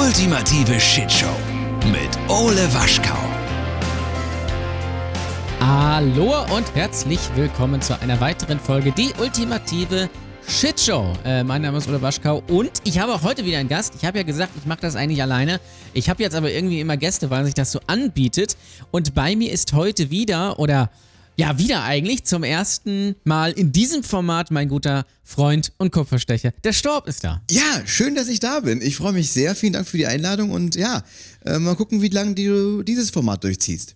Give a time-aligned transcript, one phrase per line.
[0.00, 1.36] ultimative Shitshow
[1.92, 3.18] mit Ole Waschkau.
[5.60, 10.08] Hallo und herzlich willkommen zu einer weiteren Folge Die ultimative
[10.48, 11.12] Shitshow.
[11.26, 13.94] Äh, mein Name ist Ole Waschkau und ich habe auch heute wieder einen Gast.
[13.96, 15.60] Ich habe ja gesagt, ich mache das eigentlich alleine.
[15.92, 18.56] Ich habe jetzt aber irgendwie immer Gäste, weil sich das so anbietet.
[18.90, 20.88] Und bei mir ist heute wieder, oder
[21.40, 26.52] ja, wieder eigentlich zum ersten Mal in diesem Format mein guter Freund und Kupferstecher.
[26.64, 27.42] Der Storb ist da.
[27.50, 28.80] Ja, schön, dass ich da bin.
[28.82, 29.54] Ich freue mich sehr.
[29.54, 31.02] Vielen Dank für die Einladung und ja,
[31.44, 33.94] äh, mal gucken, wie lange du dieses Format durchziehst.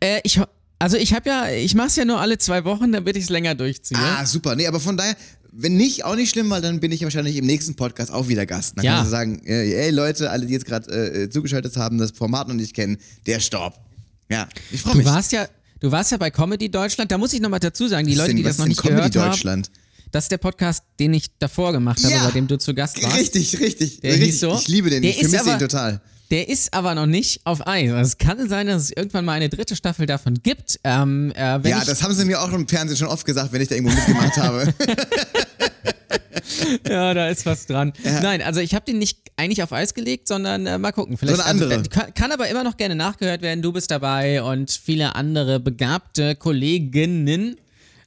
[0.00, 0.40] Äh, ich,
[0.78, 3.30] also ich habe ja, ich mache es ja nur alle zwei Wochen, damit ich es
[3.30, 3.98] länger durchziehe.
[3.98, 4.54] Ah, super.
[4.56, 5.16] Nee, aber von daher,
[5.52, 8.46] wenn nicht, auch nicht schlimm, weil dann bin ich wahrscheinlich im nächsten Podcast auch wieder
[8.46, 8.76] Gast.
[8.76, 8.92] Dann Ja.
[8.96, 12.46] kannst du sagen, äh, ey Leute, alle, die jetzt gerade äh, zugeschaltet haben, das Format
[12.48, 13.78] noch nicht kennen, der Storb.
[14.30, 15.06] Ja, ich freue Du mich.
[15.08, 15.48] warst ja,
[15.80, 17.10] du warst ja bei Comedy Deutschland.
[17.10, 19.16] Da muss ich nochmal dazu sagen, die Leute, denn- die das noch nicht Comedy gehört
[19.16, 19.70] haben, Deutschland?
[20.12, 22.24] das ist der Podcast, den ich davor gemacht habe, Ja.
[22.24, 23.16] bei dem du zu Gast warst.
[23.16, 24.00] Richtig, richtig.
[24.00, 24.38] Der richtig.
[24.38, 24.54] so?
[24.54, 26.00] Ich liebe den, Der ich vermisse ihn total.
[26.30, 27.90] Der ist aber noch nicht auf Eis.
[27.90, 30.78] Also es kann sein, dass es irgendwann mal eine dritte Staffel davon gibt.
[30.84, 33.66] Ähm, äh, Ja, das haben sie mir auch im Fernsehen schon oft gesagt, wenn ich
[33.68, 34.72] da irgendwo mitgemacht habe.
[36.88, 37.92] ja, da ist was dran.
[38.22, 41.16] Nein, also ich habe den nicht eigentlich auf Eis gelegt, sondern äh, mal gucken.
[41.16, 41.74] Vielleicht So eine andere.
[41.78, 43.62] Also, kann, kann aber immer noch gerne nachgehört werden.
[43.62, 47.56] Du bist dabei und viele andere begabte Kolleginnen.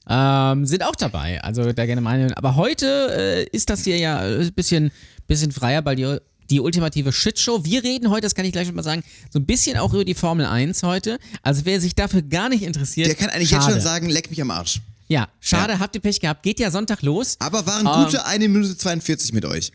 [0.07, 2.35] Ähm, sind auch dabei, also da gerne meine.
[2.35, 4.91] Aber heute äh, ist das hier ja ein bisschen,
[5.27, 6.17] bisschen freier, weil die,
[6.49, 7.63] die ultimative Shitshow.
[7.63, 10.03] Wir reden heute, das kann ich gleich schon mal sagen, so ein bisschen auch über
[10.03, 11.19] die Formel 1 heute.
[11.41, 13.63] Also wer sich dafür gar nicht interessiert, Der kann eigentlich schade.
[13.63, 14.81] jetzt schon sagen, leck mich am Arsch.
[15.13, 16.41] Ja, schade, habt ihr Pech gehabt.
[16.43, 17.35] Geht ja Sonntag los.
[17.39, 19.71] Aber waren Ähm, gute 1 Minute 42 mit euch.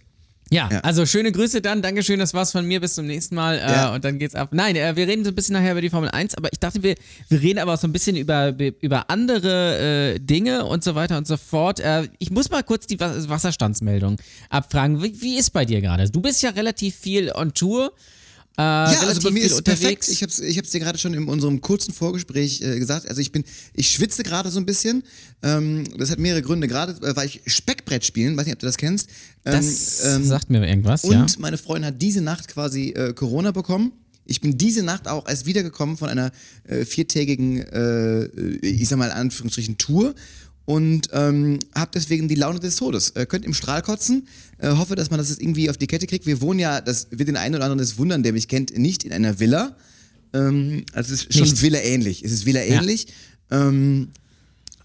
[0.51, 0.81] Ja, Ja.
[0.81, 1.83] also schöne Grüße dann.
[1.83, 2.81] Dankeschön, das war's von mir.
[2.81, 3.59] Bis zum nächsten Mal.
[3.59, 3.93] Ja.
[3.93, 4.49] Äh, und dann geht's ab.
[4.53, 6.83] Nein, äh, wir reden so ein bisschen nachher über die Formel 1, aber ich dachte,
[6.83, 6.95] wir,
[7.29, 11.19] wir reden aber auch so ein bisschen über, über andere äh, Dinge und so weiter
[11.19, 11.81] und so fort.
[11.81, 14.17] Äh, ich muss mal kurz die Was- Wasserstandsmeldung
[14.49, 15.03] abfragen.
[15.03, 16.09] Wie, wie ist bei dir gerade?
[16.11, 17.93] Du bist ja relativ viel on Tour.
[18.59, 19.81] Äh, Ja, also bei mir ist unterwegs.
[19.81, 20.09] perfekt.
[20.09, 23.09] Ich hab's, ich hab's dir gerade schon in unserem kurzen Vorgespräch äh, gesagt.
[23.09, 25.05] Also ich bin, ich schwitze gerade so ein bisschen.
[25.43, 26.67] Ähm, das hat mehrere Gründe.
[26.67, 29.11] Gerade äh, weil ich Speckbrett spielen, weiß nicht, ob du das kennst.
[29.45, 31.27] Ähm, das ähm, sagt mir irgendwas, und ja.
[31.39, 33.93] meine Freundin hat diese Nacht quasi äh, Corona bekommen.
[34.25, 36.33] Ich bin diese Nacht auch erst wiedergekommen von einer
[36.65, 38.27] äh, viertägigen, äh,
[38.61, 40.15] ich sag mal in Anführungsstrichen, Tour
[40.69, 43.13] und ähm, habe deswegen die Laune des Todes.
[43.13, 44.29] Äh, könnt im Strahl kotzen.
[44.59, 46.27] Äh, hoffe, dass man das jetzt irgendwie auf die Kette kriegt.
[46.27, 49.03] Wir wohnen ja, das wird den einen oder anderen das wundern, der mich kennt, nicht
[49.03, 49.75] in einer Villa.
[50.35, 51.63] Ähm, also es ist schon.
[51.63, 52.23] Villa ähnlich.
[52.23, 53.07] Es ist Villa ähnlich.
[53.51, 54.09] Ähm,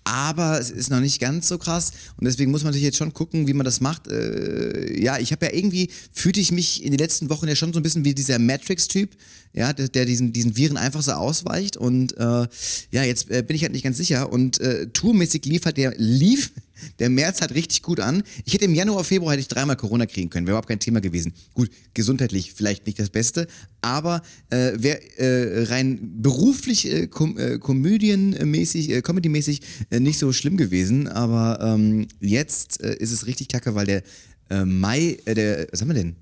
[0.04, 1.92] aber es ist noch nicht ganz so krass.
[2.18, 4.08] Und deswegen muss man natürlich jetzt schon gucken, wie man das macht.
[4.08, 7.74] Äh, ja, ich habe ja irgendwie, fühlte ich mich in den letzten Wochen ja schon
[7.74, 9.12] so ein bisschen wie dieser Matrix-Typ,
[9.54, 11.78] ja, der, der diesen, diesen Viren einfach so ausweicht.
[11.78, 12.48] Und äh,
[12.92, 14.32] ja, jetzt äh, bin ich halt nicht ganz sicher.
[14.32, 16.52] Und äh, tourmäßig lief halt der, lief
[17.00, 18.24] der März halt richtig gut an.
[18.46, 21.02] Ich hätte im Januar, Februar hätte ich dreimal Corona kriegen können, wäre überhaupt kein Thema
[21.02, 21.34] gewesen.
[21.54, 23.48] Gut, gesundheitlich vielleicht nicht das Beste,
[23.82, 30.32] aber äh, wäre äh, rein beruflich, äh, kom äh, komödienmäßig, äh, comedymäßig äh, nicht so
[30.34, 31.08] schlimm gewesen.
[31.08, 34.04] Aber ähm, jetzt äh, ist es richtig kacke, weil der
[34.50, 36.16] äh, Mai, äh, der, was haben wir denn?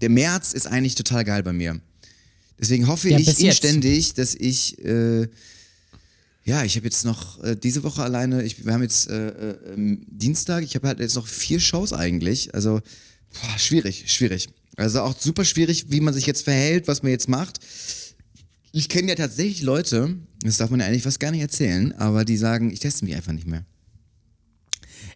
[0.00, 1.80] Der März ist eigentlich total geil bei mir.
[2.60, 3.40] Deswegen hoffe Ja, ich jetzt.
[3.40, 5.28] inständig, dass ich äh,
[6.48, 9.74] ja, ich habe jetzt noch äh, diese Woche alleine, ich, wir haben jetzt äh, äh,
[9.74, 12.54] ähm, Dienstag, ich habe halt jetzt noch vier Shows eigentlich.
[12.54, 12.80] Also
[13.34, 14.48] boah, schwierig, schwierig.
[14.76, 17.60] Also auch super schwierig, wie man sich jetzt verhält, was man jetzt macht.
[18.72, 22.24] Ich kenne ja tatsächlich Leute, das darf man ja eigentlich fast gar nicht erzählen, aber
[22.24, 23.66] die sagen, ich teste mich einfach nicht mehr.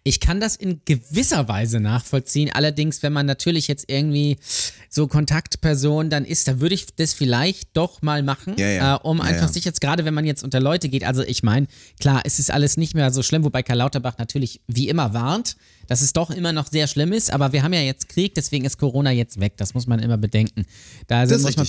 [0.05, 2.51] Ich kann das in gewisser Weise nachvollziehen.
[2.53, 4.37] Allerdings, wenn man natürlich jetzt irgendwie
[4.89, 8.95] so Kontaktperson dann ist, dann würde ich das vielleicht doch mal machen, Ja, ja.
[8.95, 11.41] Äh, um Ja, einfach sich jetzt, gerade wenn man jetzt unter Leute geht, also ich
[11.41, 11.67] meine,
[12.01, 15.55] klar, es ist alles nicht mehr so schlimm, wobei Karl Lauterbach natürlich wie immer warnt,
[15.87, 18.65] dass es doch immer noch sehr schlimm ist, aber wir haben ja jetzt Krieg, deswegen
[18.65, 19.53] ist Corona jetzt weg.
[19.57, 20.65] Das muss man immer bedenken.
[21.07, 21.67] Da muss, man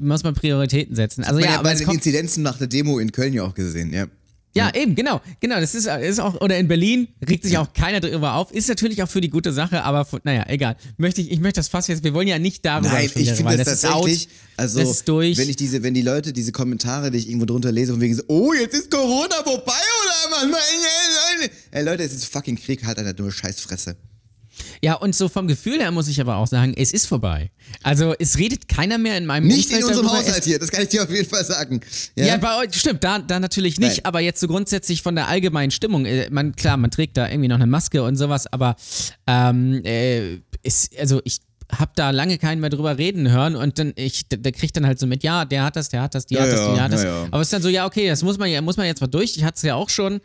[0.00, 1.24] muss man Prioritäten setzen.
[1.24, 3.92] Also ja, aber bei den kommt, Inzidenzen nach der Demo in Köln ja auch gesehen,
[3.92, 4.06] ja.
[4.54, 5.20] Ja, eben, genau.
[5.38, 8.52] Genau, das ist, ist auch, oder in Berlin regt sich auch keiner drüber auf.
[8.52, 10.76] Ist natürlich auch für die gute Sache, aber von, naja, egal.
[10.96, 13.56] Möchte ich, ich möchte das fast jetzt, wir wollen ja nicht darüber Nein, ich finde
[13.56, 17.18] das, ist tatsächlich, out, also das wenn ich diese, wenn die Leute diese Kommentare, die
[17.18, 20.60] ich irgendwo drunter lese, von wegen so, oh, jetzt ist Corona vorbei oder Mann?
[21.70, 23.96] Ey Leute, es ist fucking Krieg, halt eine dumme Scheißfresse.
[24.82, 27.50] Ja, und so vom Gefühl her muss ich aber auch sagen, es ist vorbei.
[27.82, 30.20] Also es redet keiner mehr in meinem Nicht in Umfeld unserem darüber.
[30.22, 31.80] Haushalt hier, das kann ich dir auf jeden Fall sagen.
[32.16, 34.04] Ja, bei euch, stimmt, da, da natürlich nicht, Nein.
[34.04, 37.48] aber jetzt so grundsätzlich von der allgemeinen Stimmung, äh, man, klar, man trägt da irgendwie
[37.48, 38.76] noch eine Maske und sowas, aber
[39.26, 41.40] ähm, äh, ist, also ich
[41.70, 44.98] hab da lange keinen mehr drüber reden hören und dann ich der, kriegt dann halt
[44.98, 46.80] so mit ja der hat das der hat das die Ja, hat das ja, die
[46.80, 47.28] hat das ja, ja.
[47.30, 49.06] aber es ist dann so ja okay das muss man ja muss man jetzt mal
[49.06, 50.20] durch ich hatte es ja auch schon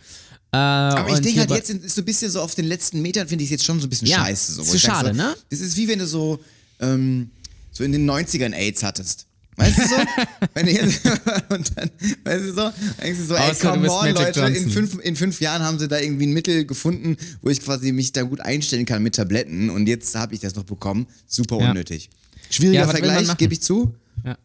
[0.55, 3.27] äh, Aber ich denke halt jetzt ist so ein bisschen so auf den letzten Metern
[3.27, 4.53] finde ich es jetzt schon so ein bisschen Ja, scheiße.
[4.53, 5.35] So, ist schade, so, ne?
[5.49, 6.39] Das ist wie wenn du so,
[6.79, 7.29] ähm,
[7.71, 9.25] so in den 90ern AIDS hattest.
[9.57, 9.95] Weißt du so?
[10.53, 11.05] Wenn jetzt,
[11.49, 11.89] und dann,
[12.25, 12.71] weißt du so,
[13.01, 15.87] denkst du so, ey, Außer come on, Leute, in fünf, in fünf Jahren haben sie
[15.87, 19.69] da irgendwie ein Mittel gefunden, wo ich quasi mich da gut einstellen kann mit Tabletten
[19.69, 21.07] und jetzt habe ich das noch bekommen.
[21.25, 21.69] Super Ja.
[21.69, 22.09] unnötig.
[22.49, 23.95] Schwieriger Ja, Vergleich, gebe ich zu.
[24.25, 24.37] Ja.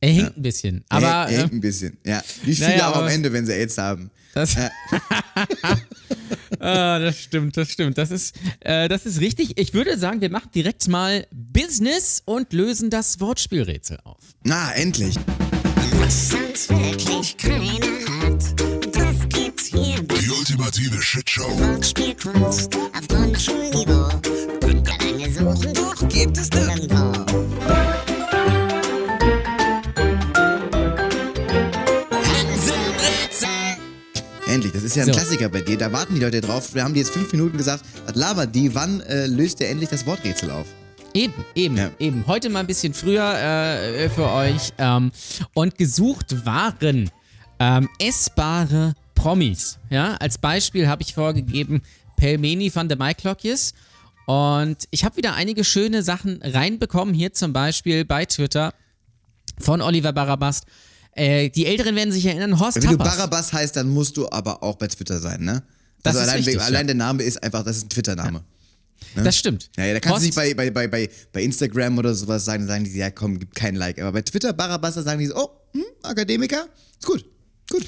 [0.00, 0.84] Er hinkt ein bisschen.
[0.90, 2.22] Aber er, er äh, hängt ein bisschen, ja.
[2.44, 4.10] Wie viele Naja, aber am Ende, wenn sie AIDS haben?
[4.34, 4.56] Das,
[6.60, 7.98] ah, das stimmt, das stimmt.
[7.98, 9.58] Das ist, äh, das ist richtig.
[9.58, 14.18] Ich würde sagen, wir machen direkt mal Business und lösen das Wortspielrätsel auf.
[14.42, 15.16] Na, endlich.
[16.00, 17.86] Was sonst wirklich keiner
[18.22, 18.42] hat.
[18.92, 21.48] Das gibt's hier Die ultimative Shitshow.
[21.60, 24.08] Wortspielkunst auf Grundschulniveau.
[24.62, 27.83] Und gar lange suchen, doch gibt es nirgendwo.
[34.74, 35.12] Das ist ja ein So.
[35.12, 35.78] Klassiker bei dir.
[35.78, 36.74] Da warten die Leute drauf.
[36.74, 38.74] Wir haben dir jetzt fünf Minuten gesagt, was labert die?
[38.74, 40.66] Wann äh, löst der endlich das Worträtsel auf?
[41.14, 41.90] Eben, eben, Ja.
[42.00, 42.26] eben.
[42.26, 44.72] Heute mal ein bisschen früher äh, für euch.
[44.78, 45.12] Ähm,
[45.54, 47.10] und gesucht waren
[47.60, 49.78] ähm, essbare Promis.
[49.90, 51.82] Ja, als Beispiel habe ich vorgegeben
[52.16, 53.74] Pelmeni van de Maiklokjes.
[54.26, 57.14] Und ich habe wieder einige schöne Sachen reinbekommen.
[57.14, 58.74] Hier zum Beispiel bei Twitter
[59.60, 60.64] von Oliver Barabast.
[61.16, 63.16] Äh, die Älteren werden sich erinnern, Horst Wenn du Tappers.
[63.16, 65.62] Barabbas heißt, dann musst du aber auch bei Twitter sein, ne?
[66.02, 66.84] Das also allein, richtig, allein ja.
[66.84, 68.44] der Name ist einfach, das ist ein Twitter-Name.
[69.16, 69.70] Das stimmt.
[69.76, 72.66] Ja, ja, da kannst Horst, du nicht bei, bei, bei, bei, Instagram oder sowas sagen,
[72.66, 74.00] sagen die, ja komm, gib kein Like.
[74.00, 76.66] Aber bei Twitter, Barabbas, da sagen die so, oh, hm, Akademiker,
[76.98, 77.24] ist gut,
[77.70, 77.86] gut.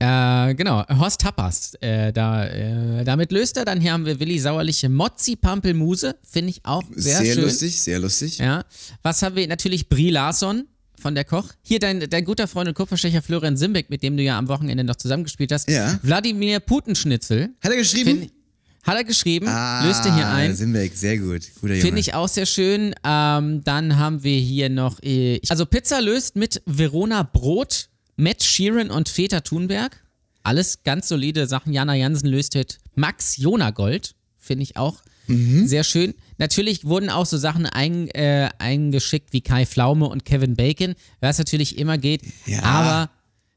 [0.00, 1.74] Äh, genau, Horst Tappers.
[1.80, 3.64] Äh, da, äh, damit löst er.
[3.64, 6.16] Dann hier haben wir Willi Sauerliche Mozzi Pampelmuse.
[6.28, 7.44] Finde ich auch sehr, Sehr, schön.
[7.44, 8.38] lustig, sehr lustig.
[8.38, 8.64] Ja.
[9.02, 9.46] Was haben wir?
[9.46, 10.66] Natürlich Brie Larson
[11.00, 11.48] von der Koch.
[11.62, 14.84] Hier dein, dein guter Freund und Kupferstecher Florian Simbeck, mit dem du ja am Wochenende
[14.84, 15.68] noch zusammengespielt hast.
[15.68, 15.98] Ja.
[16.02, 17.50] Wladimir Putenschnitzel.
[17.62, 18.18] Hat er geschrieben?
[18.20, 18.32] Find,
[18.84, 19.46] hat er geschrieben.
[19.48, 20.54] ah, löst er hier ein.
[20.54, 21.42] Simbeck, sehr gut.
[21.60, 21.80] Guter Junge.
[21.82, 22.94] Finde ich auch sehr schön.
[23.04, 28.90] Ähm, dann haben wir hier noch, äh, also Pizza löst mit Verona Brot, Matt Sheeran
[28.90, 30.00] und Väter Thunberg.
[30.42, 31.72] Alles ganz solide Sachen.
[31.72, 34.14] Jana Jansen löst mit Max Jonagold.
[34.38, 35.66] Finde ich auch Mhm.
[35.66, 36.12] sehr schön.
[36.38, 41.38] Natürlich wurden auch so Sachen ein, äh, eingeschickt wie Kai Pflaume und Kevin Bacon, was
[41.38, 42.22] natürlich immer geht.
[42.46, 42.62] Ja.
[42.62, 43.10] Aber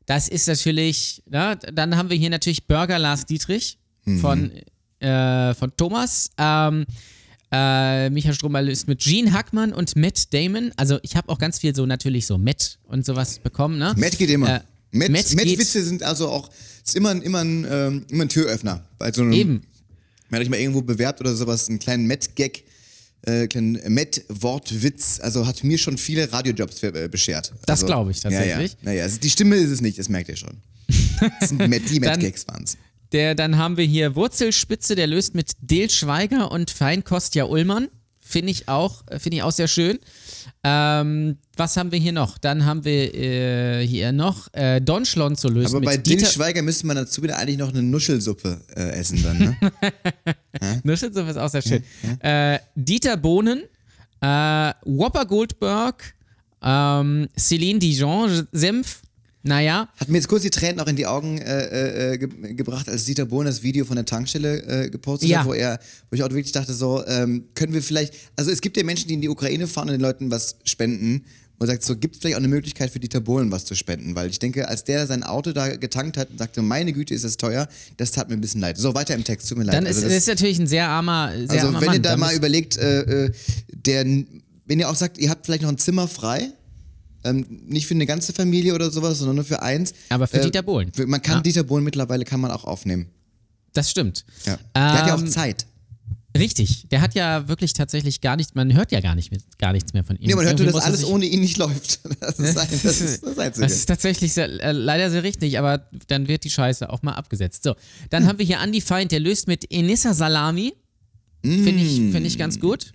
[0.06, 4.20] das ist natürlich, na, dann haben wir hier natürlich Burger Lars Dietrich Mhm.
[4.20, 4.52] von,
[5.00, 6.30] äh, von Thomas.
[6.38, 6.86] Ähm,
[7.52, 10.72] äh, Michael Stromer löst mit Gene Hackmann und Matt Damon.
[10.78, 13.78] Also ich habe auch ganz viel so natürlich so Matt und sowas bekommen.
[13.80, 13.94] Ne?
[13.98, 14.48] Matt geht immer.
[14.48, 14.60] Äh,
[14.92, 16.50] Matt, Matt Matt Witze sind also auch,
[16.86, 18.84] ist immer, ein- immer, ein, ähm, immer ein Türöffner.
[18.98, 19.62] Bei so einem, Eben.
[20.32, 22.64] Ihr euch mal irgendwo bewerbt oder sowas, einen kleinen Matt-Gag,
[23.24, 27.54] äh, kleinen Matt-Wortwitz, also hat mir schon viele Radiojobs äh, beschert.
[27.66, 28.50] Das also, glaub ich tatsächlich.
[28.50, 28.76] Ja, ja.
[28.82, 30.58] Naja, also die Stimme ist es nicht, das merkt ihr schon.
[31.40, 32.78] Das sind Matt, die Matt-Gags waren's.
[33.14, 37.88] Der, dann haben wir hier Wurzelspitze, der löst mit Del Schweiger und Feinkostja Ullmann.
[38.28, 40.00] Finde ich auch, äh, finde ich auch sehr schön.
[40.64, 42.38] Ähm, was haben wir hier noch?
[42.38, 46.26] Dann haben wir äh, hier noch äh, Don Schlonzo löst Aber bei Dieter.
[46.26, 49.58] Schweiger müsste man dazu wieder eigentlich noch eine Nuschelsuppe äh, essen dann, ne?
[50.84, 51.84] Nuschelsuppe ist auch sehr schön.
[52.20, 53.64] Äh, Dieter Bohnen,
[54.20, 56.14] äh, Whopper Goldberg,
[56.62, 59.04] ähm, Celine Dijon, Senf.
[59.48, 62.88] Naja, Hat mir jetzt kurz die Tränen auch in die Augen äh, äh, ge gebracht,
[62.90, 65.40] als Dieter Bohlen das Video von der Tankstelle äh, gepostet Ja.
[65.40, 65.80] hat, wo er,
[66.10, 69.08] wo ich auch wirklich dachte, so, ähm, können wir vielleicht, also es gibt ja Menschen,
[69.08, 71.24] die in die Ukraine fahren und den Leuten was spenden.
[71.60, 74.14] Und sagt so, gibt es vielleicht auch eine Möglichkeit für Dieter Bohlen was zu spenden?
[74.14, 77.26] Weil ich denke, als der sein Auto da getankt hat und sagte, meine Güte, ist
[77.26, 78.78] das teuer, das tat mir ein bisschen leid.
[78.78, 79.74] So, weiter im Text, tut mir leid.
[79.74, 81.96] dann ist also das ist natürlich ein sehr armer, sehr also armer wenn Mann.
[81.96, 83.32] ihr da mal überlegt, äh, äh,
[83.74, 86.52] der, wenn ihr auch sagt, ihr habt vielleicht noch ein Zimmer frei,
[87.24, 89.94] ähm, nicht für eine ganze Familie oder sowas, sondern nur für eins.
[90.10, 90.92] Aber für äh, Dieter Bohlen.
[90.94, 91.42] für- Man kann Ja.
[91.42, 93.08] Dieter Bohlen mittlerweile kann man auch aufnehmen.
[93.74, 94.26] das stimmt.
[94.46, 94.58] Ja.
[94.76, 95.66] Der hat ja auch Ähm, Zeit.
[96.38, 99.94] Richtig, der hat ja wirklich tatsächlich gar nichts, man hört ja gar, nicht gar nichts
[99.94, 100.28] mehr von ihm.
[100.28, 102.00] Nee, man hört nur, dass alles ohne ihn nicht läuft.
[102.20, 103.66] Das ist, ein, das, ist das Einzige.
[103.66, 107.14] Das ist tatsächlich sehr, äh, leider sehr richtig, aber dann wird die Scheiße auch mal
[107.14, 107.64] abgesetzt.
[107.64, 107.74] So,
[108.12, 110.74] dann haben wir hier Andy Feind, der löst mit Enissa Salami.
[111.42, 112.92] Finde ich, find ich ganz gut.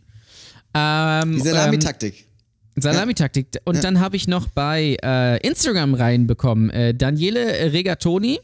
[0.74, 2.14] Ähm, Die Salamitaktik.
[2.20, 2.31] ähm,
[2.76, 3.48] Salamitaktik.
[3.64, 8.40] Und dann habe ich noch bei äh, Instagram reinbekommen äh, Daniele Regatoni,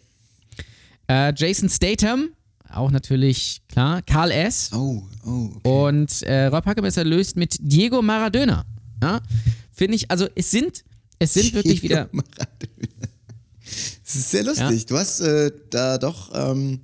[1.09, 2.31] äh, Jason Statham,
[2.71, 4.71] auch natürlich, klar, Karl S.
[4.75, 5.51] oh, oh.
[5.57, 5.69] Okay.
[5.69, 8.65] Und äh, Rob Hackemesser löst mit Diego Maradona.
[9.03, 9.21] Ja?
[9.73, 10.85] Finde ich, also es sind,
[11.19, 12.09] es sind wirklich wieder.
[14.05, 14.87] Das ist sehr lustig.
[14.87, 16.81] Du hast äh, da doch, ähm,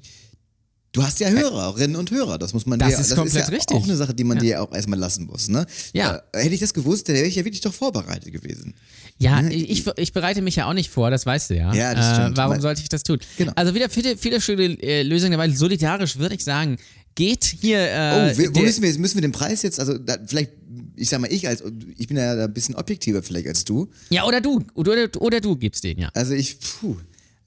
[0.95, 2.39] du hast ja Hörerinnen und Hörer.
[2.39, 3.77] Das muss man Das dir, ist das komplett ist ja richtig.
[3.77, 4.43] auch eine Sache, die man Ja.
[4.43, 5.49] dir auch erstmal lassen muss.
[5.49, 5.67] Ne?
[5.93, 6.23] Ja.
[6.33, 8.75] Äh, hätte ich das gewusst, dann wäre ich ja wirklich doch vorbereitet gewesen.
[9.19, 11.73] Ja, ich, ich bereite mich ja auch nicht vor, das weißt du ja.
[11.75, 12.35] Ja, das stimmt.
[12.35, 13.19] Äh, warum Weil- sollte ich das tun?
[13.37, 13.53] Genau.
[13.57, 15.51] Also wieder viele, viele schöne äh, Lösungen dabei.
[15.51, 16.79] Solidarisch würde ich sagen,
[17.15, 17.79] geht hier.
[17.79, 20.51] Äh, Oh, wir, wo müssen wir, müssen wir den Preis jetzt, also da, vielleicht
[20.97, 21.63] ich sag mal, ich als,
[21.99, 23.89] ich bin ja da ein bisschen objektiver vielleicht als du.
[24.11, 24.65] Ja, oder du.
[24.75, 26.09] Oder, oder du gibst den, ja.
[26.15, 26.97] Also ich, puh,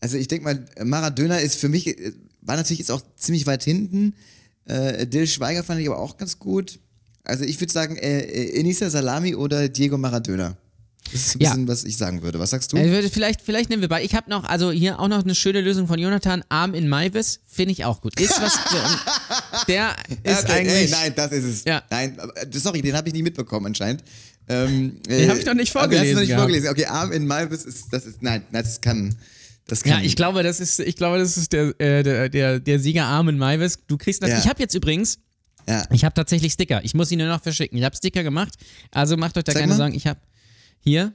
[0.02, 2.12] also ich denke mal, Maradona ist für mich, äh,
[2.48, 4.14] war natürlich jetzt auch ziemlich weit hinten.
[4.66, 6.80] Äh, Dill Schweiger fand ich aber auch ganz gut.
[7.24, 10.58] Also ich würde sagen, äh, äh, Enisa Salami oder Diego Maradona.
[11.12, 11.50] Das ist ein Ja.
[11.52, 12.38] bisschen, was ich sagen würde.
[12.40, 12.78] Was sagst du?
[12.78, 14.04] Ich würde vielleicht, vielleicht nehmen wir bei.
[14.04, 16.44] Ich habe noch, also hier auch noch eine schöne Lösung von Jonathan.
[16.50, 18.20] Arm in Maivis, finde ich auch gut.
[18.20, 18.58] Ist was
[19.68, 20.74] Der ist Okay, eigentlich.
[20.74, 21.64] ey, nein, das ist es.
[21.66, 21.82] Ja.
[21.90, 24.04] Nein, äh, sorry, den habe ich nicht mitbekommen anscheinend.
[24.50, 26.42] Ähm, Den hab ich noch nicht okay, hast du vorgelesen noch nicht gehabt.
[26.42, 26.70] vorgelesen.
[26.70, 29.16] Okay, Arm in Malvis ist, das ist, nein, das kann.
[29.86, 33.06] Ja, ich glaube, das ist, ich glaube, das ist der, äh, der, der, der Sieger
[33.06, 33.80] Armin Maivis.
[33.88, 34.30] Du kriegst das.
[34.30, 34.40] Ja.
[34.40, 35.20] Ich habe jetzt übrigens,
[35.68, 35.86] Ja.
[35.92, 36.84] ich habe tatsächlich Sticker.
[36.84, 37.78] Ich muss sie nur noch verschicken.
[37.78, 38.54] Ich habe Sticker gemacht.
[38.92, 39.78] Also macht euch da Zeig keine mal.
[39.78, 39.94] Sorgen.
[39.96, 40.20] Ich habe
[40.80, 41.14] hier.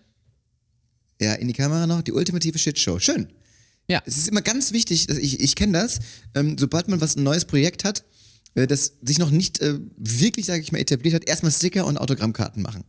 [1.20, 2.98] Ja, in die Kamera noch, die ultimative Shitshow.
[2.98, 3.28] Schön.
[3.88, 4.02] Ja.
[4.06, 5.98] Es ist immer ganz wichtig, dass ich, ich kenne das,
[6.34, 8.04] ähm, sobald man was ein neues Projekt hat,
[8.54, 11.96] äh, das sich noch nicht äh, wirklich, sage ich mal, etabliert hat, erstmal Sticker und
[11.98, 12.84] Autogrammkarten machen.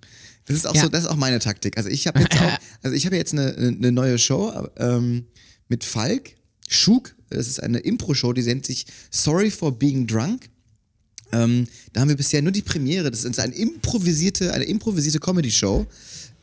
[0.45, 0.83] Das ist auch Ja.
[0.83, 1.77] so, das ist auch meine Taktik.
[1.77, 5.25] Also ich habe jetzt auch, also ich habe jetzt eine, eine neue Show ähm,
[5.73, 6.35] mit Falk,
[6.69, 10.51] Schug, das ist eine Impro-Show, die nennt sich Sorry for Being Drunk.
[11.31, 13.09] Ähm, da haben wir bisher nur die Premiere.
[13.09, 15.87] Das ist eine improvisierte, eine improvisierte Comedy-Show.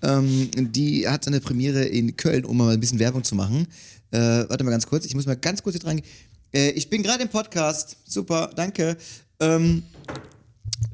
[0.02, 3.68] Ähm, die hat eine Premiere in Köln, um mal ein bisschen Werbung zu machen.
[4.10, 6.02] Äh, warte mal ganz kurz, ich muss mal ganz kurz hier dran.
[6.52, 7.98] Äh, ich bin gerade im Podcast.
[8.04, 8.96] Super, danke.
[9.38, 9.84] Ähm,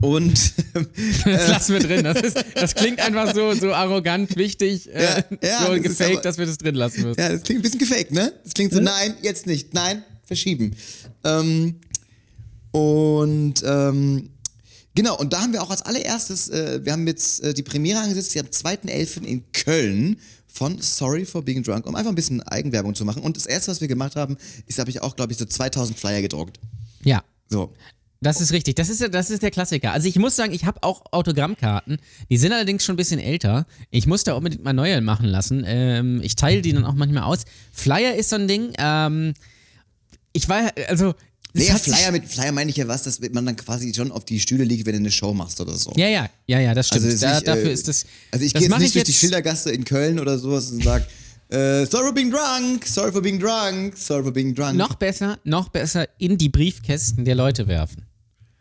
[0.01, 0.53] und
[1.25, 2.05] Das lassen wir drin.
[2.05, 6.13] Das, ist, das klingt einfach so, so arrogant, wichtig, äh, Ja, ja, so das gefaked,
[6.13, 7.21] aber- dass wir das drin lassen müssen.
[7.21, 8.33] Ja, das klingt ein bisschen gefaked, ne?
[8.45, 10.75] Das klingt so, nein, jetzt nicht, nein, verschieben.
[11.25, 11.77] Ähm,
[12.73, 14.31] und ähm,
[14.95, 18.01] genau, und da haben wir auch als allererstes, äh, wir haben jetzt äh, die Premiere
[18.01, 19.23] angesetzt, die am 2.11.
[19.25, 23.23] in Köln von Sorry for Being Drunk, um einfach ein bisschen Eigenwerbung zu machen.
[23.23, 25.99] Und das erste, was wir gemacht haben, ist, habe ich auch, glaube ich, so 2000
[25.99, 26.59] Flyer gedruckt.
[27.05, 27.23] Ja.
[27.49, 27.73] So.
[28.21, 28.75] Das ist richtig.
[28.77, 29.93] Das ist, ja- das ist der Klassiker.
[29.93, 31.99] Also ich muss sagen, ich habe auch Autogrammkarten.
[32.31, 33.67] Die sind allerdings schon ein bisschen älter.
[33.91, 35.65] Ich muss da unbedingt mal neue machen lassen.
[35.67, 37.41] Ähm, ich teile die dann auch manchmal aus.
[37.73, 38.73] Flyer ist so ein Ding.
[38.79, 39.35] Ähm,
[40.33, 41.15] ich war, also...
[41.53, 44.25] Nee, sich- Flyer, mit Flyer meine ich ja was, dass man dann quasi schon auf
[44.27, 45.93] die Stühle liegt, wenn du eine Show machst oder so.
[45.97, 47.05] Ja, ja, ja, ja, das stimmt.
[47.07, 48.05] Also da, ich, dafür äh, ist das.
[48.31, 51.07] Also ich gehe jetzt nicht durch die Schildergasse in Köln oder sowas und sag,
[51.49, 54.77] äh, sorry for being drunk, sorry for being drunk, sorry for being drunk.
[54.77, 58.03] Noch besser, noch besser in die Briefkästen der Leute werfen.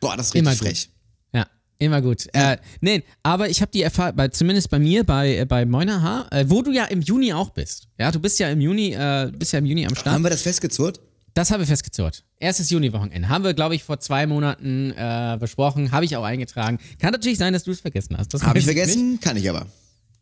[0.05, 0.67] Boah, das ist richtig Immer gut.
[0.67, 0.89] frech.
[1.33, 1.47] Ja,
[1.79, 2.27] immer gut.
[2.33, 6.45] Äh, nee, aber ich habe die Erfahrung, zumindest bei mir, bei, äh, bei Moiner äh,
[6.47, 7.87] wo du ja im Juni auch bist.
[7.99, 10.13] Ja, du bist ja im Juni, äh, bist ja im Juni am Start.
[10.13, 10.99] Haben wir das festgezurrt?
[11.33, 12.23] Das haben wir festgezurrt.
[12.39, 13.27] Erstes Juni-Wochenende.
[13.27, 15.91] Haben wir, glaube ich, vor zwei Monaten äh, besprochen.
[15.91, 16.79] Habe ich auch eingetragen.
[16.97, 18.33] Kann natürlich sein, dass du es vergessen hast.
[18.33, 18.77] Habe ich weiß Nicht.
[18.85, 19.19] vergessen?
[19.19, 19.65] Kann ich aber.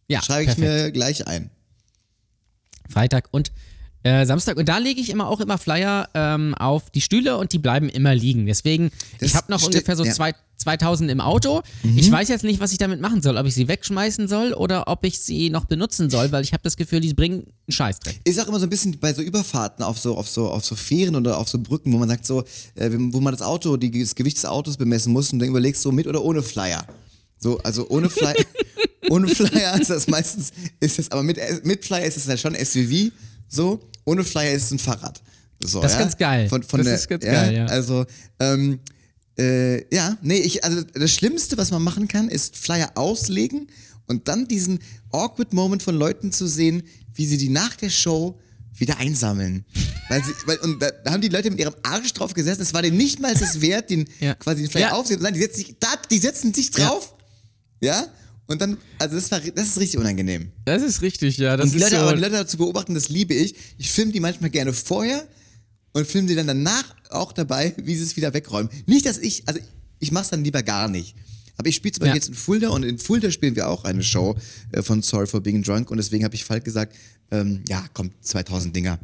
[0.08, 0.86] Ja, Schreibe ich perfekt.
[0.86, 1.52] mir gleich ein.
[2.90, 3.52] Freitag und
[4.04, 4.58] äh, Samstag.
[4.58, 7.90] Und da lege ich immer auch immer Flyer ähm, auf die Stühle und die bleiben
[7.90, 8.46] immer liegen.
[8.46, 10.12] Deswegen, Das ich habe noch ungefähr so ja.
[10.12, 10.16] Mhm.
[10.16, 11.62] zwei, 2000 im Auto.
[11.96, 13.38] Ich weiß jetzt nicht, was ich damit machen soll.
[13.38, 16.64] Ob ich sie wegschmeißen soll oder ob ich sie noch benutzen soll, weil ich habe
[16.64, 18.22] das Gefühl, die bringen einen Scheißdreck.
[18.24, 20.76] Ist auch immer so ein bisschen bei so Überfahrten auf so, auf so, auf so
[20.76, 22.44] Fähren oder auf so Brücken, wo man sagt so,
[22.76, 25.82] äh, wo man das Auto, die, das Gewicht des Autos bemessen muss und dann überlegst
[25.82, 26.86] so mit oder ohne Flyer.
[27.40, 28.36] So, also ohne Flyer,
[29.10, 32.56] ohne Flyer ist das meistens, ist das, aber mit, mit Flyer ist es ja schon
[32.56, 33.12] SUV,
[33.50, 35.22] so, ohne Flyer ist es ein Fahrrad.
[35.60, 36.04] So, Das ist ja?
[36.04, 36.50] ganz geil.
[36.50, 37.66] Von, von Das der, ist ganz geil, ja.
[37.68, 38.06] Also,
[38.40, 38.80] ähm,
[39.40, 43.68] äh, ja, nee, ich, also das Schlimmste, was man machen kann, ist Flyer auslegen
[44.08, 44.80] und dann diesen
[45.12, 46.84] awkward Moment von Leuten zu sehen,
[47.16, 48.40] wie sie die nach der Show
[48.76, 49.66] wieder einsammeln.
[50.10, 52.74] Weil sie, weil, und da, da haben die Leute mit ihrem Arsch drauf gesessen, es
[52.74, 54.34] war denen nicht mal das wert, den Ja.
[54.36, 54.92] quasi den Flyer Ja.
[54.94, 57.16] aufzunehmen, sondern die setzen sich, da, die setzen sich drauf,
[57.80, 58.06] ja,
[58.48, 60.52] und dann, also das war, das ist richtig unangenehm.
[60.66, 61.56] Das ist richtig, ja.
[61.58, 63.56] Das Und die Leute, so, aber die Leute dazu beobachten, das liebe ich.
[63.78, 65.26] Ich filme die manchmal gerne vorher
[65.94, 68.70] und filme die dann danach auch dabei, wie sie es wieder wegräumen.
[68.86, 69.60] Nicht, dass ich, also
[70.00, 71.16] ich mache es dann lieber gar nicht.
[71.56, 72.16] Aber ich spiele zum Beispiel Ja.
[72.16, 74.36] jetzt in Fulda und in Fulda spielen wir auch eine Show
[74.72, 76.96] äh, von Sorry for Being Drunk und deswegen habe ich Falk gesagt,
[77.32, 79.00] ähm, ja, komm, 2000 Dinger.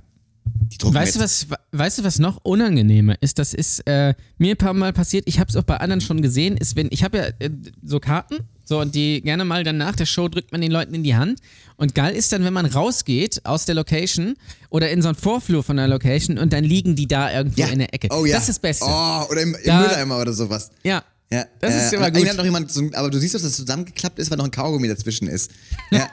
[0.82, 3.38] Weißt du, was, weißt du, was noch unangenehmer ist?
[3.40, 6.22] Das ist äh, mir ein paar Mal passiert, ich habe es auch bei anderen schon
[6.22, 7.52] gesehen, ist, wenn, ich habe ja äh,
[7.84, 8.40] so Karten,
[8.70, 11.16] so und die gerne mal dann nach der Show drückt man den Leuten in die
[11.16, 11.40] Hand.
[11.76, 14.36] Und geil ist dann, wenn man rausgeht aus der Location
[14.70, 17.80] oder in so einen Vorflur von der Location und dann liegen die da irgendwo in
[17.80, 18.08] der Ecke.
[18.12, 18.34] Oh ja.
[18.36, 18.86] Das ist das Beste.
[18.88, 20.72] Oh, oder im, im Da- Mülleimer oder sowas.
[20.84, 21.04] Ja.
[21.32, 22.28] Ja, Das äh, ist immer gut.
[22.28, 24.88] hat noch jemand, so, aber du siehst, dass das zusammengeklappt ist, weil noch ein Kaugummi
[24.88, 25.52] dazwischen ist.
[25.92, 26.10] Ja.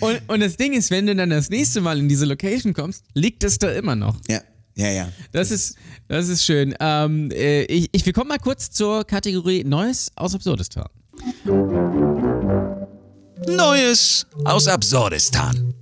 [0.00, 3.04] Und, und das Ding ist, wenn du dann das nächste Mal in diese Location kommst,
[3.14, 4.16] liegt es da immer noch.
[4.28, 4.40] ja,
[4.74, 5.08] ja, ja.
[5.32, 5.76] Das ist,
[6.08, 6.74] das ist schön.
[6.80, 10.88] Ähm, äh, ich, ich, wir kommen mal kurz zur Kategorie Neues aus Absurdistan.
[13.46, 15.74] Neues aus Absurdistan.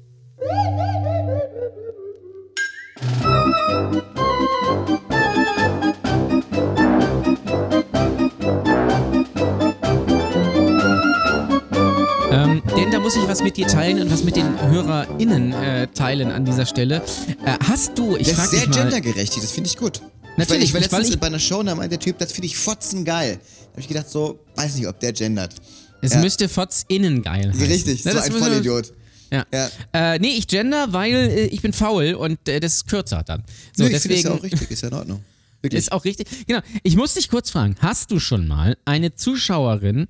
[12.34, 16.66] Muss ich was mit dir teilen und was mit den HörerInnen äh, teilen an dieser
[16.66, 17.02] Stelle.
[17.44, 20.00] Äh, hast du, ich Das frag ist sehr dich mal, gendergerecht, das finde ich gut.
[20.37, 22.18] Natürlich, ich war, ich war weil letztens ich- bei einer Show, da meinte der Typ,
[22.18, 23.38] das finde ich fotzen geil.
[23.42, 25.54] Da habe ich gedacht, so, weiß nicht, ob der gendert.
[26.02, 26.20] es Ja.
[26.20, 27.66] müsste FOTS-Innen geil heißen.
[27.66, 28.92] Richtig, Ne, so das ein müssen wir- Vollidiot.
[29.32, 29.44] Ja.
[29.52, 29.70] Ja.
[29.92, 33.44] Äh, nee, ich gender, weil äh, ich bin faul und äh, das ist kürzer dann.
[33.76, 35.25] So, Nö, ich finde deswegen das ja auch richtig, ist ja in Ordnung.
[35.62, 35.78] Wirklich.
[35.78, 36.26] ist auch richtig.
[36.46, 36.60] Genau.
[36.82, 40.06] Ich muss dich kurz fragen: Hast du schon mal eine Zuschauerin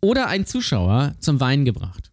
[0.00, 2.10] oder einen Zuschauer zum Weinen gebracht?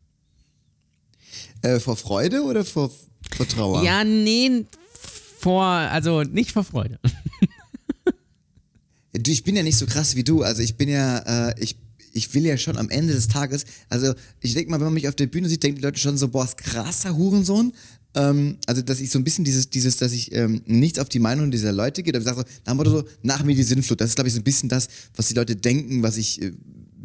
[1.61, 2.91] Äh, vor Freude oder vor,
[3.35, 3.83] vor Trauer?
[3.83, 4.65] Ja, nee,
[5.39, 6.99] vor, also nicht vor Freude.
[9.17, 10.43] Du, ich bin ja nicht so krass wie du.
[10.43, 11.77] Also ich bin ja, äh, ich,
[12.11, 15.07] ich will ja schon am Ende des Tages, also ich denke mal, wenn man mich
[15.07, 17.73] auf der Bühne sieht, denken die Leute schon so, boah, ist krasser Hurensohn.
[18.13, 21.19] Ähm, also dass ich so ein bisschen dieses, dieses, dass ich ähm, nichts auf die
[21.19, 23.99] Meinung dieser Leute gehe, ich sage so, nach dem Motto so, nach mir die Sinnflut.
[23.99, 26.51] Das ist, glaube ich, so ein bisschen das, was die Leute denken, was ich, äh,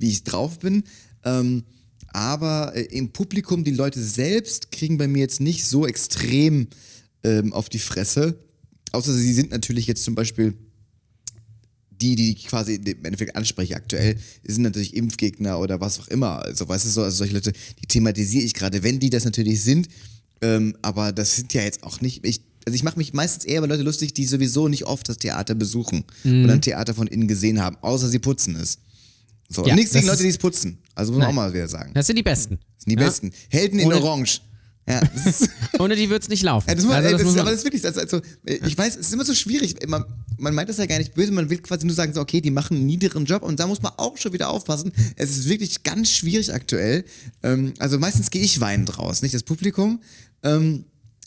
[0.01, 0.83] wie ich drauf bin.
[1.25, 1.65] Ähm,
[2.09, 6.69] aber äh, im Publikum, die Leute selbst kriegen bei mir jetzt nicht so extrem
[7.23, 8.39] ähm, auf die Fresse.
[8.93, 10.55] Außer sie sind natürlich jetzt zum Beispiel
[12.01, 16.43] die, die ich quasi im Endeffekt anspreche aktuell, sind natürlich Impfgegner oder was auch immer.
[16.43, 17.53] Also, weißt du, so, also solche Leute,
[17.83, 19.89] die thematisiere ich gerade, wenn die das natürlich sind.
[20.41, 22.25] Ähm, aber das sind ja jetzt auch nicht.
[22.25, 25.19] Ich, also ich mache mich meistens eher über Leute lustig, die sowieso nicht oft das
[25.19, 26.45] Theater besuchen Mhm.
[26.45, 28.79] oder ein Theater von innen gesehen haben, außer sie putzen es.
[29.53, 30.79] So, Ja, nichts gegen Leute, die es putzen.
[30.95, 31.31] Also muss man Nein.
[31.39, 31.91] auch mal wieder sagen.
[31.93, 32.57] Das sind die Besten.
[32.77, 33.09] Das sind die Ja?
[33.09, 33.33] Besten.
[33.49, 34.41] Helden in Ohne- Orange.
[34.89, 36.69] Ja, das ist, Ohne die wird es nicht laufen.
[36.69, 38.21] ja, das, muss, also, das das, muss ist- man, aber das ist wirklich, also,
[38.67, 39.77] ich weiß, es ist immer so schwierig.
[39.89, 40.05] Man,
[40.39, 42.51] man meint das ja gar nicht böse, man will quasi nur sagen, so, okay, die
[42.51, 44.93] machen einen niederen Job und da muss man auch schon wieder aufpassen.
[45.17, 47.05] Es ist wirklich ganz schwierig aktuell.
[47.43, 50.01] Ähm, also meistens gehe ich weinend raus, nicht das Publikum.
[50.43, 50.85] Ähm,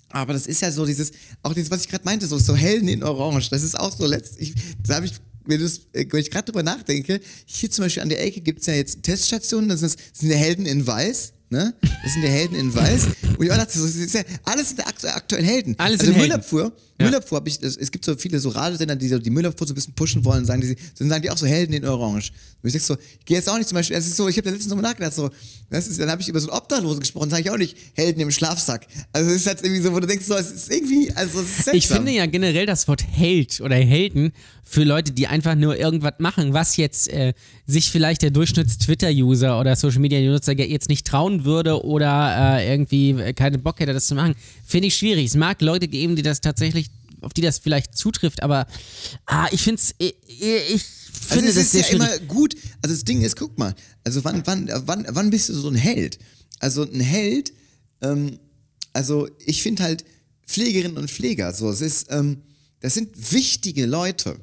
[0.10, 1.12] aber das ist ja so dieses,
[1.42, 4.06] auch dieses, was ich gerade meinte, so, so Helden in Orange, das ist auch so
[4.06, 4.54] letztlich,
[4.86, 5.14] da habe ich,
[5.46, 8.68] wenn, äh, wenn ich gerade drüber nachdenke, hier zum Beispiel an der Ecke gibt es
[8.68, 11.74] ja jetzt Teststationen, das, ist, das sind ja Helden in Weiß, ne?
[12.04, 13.08] Das sind ja Helden in Weiß.
[13.38, 15.76] Und ich auch dachte, das ist ja, alles sind aktu aktuell Helden.
[15.78, 16.30] Alles also sind Helden.
[16.30, 17.10] Müllabfuhr, Ja.
[17.10, 19.74] Müllabfuhr habe ich, es, es gibt so viele so Radiosender, die so die Müllabfuhr so
[19.74, 22.32] ein bisschen pushen wollen, sagen die, dann sagen die auch so Helden in Orange.
[22.62, 24.38] Und ich sag so, ich gehe jetzt auch nicht zum Beispiel, es ist so, ich
[24.38, 25.30] habe da letztens nochmal nachgedacht, so,
[25.70, 28.22] das ist, dann habe ich über so einen Obdachlosen gesprochen, sage ich auch nicht Helden
[28.22, 28.88] im Schlafsack.
[29.12, 31.48] Also es ist halt irgendwie so, wo du denkst, so, es ist irgendwie, also es
[31.48, 31.76] ist seltsam.
[31.76, 34.32] ich finde ja generell das Wort Held oder Helden
[34.64, 37.34] für Leute, die einfach nur irgendwas machen, was jetzt äh,
[37.68, 43.62] sich vielleicht der Durchschnitts-Twitter-User oder Social-Media-Nutzer jetzt nicht trauen würde oder äh, irgendwie äh, keinen
[43.62, 44.36] Bock hätte, das zu machen,
[44.66, 45.26] finde ich schwierig.
[45.28, 46.88] Es mag Leute geben, die das tatsächlich,
[47.24, 48.68] auf die das vielleicht zutrifft, aber
[49.26, 52.08] ah, ich finde es, ich, ich Also finde es das ist sehr ja schwierig.
[52.08, 52.56] immer gut.
[52.82, 55.76] Also das Ding ist, guck mal, also wann, wann, wann, wann bist du so ein
[55.76, 56.20] Held?
[56.60, 57.54] Also ein Held,
[58.02, 58.40] ähm,
[58.94, 60.04] also ich finde halt
[60.46, 62.42] Pflegerinnen und Pfleger, so, es ist, ähm,
[62.82, 64.38] das sind wichtige Leute.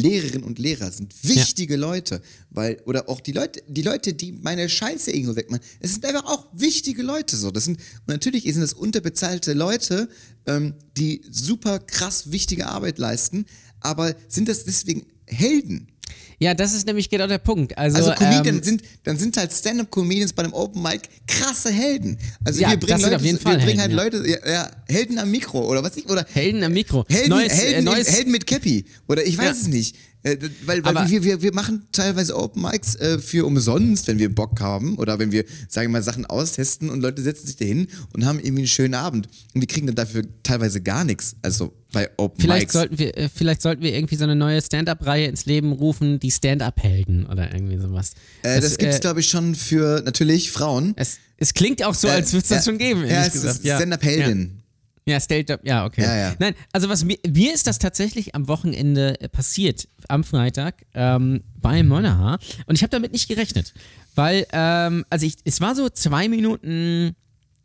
[0.00, 4.68] Lehrerinnen und Lehrer sind wichtige Leute, weil, oder auch die Leute, die Leute, die meine
[4.68, 7.50] Scheiße irgendwo wegmachen, es sind einfach auch wichtige Leute so.
[7.50, 10.08] Das sind, und natürlich sind das unterbezahlte Leute,
[10.46, 13.46] ähm, die super krass wichtige Arbeit leisten,
[13.80, 15.88] aber sind das deswegen Helden?
[16.42, 17.76] Ja, das ist nämlich genau der Punkt.
[17.76, 22.16] Also, Also Comedian ähm, sind, dann sind halt Stand-up-Comedians bei einem Open Mic krasse Helden.
[22.42, 25.30] Also Ja, wir bringen Leute, wir Fall bringen halt Helden, Leute, ja, ja, Helden am
[25.30, 27.04] Mikro oder was ich oder Helden am Mikro.
[27.10, 29.96] Helden, neues, Helden, äh, neues, Helden mit Cappy oder ich weiß es nicht.
[30.22, 34.34] Äh, weil weil wir, wir, wir machen teilweise Open Mics äh, für umsonst, wenn wir
[34.34, 37.88] Bock haben oder wenn wir, sagen wir mal, Sachen austesten und Leute setzen sich dahin
[38.12, 39.28] und haben irgendwie einen schönen Abend.
[39.54, 41.36] Und wir kriegen dann dafür teilweise gar nichts.
[41.42, 42.72] Also bei Open Vielleicht Mics.
[42.74, 46.30] sollten, wir, äh, vielleicht sollten wir irgendwie so eine neue Stand-Up-Reihe ins Leben rufen, die
[46.30, 48.12] Stand-Up-Helden oder irgendwie sowas.
[48.42, 50.92] äh, das gibt's äh, glaube ich schon für natürlich Frauen.
[50.96, 53.04] es, es klingt auch so, als würde es das schon geben.
[53.06, 53.64] Ja, es gesagt.
[53.64, 54.52] ist Stand-up-Heldin.
[54.54, 54.59] Ja,
[55.18, 56.02] Stand-Up, ja, okay.
[56.02, 56.34] Ja, ja.
[56.38, 61.42] Nein, also was mir, mir ist das tatsächlich am Wochenende äh, passiert, am Freitag, ähm,
[61.60, 62.38] bei Monaha.
[62.66, 63.74] Und ich habe damit nicht gerechnet.
[64.14, 67.16] Weil, ähm, also ich, es war so zwei Minuten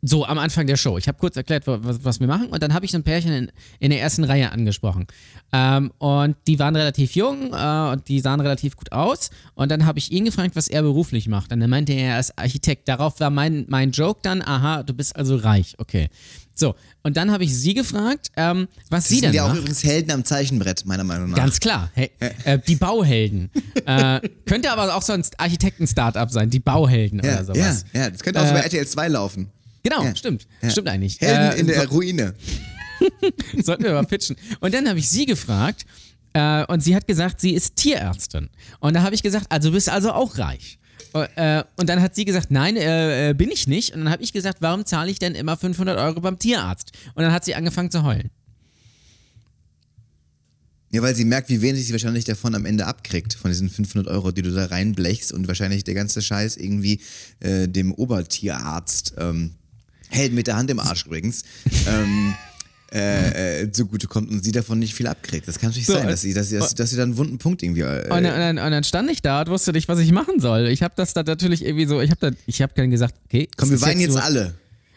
[0.02, 0.98] so am Anfang der Show.
[0.98, 3.02] Ich habe kurz erklärt, wa- was, was wir machen und dann habe ich so ein
[3.02, 5.06] Pärchen in, in der ersten Reihe angesprochen.
[5.52, 9.30] Ähm, und die waren relativ jung äh, und die sahen relativ gut aus.
[9.54, 11.50] Und dann habe ich ihn gefragt, was er beruflich macht.
[11.52, 12.88] Und dann meinte er, er ist Architekt.
[12.88, 15.74] Darauf war mein, mein Joke dann, aha, du bist also reich.
[15.78, 16.08] Okay.
[16.58, 19.48] So, und dann habe ich sie gefragt, ähm, was Das sie sind denn ja auch
[19.48, 19.58] macht.
[19.58, 21.36] übrigens Helden am Zeichenbrett, meiner Meinung nach.
[21.36, 21.90] Ganz klar.
[21.94, 22.10] Hey,
[22.44, 23.50] äh, die Bauhelden.
[23.86, 27.84] äh, könnte aber auch so ein Architekten-Startup sein, die Bauhelden ja, oder sowas.
[27.92, 29.50] ja, ja, das könnte auch so bei RTL 2 laufen.
[29.82, 30.16] Genau, Ja.
[30.16, 30.46] stimmt.
[30.66, 31.20] Stimmt eigentlich.
[31.20, 32.34] Helden Äh, in der Ruine.
[33.62, 34.36] Sollten wir mal pitchen.
[34.60, 35.84] Und dann habe ich sie gefragt
[36.32, 38.48] äh, und sie hat gesagt, sie ist Tierärztin.
[38.80, 40.78] Und da habe ich gesagt, also bist also auch reich.
[41.22, 43.94] Äh, und dann hat sie gesagt, nein, äh, äh, bin ich nicht.
[43.94, 46.92] Und dann habe ich gesagt, warum zahle ich denn immer 500 Euro beim Tierarzt?
[47.14, 48.30] Und dann hat sie angefangen zu heulen.
[50.92, 54.10] Ja, weil sie merkt, wie wenig sie wahrscheinlich davon am Ende abkriegt, von diesen 500
[54.10, 57.00] Euro, die du da reinblechst und wahrscheinlich der ganze Scheiß irgendwie
[57.40, 59.54] äh, dem Obertierarzt, ähm,
[60.08, 61.42] hält mit der Hand im Arsch übrigens,
[61.86, 62.34] ähm,
[62.96, 65.46] äh, äh, zugutekommt und sie davon nicht viel abkriegt.
[65.46, 67.10] Das kann natürlich So, sein, äh, dass sie, dass, sie, dass, sie, dass sie dann
[67.10, 67.82] einen wunden Punkt irgendwie.
[67.82, 70.68] Äh, Und, dann- und, dann, stand ich da und wusste nicht, was ich machen soll.
[70.68, 73.48] Ich habe das dann natürlich irgendwie so, ich habe dann, ich habe dann gesagt, okay,
[73.56, 74.54] komm, wir weinen jetzt nur, alle.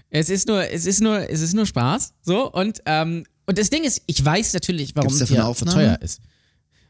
[0.10, 3.70] Es ist nur, es ist nur, es ist nur Spaß, so und ähm, und das
[3.72, 6.22] Ding ist, ich weiß natürlich, warum es davon so teuer ist.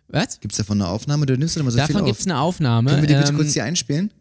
[0.09, 0.39] Was?
[0.39, 1.25] Gibt es davon eine Aufnahme?
[1.25, 2.89] Du nimmst immer so Davon viel gibt es eine Aufnahme.
[2.89, 4.11] Können wir die bitte ähm, kurz hier einspielen?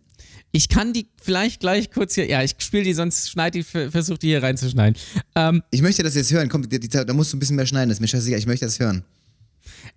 [0.53, 4.19] Ich kann die vielleicht gleich kurz hier, ja, ich spiele die, sonst schneid die, versuche
[4.19, 5.01] die hier reinzuschneiden.
[5.35, 6.49] Ähm, Ich möchte das jetzt hören.
[6.49, 7.89] Komm, die, die, da musst du ein bisschen mehr schneiden.
[7.91, 8.39] Das ist mir scheißegal.
[8.39, 9.05] Ich möchte das hören.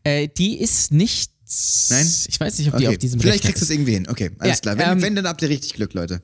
[0.04, 1.32] äh, die ist nicht.
[1.90, 2.08] Nein?
[2.30, 2.96] Ich weiß nicht, ob die Okay.
[2.96, 4.08] auf diesem Vielleicht Rechner kriegst du es irgendwie hin.
[4.08, 4.78] Okay, alles Ja, klar.
[4.78, 6.22] Wenn, ähm, wenn, dann habt ihr richtig Glück, Leute.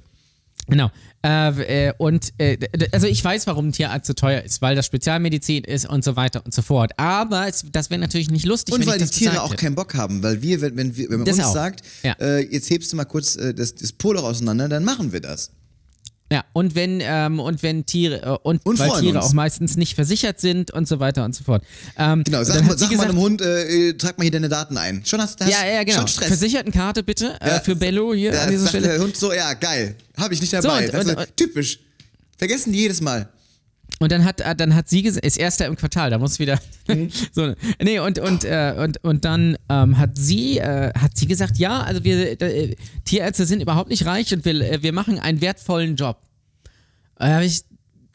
[0.69, 0.91] Genau.
[1.25, 2.57] Äh, äh, und äh,
[2.91, 6.15] also ich weiß, warum ein Tierarzt so teuer ist, weil das Spezialmedizin ist und so
[6.15, 6.91] weiter und so fort.
[6.97, 9.61] Aber es, das wäre natürlich nicht lustig, Und weil die Tiere auch hätte.
[9.63, 11.53] keinen Bock haben, weil wir, wenn, wenn, wir, wenn man Das uns auch.
[11.53, 12.13] sagt, Ja.
[12.19, 15.51] äh, jetzt hebst du mal kurz äh, das, das Polo auseinander, dann machen wir das.
[16.29, 19.27] Ja, und wenn, ähm, und wenn Tiere, äh, und, Und weil Tiere uns.
[19.27, 21.63] auch meistens nicht versichert sind und so weiter und so fort.
[21.97, 24.31] Ähm, Genau, und sag, mal, sag mal gesagt, einem Hund, äh, äh, trag mal hier
[24.31, 25.03] deine Daten ein.
[25.05, 25.99] Schon hast du Ja, ja, genau.
[25.99, 26.27] Schon Stress.
[26.27, 28.87] Versichertenkarte bitte äh, Ja, für Bello hier Ja, an dieser sagt Stelle.
[28.89, 29.95] der Hund so, ja, geil.
[30.17, 30.85] Habe ich nicht So, dabei.
[30.87, 31.79] und- das ist und- typisch.
[32.37, 33.29] Vergessen die jedes Mal.
[33.99, 36.59] Und dann hat, dann hat sie gesagt, ist erster im Quartal, da muss wieder.
[36.87, 37.09] Mhm.
[37.31, 41.57] so, nee, und, und, äh, und, und dann ähm, hat sie, äh, hat sie gesagt,
[41.57, 45.41] ja, also wir äh, Tierärzte sind überhaupt nicht reich und wir, äh, wir machen einen
[45.41, 46.21] wertvollen Job.
[47.17, 47.63] Da habe ich,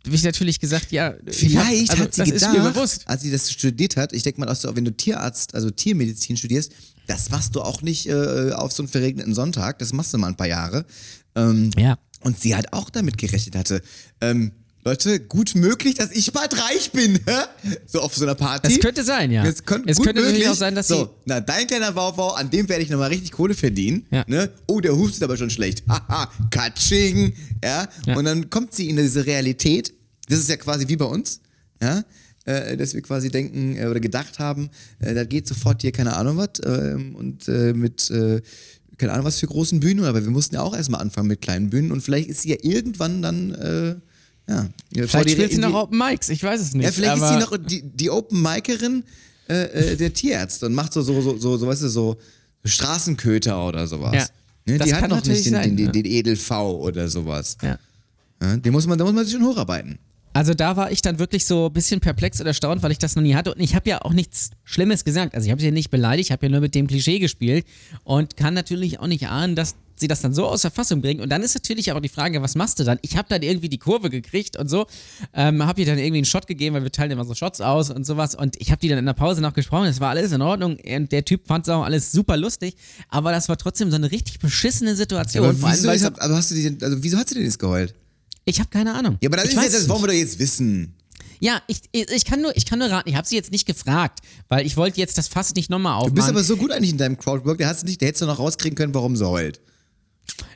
[0.06, 3.32] hab ich natürlich gesagt, ja, ich hab, Vielleicht also, hat sie das gedacht, als sie
[3.32, 6.72] das studiert hat, ich denke mal, auch wenn du Tierarzt, also Tiermedizin studierst,
[7.08, 10.28] das machst du auch nicht äh, auf so einen verregneten Sonntag, das machst du mal
[10.28, 10.86] ein paar Jahre.
[11.34, 11.98] Ähm, Ja.
[12.20, 13.82] Und sie halt auch damit gerechnet hatte.
[14.20, 14.52] Ähm,
[14.84, 17.14] Leute, gut möglich, dass ich bald reich bin.
[17.24, 17.76] hä?
[17.86, 18.72] so auf so einer Party.
[18.72, 19.44] Es könnte sein, ja.
[19.44, 20.48] Es, könnte, Es könnte möglich.
[20.48, 23.54] auch sein, dass so, na, dein kleiner Wauwau, an dem werde ich nochmal richtig Kohle
[23.54, 24.06] verdienen.
[24.10, 24.24] Ja.
[24.26, 24.50] Ne?
[24.66, 25.84] Oh, der hustet aber schon schlecht.
[25.88, 27.32] Haha, Katsching.
[27.62, 27.88] Ja?
[28.06, 28.16] Ja.
[28.16, 29.94] Und dann kommt sie in diese Realität.
[30.28, 31.40] Das ist ja quasi wie bei uns.
[31.80, 32.02] Ja?
[32.44, 34.68] Äh, dass wir quasi denken äh, oder gedacht haben,
[34.98, 38.40] äh, da geht sofort hier keine Ahnung was ähm, und äh, mit äh,
[38.98, 41.70] keine Ahnung was für großen Bühnen, aber wir mussten ja auch erstmal anfangen mit kleinen
[41.70, 43.94] Bühnen und vielleicht ist sie ja irgendwann dann äh,
[44.52, 46.84] ja, Vielleicht die- spielt sie noch Open Mics, ich weiß es nicht.
[46.84, 49.04] ja, vielleicht ist sie noch die, die Open Micerin
[49.48, 49.54] äh,
[49.92, 52.16] äh, der Tierärzte und macht so, so, so, so, so weißt du, so
[52.64, 54.14] Straßenköter oder sowas.
[54.14, 54.26] Ja.
[54.64, 57.08] Ne, Das die hat kann noch natürlich nicht den, sein, den, den, den Edel-V oder
[57.08, 57.56] sowas.
[57.62, 57.78] ja.
[58.40, 59.98] Ja, den muss man, da muss man sich schon hocharbeiten.
[60.32, 63.14] Also da war ich dann wirklich so ein bisschen perplex oder erstaunt, weil ich das
[63.14, 63.54] noch nie hatte.
[63.54, 65.34] Und ich habe ja auch nichts Schlimmes gesagt.
[65.36, 67.64] Also ich habe sie ja nicht beleidigt, ich habe ja nur mit dem Klischee gespielt
[68.02, 71.20] und kann natürlich auch nicht ahnen, dass sie das dann so aus der Fassung bringen.
[71.22, 72.98] Und dann ist natürlich auch die Frage, was machst du dann?
[73.00, 74.86] Ich habe dann irgendwie die Kurve gekriegt und so,
[75.32, 77.88] ähm, habe ihr dann irgendwie einen Shot gegeben, weil wir teilen immer so Shots aus
[77.88, 78.34] und sowas.
[78.34, 80.76] Und ich habe die dann in der Pause noch gesprochen, es war alles in Ordnung.
[80.76, 82.76] Und der Typ fand es auch alles super lustig.
[83.08, 85.46] Aber das war trotzdem so eine richtig beschissene Situation.
[85.46, 87.58] aber, allem, wieso, ist, ich, aber hast du die, also wieso hat sie denn jetzt
[87.58, 87.94] geheult?
[88.44, 89.18] ich habe keine Ahnung.
[89.22, 90.94] Ja, aber das, jetzt, das wollen wir doch jetzt wissen.
[91.40, 93.08] Ja, ich, ich, kann nur, ich kann nur raten.
[93.08, 95.96] Ich habe sie jetzt nicht gefragt, weil ich wollte jetzt das Fass nicht nochmal Du
[95.98, 96.14] aufmachen.
[96.14, 98.26] bist aber so gut eigentlich in deinem Crowdwork, der, hast du nicht, der hättest du
[98.26, 99.60] noch rauskriegen können, warum sie heult.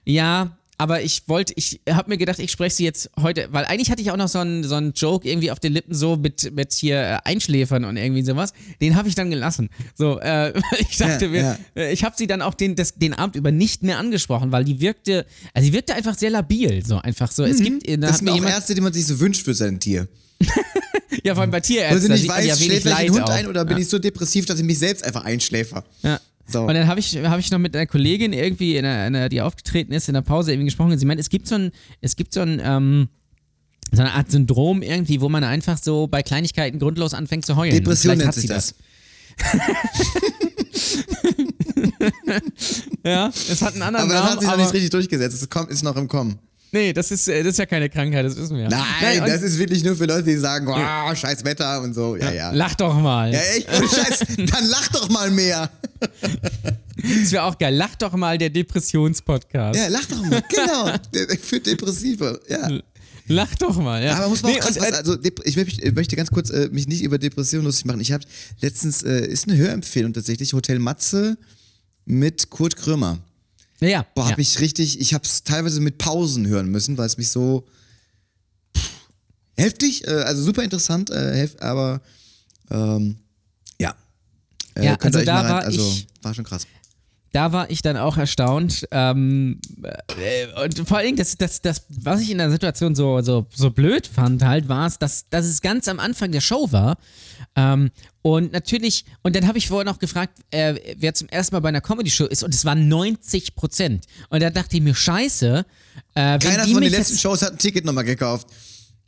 [0.06, 3.90] Ja, aber ich wollte, ich habe mir gedacht, ich spreche sie jetzt heute, weil eigentlich
[3.90, 6.54] hatte ich auch noch so einen, so einen Joke irgendwie auf den Lippen, so mit,
[6.54, 8.52] mit hier äh, Einschläfern und irgendwie sowas.
[8.82, 9.70] Den habe ich dann gelassen.
[9.94, 11.58] So, äh, ich dachte Ja, mir, ja.
[11.76, 14.64] äh, ich habe sie dann auch den, das, den Abend über nicht mehr angesprochen, weil
[14.64, 17.44] die wirkte, also die wirkte einfach sehr labil, so einfach so.
[17.44, 18.10] Es gibt, äh, da Mhm.
[18.10, 20.06] Das sind mir auch Ärzte, die man sich so wünscht für sein Tier.
[21.24, 22.92] ja, vor allem bei Weil Tierärzten, sie da nicht sieht man weiß, ja schläft ein
[22.92, 23.28] Leid Hund auch.
[23.30, 25.84] ein oder bin ich so depressiv, dass ich mich selbst einfach einschläfer.
[26.02, 26.20] Ja.
[26.48, 26.62] So.
[26.62, 29.40] Und dann habe ich, hab ich noch mit einer Kollegin irgendwie, in einer, einer, die
[29.40, 30.92] aufgetreten ist, in der Pause irgendwie gesprochen.
[30.92, 33.08] Und sie meint, es gibt so ein, es gibt so ein, ähm,
[33.92, 37.74] so eine Art Syndrom irgendwie, wo man einfach so bei Kleinigkeiten grundlos anfängt zu heulen.
[37.74, 38.74] Depression nennt hat sich sie das.
[43.04, 44.32] Ja, es hat einen anderen Aber das Namen.
[44.32, 45.40] hat sich noch aber, nicht richtig durchgesetzt.
[45.40, 46.38] Es kommt, ist noch im Kommen.
[46.72, 48.68] Nee, das ist, äh, das ist ja keine Krankheit, das wissen wir.
[48.68, 52.16] Nein, und- das ist wirklich nur für Leute, die sagen, oh, scheiß Wetter und so.
[52.16, 52.50] Ja, ja.
[52.52, 53.32] Lach doch mal.
[53.32, 55.70] Ja, echt, Scheiß, dann lach doch mal mehr.
[57.20, 57.74] Das wäre auch geil.
[57.74, 59.78] Lach doch mal der Depressionspodcast.
[59.78, 60.42] Ja, lach doch mal.
[60.48, 60.92] Genau.
[61.42, 62.40] Für Depressive.
[62.48, 62.68] Ja.
[63.28, 64.14] Lach doch mal, ja.
[64.16, 66.50] Aber muss man Nee, auch krass was, äh, also ich möchte, ich möchte ganz kurz
[66.50, 68.00] äh, mich nicht über Depressionen lustig machen.
[68.00, 68.24] Ich habe
[68.60, 71.36] letztens, äh, ist eine Hörempfehlung tatsächlich, Hotel Matze
[72.04, 73.18] mit Kurt Krömer.
[73.80, 74.30] Ja, Boah, ja.
[74.32, 77.66] hab ich richtig, ich habe es teilweise mit Pausen hören müssen, weil es mich so
[78.76, 78.90] pff,
[79.56, 82.00] heftig, äh, also super interessant, äh, hef, aber
[82.70, 83.16] ähm,
[83.78, 83.94] ja.
[84.74, 86.66] Äh, Ja, also da mal rein- war also ich- war schon krass.
[87.32, 88.86] Da war ich dann auch erstaunt.
[88.90, 89.60] Ähm,
[90.18, 93.70] äh, und vor Dingen, das, das, das, was ich in der Situation so, so, so
[93.70, 96.96] blöd fand, halt, war es, dass, dass es ganz am Anfang der Show war.
[97.54, 97.90] Ähm,
[98.22, 101.68] und natürlich, und dann habe ich vorher noch gefragt, äh, wer zum ersten Mal bei
[101.68, 104.06] einer Comedy-Show ist, und es waren 90 Prozent.
[104.30, 105.64] Und da dachte ich mir, scheiße.
[106.14, 108.48] Äh, wenn Keiner von den letzten Shows hat ein Ticket nochmal gekauft.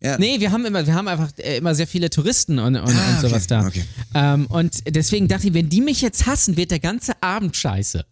[0.00, 0.16] Ja.
[0.18, 3.10] Nee, wir haben immer, wir haben einfach äh, immer sehr viele Touristen und, und, Ah,
[3.16, 3.66] und sowas okay, da.
[3.66, 3.84] okay.
[4.14, 8.04] Ähm, und deswegen dachte ich, wenn die mich jetzt hassen, wird der ganze Abend scheiße.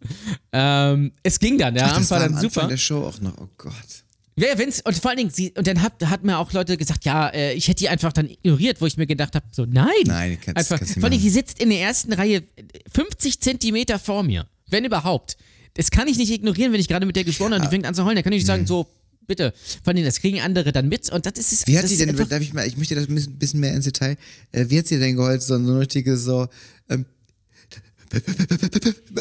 [0.53, 2.66] Ähm, es ging dann, der Ach, Abend das war dann am Anfang super.
[2.68, 3.37] der Show auch noch.
[3.38, 3.72] Oh Gott.
[4.38, 7.05] Ja, wenn's, und vor allen Dingen, sie, und dann hat, hat mir auch Leute gesagt,
[7.07, 9.87] ja, äh, ich hätte die einfach dann ignoriert, wo ich mir gedacht habe, so, nein.
[10.05, 12.42] Nein, kannst- einfach, kannst Vor allem, die sitzt in der ersten Reihe
[12.92, 15.37] 50 Zentimeter vor mir, wenn überhaupt.
[15.75, 17.87] Das kann ich nicht ignorieren, wenn ich gerade mit der gesprochen habe und die fängt
[17.87, 18.16] an zu heulen.
[18.16, 18.87] Da kann ich nicht sagen, so,
[19.26, 19.52] bitte.
[19.84, 21.66] Vor allem, das kriegen andere dann mit und das ist es.
[21.66, 24.16] Wie hat sie denn, darf ich mal, ich möchte das ein bisschen- mehr ins Detail,
[24.52, 26.46] äh, wie hat sie denn geholfen, so, so ein richtiges so,
[26.90, 27.04] ähm,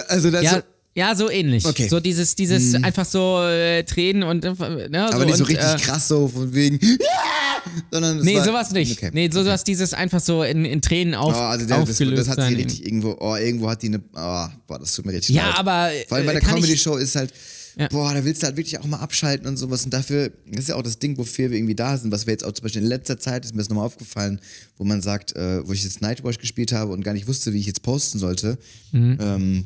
[0.07, 0.61] also das Ja, so,
[0.97, 1.65] ja, so ähnlich.
[1.65, 1.87] Okay.
[1.89, 5.73] So dieses, dieses einfach so äh, Tränen und äh, ne, aber nicht so und, richtig
[5.73, 7.71] äh, krass so von wegen, ja!
[7.91, 8.93] sondern Nee, war, sowas nicht.
[8.97, 9.09] Okay.
[9.13, 12.29] Nee, so sowas dieses einfach so in, in Tränen auf, Oh, also der, das, aufgelöst
[12.29, 15.13] das hat sie richtig irgendwo, oh, irgendwo hat die eine, oh, boah, das tut mir
[15.13, 15.59] richtig Ja, leid.
[15.59, 17.33] aber, Vor allem bei äh, der Comedy-Show ist halt,
[17.77, 17.87] Ja.
[17.89, 20.69] boah, da willst du halt wirklich auch mal abschalten und sowas und dafür, das ist
[20.69, 22.81] ja auch das Ding, wofür wir irgendwie da sind, was wir jetzt auch zum Beispiel
[22.81, 24.39] in letzter Zeit, ist mir das nochmal aufgefallen,
[24.77, 27.59] wo man sagt, äh, wo ich jetzt Nightwatch gespielt habe und gar nicht wusste, wie
[27.59, 28.57] ich jetzt posten sollte,
[28.91, 29.17] Mhm.
[29.19, 29.65] ähm,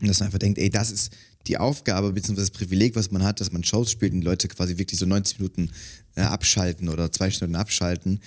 [0.00, 1.12] und dass man einfach denkt, ey, das ist
[1.46, 2.36] die Aufgabe bzw.
[2.36, 5.06] das Privileg, was man hat, dass man Shows spielt und die Leute quasi wirklich so
[5.06, 5.70] 90 Minuten
[6.16, 8.20] äh, abschalten oder zwei Stunden abschalten.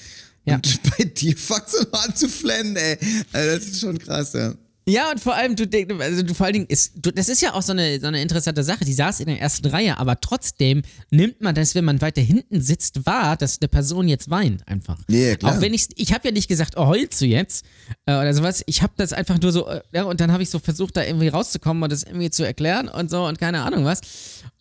[0.45, 0.56] Ja.
[0.56, 2.97] Und bei dir fängt es an zu flennen, ey.
[3.34, 4.53] Also das ist schon krass, ja.
[4.89, 7.41] Ja, und vor allem, du denkst, also du vor allen Dingen ist, du, das ist
[7.41, 8.86] ja auch so eine, so eine interessante Sache.
[8.86, 12.62] Die saß in der ersten Reihe, aber trotzdem nimmt man das, wenn man weiter hinten
[12.62, 14.97] sitzt, wahr, dass eine Person jetzt weint einfach.
[15.10, 15.58] Ja, klar.
[15.58, 17.65] Auch wenn ich, ich habe ja nicht gesagt, oh, heulst du jetzt
[18.06, 18.63] äh, oder sowas.
[18.67, 21.04] Ich habe das einfach nur so, äh, ja, und dann habe ich so versucht, da
[21.04, 24.02] irgendwie rauszukommen und das irgendwie zu erklären und so und keine Ahnung was.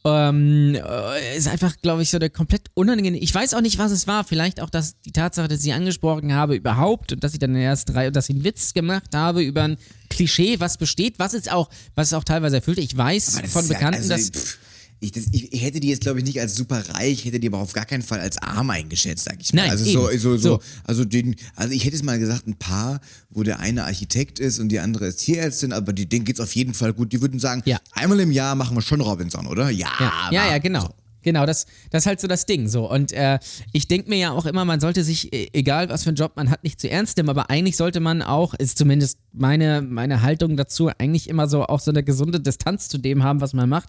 [0.05, 3.19] Ähm, äh, ist einfach, glaube ich, so eine komplett unangenehme.
[3.19, 4.23] Ich weiß auch nicht, was es war.
[4.23, 7.55] Vielleicht auch, dass die Tatsache, dass ich sie angesprochen habe überhaupt und dass ich dann
[7.55, 11.35] der ersten Reihe, dass ich einen Witz gemacht habe über ein Klischee, was besteht, was
[11.35, 12.79] es auch, was es auch teilweise erfüllt.
[12.79, 14.59] Ich weiß von ist ja- Bekannten, also, dass
[15.01, 17.39] ich, das, ich, ich hätte die jetzt, glaube ich, nicht als super reich, ich hätte
[17.39, 19.63] die aber auf gar keinen Fall als arm eingeschätzt, sag ich mal.
[19.63, 20.61] Nein, also so, so, so, So.
[20.85, 24.59] also den, also ich hätte es mal gesagt, ein Paar, wo der eine Architekt ist
[24.59, 27.13] und die andere ist Tierärztin, aber die, denen geht's auf jeden Fall gut.
[27.13, 27.79] Die würden sagen, Ja.
[27.93, 29.69] einmal im Jahr machen wir schon Robinson, oder?
[29.71, 30.89] Ja, Ja, ja, ja, genau.
[31.27, 32.69] Genau, das, das ist halt so das Ding.
[32.69, 32.89] So.
[32.89, 33.41] Und äh,
[33.73, 36.35] ich denke mir ja auch immer, man sollte sich, e- egal was für einen Job
[36.37, 40.23] man hat, nicht zu ernst nehmen, aber eigentlich sollte man auch, ist zumindest meine, meine
[40.23, 43.69] Haltung dazu, eigentlich immer so auch so eine gesunde Distanz zu dem haben, was man
[43.69, 43.89] macht.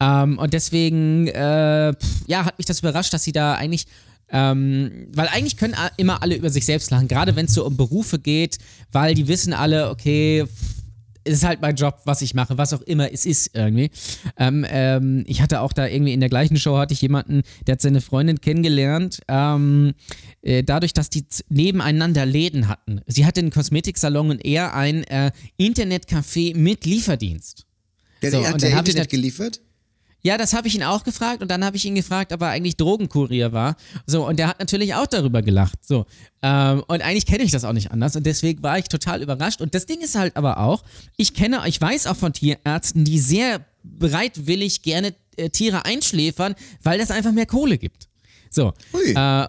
[0.00, 1.94] Ähm, und deswegen, äh,
[2.26, 3.86] ja, hat mich das überrascht, dass sie da eigentlich
[4.28, 7.76] ähm, weil eigentlich können immer alle über sich selbst lachen, gerade wenn es so um
[7.76, 8.58] Berufe geht,
[8.90, 10.44] weil die wissen alle, okay,
[11.26, 13.90] es ist halt mein Job, was ich mache, was auch immer es ist irgendwie.
[14.38, 17.72] Ähm, ähm, ich hatte auch da irgendwie in der gleichen Show hatte ich jemanden, der
[17.72, 19.94] hat seine Freundin kennengelernt, ähm,
[20.42, 23.00] äh, dadurch, dass die nebeneinander Läden hatten.
[23.06, 27.66] Sie hatte einen Kosmetiksalon und er ein äh, Internetcafé mit Lieferdienst.
[28.22, 29.60] Der, So, hat der Internet geliefert?
[30.26, 32.48] Ja, das habe ich ihn auch gefragt und dann habe ich ihn gefragt, ob er
[32.48, 33.76] eigentlich Drogenkurier war.
[34.08, 35.86] So, und der hat natürlich auch darüber gelacht.
[35.86, 36.04] So.
[36.42, 39.60] Ähm, und eigentlich kenne ich das auch nicht anders und deswegen war ich total überrascht.
[39.60, 40.82] Und das Ding ist halt aber auch,
[41.16, 46.98] ich kenne, ich weiß auch von Tierärzten, die sehr bereitwillig gerne äh, Tiere einschläfern, weil
[46.98, 48.08] das einfach mehr Kohle gibt.
[48.50, 48.72] So.
[48.94, 49.12] Ui.
[49.12, 49.46] Äh,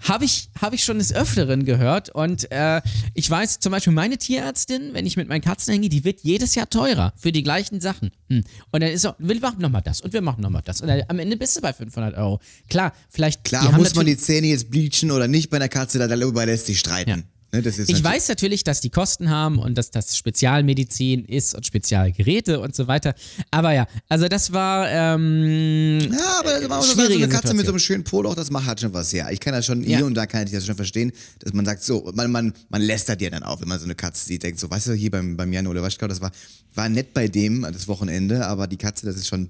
[0.00, 2.80] habe ich, hab ich schon des Öfteren gehört und äh,
[3.14, 6.54] ich weiß zum Beispiel, meine Tierärztin, wenn ich mit meinen Katzen hänge, die wird jedes
[6.54, 8.10] Jahr teurer für die gleichen Sachen.
[8.28, 8.44] Hm.
[8.70, 10.80] Und dann ist so, wir machen nochmal das und wir machen nochmal das.
[10.80, 12.40] Und dann, am Ende bist du bei 500 Euro.
[12.68, 13.44] Klar, vielleicht.
[13.44, 16.78] Klar, muss man die Zähne jetzt bleachen oder nicht bei einer Katze, darüber lässt sich
[16.78, 17.10] streiten.
[17.10, 17.37] Ja.
[17.50, 21.66] Ne, das Ich weiß natürlich, dass die Kosten haben und dass das Spezialmedizin ist und
[21.66, 23.14] Spezialgeräte und so weiter.
[23.50, 27.66] Aber ja, also das war ähm, Ja, aber man muss sagen, so eine Katze mit
[27.66, 27.68] so Situation.
[27.68, 29.30] einem schönen Poloch, das macht halt schon was, ja.
[29.30, 29.96] Ich kann das schon, Ja.
[29.98, 32.82] hier und da kann ich das schon verstehen, dass man sagt, so, man, man, man
[32.82, 35.10] lästert ja dann auch, wenn man so eine Katze sieht, denkt so, weißt du, hier
[35.10, 36.30] beim, beim Jan Ole Waschkau, das war,
[36.74, 39.48] war nett bei dem, das Wochenende, aber die Katze, das ist schon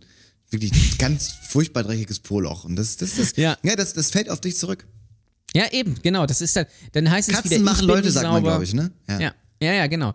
[0.50, 2.64] wirklich ganz furchtbar dreckiges Poloch.
[2.64, 3.56] Und das, das, das, Ja.
[3.64, 4.86] ja das, das fällt auf dich zurück.
[5.54, 6.26] Ja, eben, genau.
[6.26, 8.48] Das ist dann, dann heißt es Katzen wieder, ich machen Leute, nicht sagt man, sauber.
[8.48, 8.90] glaube ich, ne?
[9.08, 9.20] Ja.
[9.20, 10.14] Ja, ja, genau.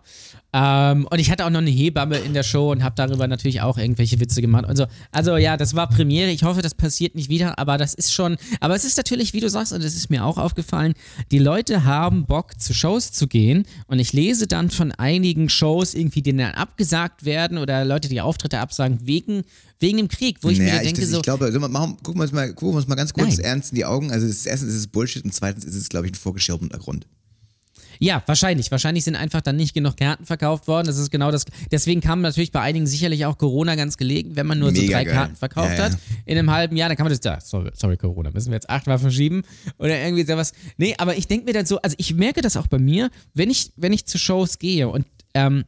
[0.54, 3.60] Ähm, und ich hatte auch noch eine Hebamme in der Show und habe darüber natürlich
[3.60, 4.86] auch irgendwelche Witze gemacht und so.
[5.10, 6.30] Also ja, das war Premiere.
[6.30, 8.36] Ich hoffe, das passiert nicht wieder, aber das ist schon.
[8.60, 10.94] Aber es ist natürlich, wie du sagst, und das ist mir auch aufgefallen,
[11.32, 13.66] die Leute haben Bock, zu Shows zu gehen.
[13.88, 18.20] Und ich lese dann von einigen Shows irgendwie, die dann abgesagt werden oder Leute, die
[18.20, 19.42] Auftritte absagen, wegen,
[19.80, 21.16] wegen dem Krieg, wo ich naja, mir denke, das, so.
[21.16, 23.44] ich glaube, also machen, gucken, wir uns mal, gucken wir uns mal ganz kurz Nein.
[23.44, 24.12] ernst in die Augen.
[24.12, 27.08] Also das, erstens ist es Bullshit und zweitens ist es, glaube ich, ein vorgeschirmter Grund.
[27.98, 28.70] Ja, wahrscheinlich.
[28.70, 30.86] Wahrscheinlich sind einfach dann nicht genug Karten verkauft worden.
[30.86, 31.44] Das ist genau das.
[31.70, 34.96] Deswegen kam natürlich bei einigen sicherlich auch Corona ganz gelegen, wenn man nur so Mega
[34.98, 35.14] drei geil.
[35.14, 35.84] Karten verkauft Ja, ja.
[35.84, 37.40] hat in einem halben Jahr, dann kann man das da.
[37.40, 39.42] Sorry, sorry, Corona, müssen wir jetzt achtmal verschieben
[39.78, 40.52] oder irgendwie sowas.
[40.76, 43.50] Nee, aber ich denke mir dann so, also ich merke das auch bei mir, wenn
[43.50, 45.64] ich, wenn ich zu Shows gehe und ähm,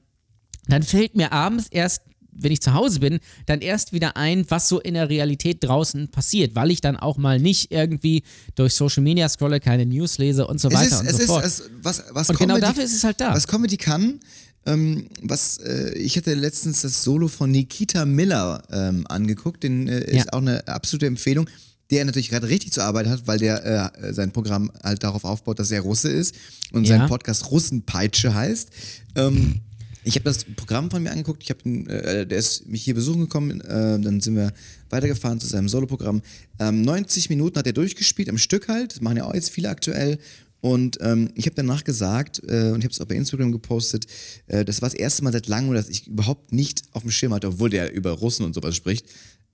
[0.69, 2.03] dann fällt mir abends erst,
[2.39, 6.09] wenn ich zu Hause bin, dann erst wieder ein, was so in der Realität draußen
[6.09, 8.23] passiert, weil ich dann auch mal nicht irgendwie
[8.55, 11.27] durch Social Media scrolle, keine News lese und so Es weiter ist, und so ist,
[11.27, 11.45] fort.
[11.45, 13.35] es, was, was Und genau dafür ist es halt da.
[13.35, 14.21] Was Comedy kann,
[14.67, 20.13] ähm, was, äh, ich hatte letztens das Solo von Nikita Miller ähm, angeguckt, den äh,
[20.15, 20.23] Ja.
[20.23, 21.49] ist auch eine absolute Empfehlung,
[21.91, 25.61] der natürlich gerade richtig zur Arbeit hat, weil der äh, sein Programm halt darauf aufbaut,
[25.61, 26.35] dass er Russe ist
[26.73, 26.99] und Ja.
[26.99, 28.71] sein Podcast Russenpeitsche heißt.
[29.15, 29.61] Ähm,
[30.07, 33.23] ich habe das Programm von mir angeguckt, ich habe äh, der ist mich hier besuchen
[33.23, 34.53] gekommen, äh, dann sind wir
[34.89, 36.23] weitergefahren zu seinem Soloprogramm.
[36.61, 39.69] Ähm, 90 Minuten hat er durchgespielt, am Stück halt, das machen ja auch jetzt viele
[39.69, 40.19] aktuell.
[40.61, 44.07] Und ähm, ich habe danach gesagt, äh, und ich habe es auch bei Instagram gepostet,
[44.47, 47.35] äh, das war das erste Mal seit langem, dass ich überhaupt nicht auf dem Schirm
[47.35, 49.07] hatte, obwohl der über Russen und sowas spricht.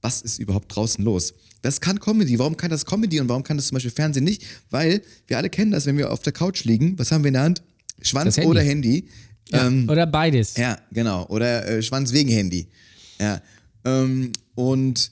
[0.03, 1.33] Was ist überhaupt draußen los?
[1.63, 2.39] Das kann Comedy.
[2.39, 4.45] Warum kann das Comedy und warum kann das zum Beispiel Fernsehen nicht?
[4.69, 7.35] Weil wir alle kennen das, wenn wir auf der Couch liegen, was haben wir in
[7.35, 7.63] der Hand?
[8.03, 8.51] Schwanz Handy.
[8.51, 9.09] oder Handy.
[9.51, 10.57] Ähm, Oder beides.
[10.57, 11.27] ja, genau.
[11.27, 12.69] Oder äh, Schwanz wegen Handy.
[13.21, 13.41] Ja.
[13.85, 15.11] Ähm, und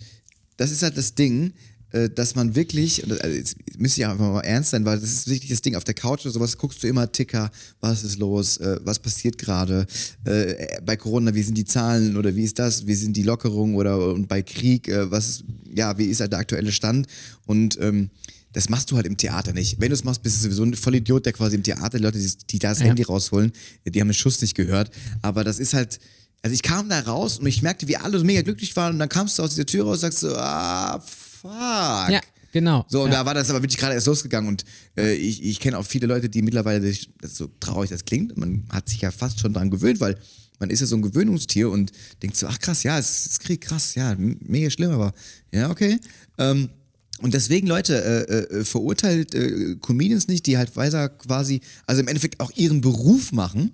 [0.56, 1.52] das ist halt das Ding,
[1.92, 5.10] äh, dass man wirklich, also jetzt müsste ich auch einfach mal ernst sein, weil das
[5.10, 8.18] ist wirklich das Ding, auf der Couch oder sowas guckst du immer Ticker, was ist
[8.18, 9.86] los, äh, was passiert gerade,
[10.24, 13.74] äh, bei Corona, wie sind die Zahlen oder wie ist das, wie sind die Lockerungen
[13.74, 17.08] oder und bei Krieg, äh, was ist, ja, wie ist halt der aktuelle Stand
[17.46, 18.10] und ähm,
[18.52, 19.80] das machst du halt im Theater nicht.
[19.80, 22.18] Wenn du es machst, bist du sowieso ein Vollidiot, der quasi im Theater, die Leute,
[22.18, 22.86] die, die da das Ja.
[22.86, 23.52] Handy rausholen,
[23.84, 24.90] die haben den Schuss nicht gehört.
[25.22, 26.00] Aber das ist halt,
[26.42, 28.98] also ich kam da raus und ich merkte, wie alle so mega glücklich waren und
[28.98, 31.50] dann kamst du aus dieser Tür raus und sagst so, ah, fuck.
[32.10, 32.20] Ja,
[32.52, 32.84] genau.
[32.88, 33.18] So, und ja.
[33.20, 34.64] da war das aber wirklich gerade erst losgegangen und
[34.96, 38.04] äh, ich, ich kenne auch viele Leute, die mittlerweile, sich- das ist so traurig das
[38.04, 40.16] klingt, man hat sich ja fast schon dran gewöhnt, weil
[40.58, 43.60] man ist ja so ein Gewöhnungstier und denkt so, ach krass, ja, es ist Krieg,
[43.62, 45.12] krass, ja, mega schlimm, aber
[45.52, 45.98] ja, okay.
[46.38, 46.68] Ähm,
[47.22, 47.94] und deswegen, Leute,
[48.28, 52.80] äh, äh, verurteilt äh, Comedians nicht, die halt weiter quasi, also im Endeffekt auch ihren
[52.80, 53.72] Beruf machen.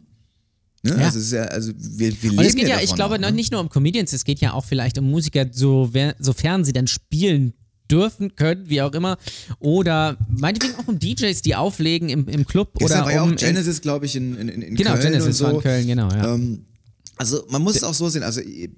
[0.83, 0.97] Ne?
[0.99, 1.07] Ja.
[1.07, 3.33] Also, ja, also wir, wir leben Und es geht ja, davon ich glaube, auch, ne?
[3.33, 6.87] nicht nur um Comedians, es geht ja auch vielleicht um Musiker, so, sofern sie dann
[6.87, 7.55] spielen
[7.91, 9.17] dürfen, können, wie auch immer.
[9.59, 13.33] Oder meinetwegen auch um DJs, die auflegen im, im Club Gestern oder war ja um.
[13.33, 15.45] auch Genesis, glaube ich, in, in, in genau, Köln Genesis und so.
[15.45, 16.35] war in Köln, genau, ja.
[16.35, 16.67] Ähm,
[17.17, 18.69] also man muss es auch so sehen, also äh,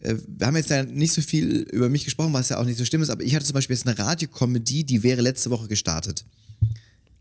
[0.00, 2.84] wir haben jetzt ja nicht so viel über mich gesprochen, was ja auch nicht so
[2.84, 6.24] schlimm ist, aber ich hatte zum Beispiel jetzt eine Radiokomödie, die wäre letzte Woche gestartet.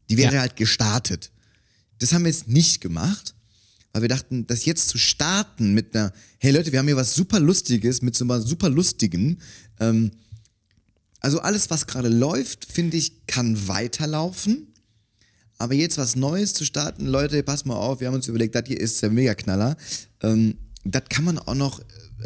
[0.10, 0.42] Die wäre Ja.
[0.42, 1.32] halt gestartet.
[2.00, 3.34] Das haben wir jetzt nicht gemacht,
[3.94, 7.16] weil wir dachten, das jetzt zu starten mit einer, hey Leute, wir haben hier was
[7.16, 9.40] super Lustiges, mit so einem super Lustigen,
[9.80, 10.12] ähm,
[11.22, 14.68] also alles, was gerade läuft, finde ich, kann weiterlaufen.
[15.58, 18.68] Aber jetzt was Neues zu starten, Leute, passt mal auf, wir haben uns überlegt, das
[18.68, 19.78] hier ist der Mega-Knaller.
[20.22, 20.56] Ähm,
[20.86, 21.82] das kann man auch noch,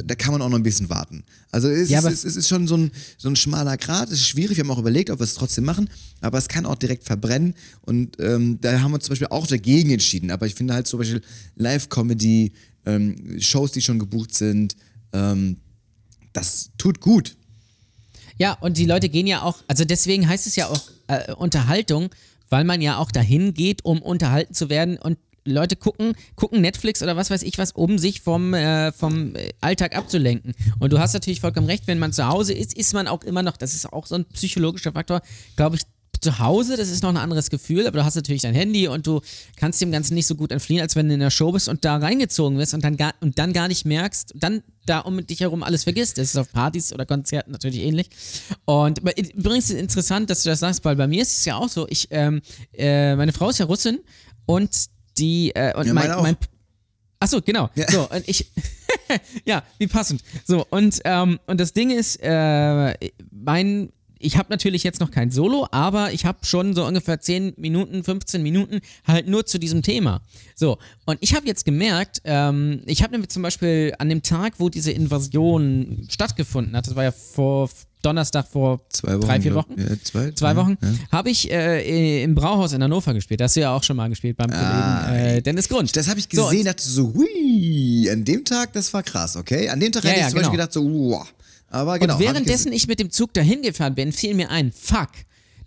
[0.06, 1.24] da kann man auch noch ein bisschen warten.
[1.52, 4.19] Also es, Ja, ist, es, es ist schon so ein, so ein schmaler Grat, es
[4.19, 5.89] ist schwierig, wir haben auch überlegt, ob wir es trotzdem machen,
[6.22, 9.91] aber es kann auch direkt verbrennen und ähm, da haben wir zum Beispiel auch dagegen
[9.91, 10.30] entschieden.
[10.30, 11.22] Aber ich finde halt zum Beispiel
[11.56, 12.54] Live-Comedy,
[12.86, 14.76] ähm, Shows, die schon gebucht sind,
[15.13, 15.58] ähm,
[16.34, 17.36] das tut gut.
[18.38, 22.10] Ja, und die Leute gehen ja auch, also deswegen heißt es ja auch äh, Unterhaltung,
[22.50, 27.02] weil man ja auch dahin geht, um unterhalten zu werden und Leute gucken, gucken Netflix
[27.02, 30.54] oder was weiß ich was, um sich vom, äh, vom Alltag abzulenken.
[30.80, 33.43] Und du hast natürlich vollkommen recht, wenn man zu Hause ist, ist man auch immer
[33.43, 35.21] noch, das ist auch so ein psychologischer Faktor,
[35.56, 35.84] glaube ich,
[36.21, 39.08] zu Hause, das ist noch ein anderes Gefühl, aber du hast natürlich dein Handy und
[39.08, 39.21] du
[39.56, 41.86] kannst dem Ganzen nicht so gut entfliehen, als wenn du in der Show bist und
[41.86, 45.39] da reingezogen wirst und dann gar, und dann gar nicht merkst, dann da um dich
[45.39, 46.17] herum alles vergisst.
[46.17, 48.10] Das ist auf Partys oder Konzerten natürlich ähnlich.
[48.65, 51.56] Und übrigens ist es interessant, dass du das sagst, weil bei mir ist es ja
[51.56, 52.41] auch so, ich, ähm,
[52.73, 53.99] äh, meine Frau ist ja Russin
[54.45, 54.69] und
[55.19, 56.38] die, äh, und Ja, mein, mein
[57.19, 57.69] Achso, genau.
[57.75, 57.91] Ja.
[57.91, 58.49] So, und ich.
[59.45, 60.23] ja, wie passend.
[60.45, 62.93] So, und, ähm, und das Ding ist, äh,
[63.32, 63.91] mein.
[64.21, 68.03] Ich habe natürlich jetzt noch kein Solo, aber ich habe schon so ungefähr 10 Minuten,
[68.03, 70.21] 15 Minuten halt nur zu diesem Thema.
[70.55, 74.53] So, und ich habe jetzt gemerkt, ähm, ich habe nämlich zum Beispiel an dem Tag,
[74.58, 77.69] wo diese Invasion stattgefunden hat, das war ja vor
[78.01, 80.93] Donnerstag vor Zwei Wochen, drei, vier Wochen, ja, zwei- zwei Wochen, ja.
[81.12, 83.41] habe ich äh, im Brauhaus in Hannover gespielt.
[83.41, 85.94] Da hast du ja auch schon mal gespielt beim Kollegen äh, Dennis Grund.
[85.96, 89.67] Das habe ich So, gesehen, dachte so, hui, an dem Tag, das war krass, okay?
[89.67, 90.52] An dem Tag Ja, hätte ich zum Beispiel genau.
[90.52, 91.27] gedacht so, wow.
[91.70, 92.13] Aber genau.
[92.13, 95.10] und hab ich währenddessen ich mit dem Zug dahin gefahren bin, fiel mir ein, fuck,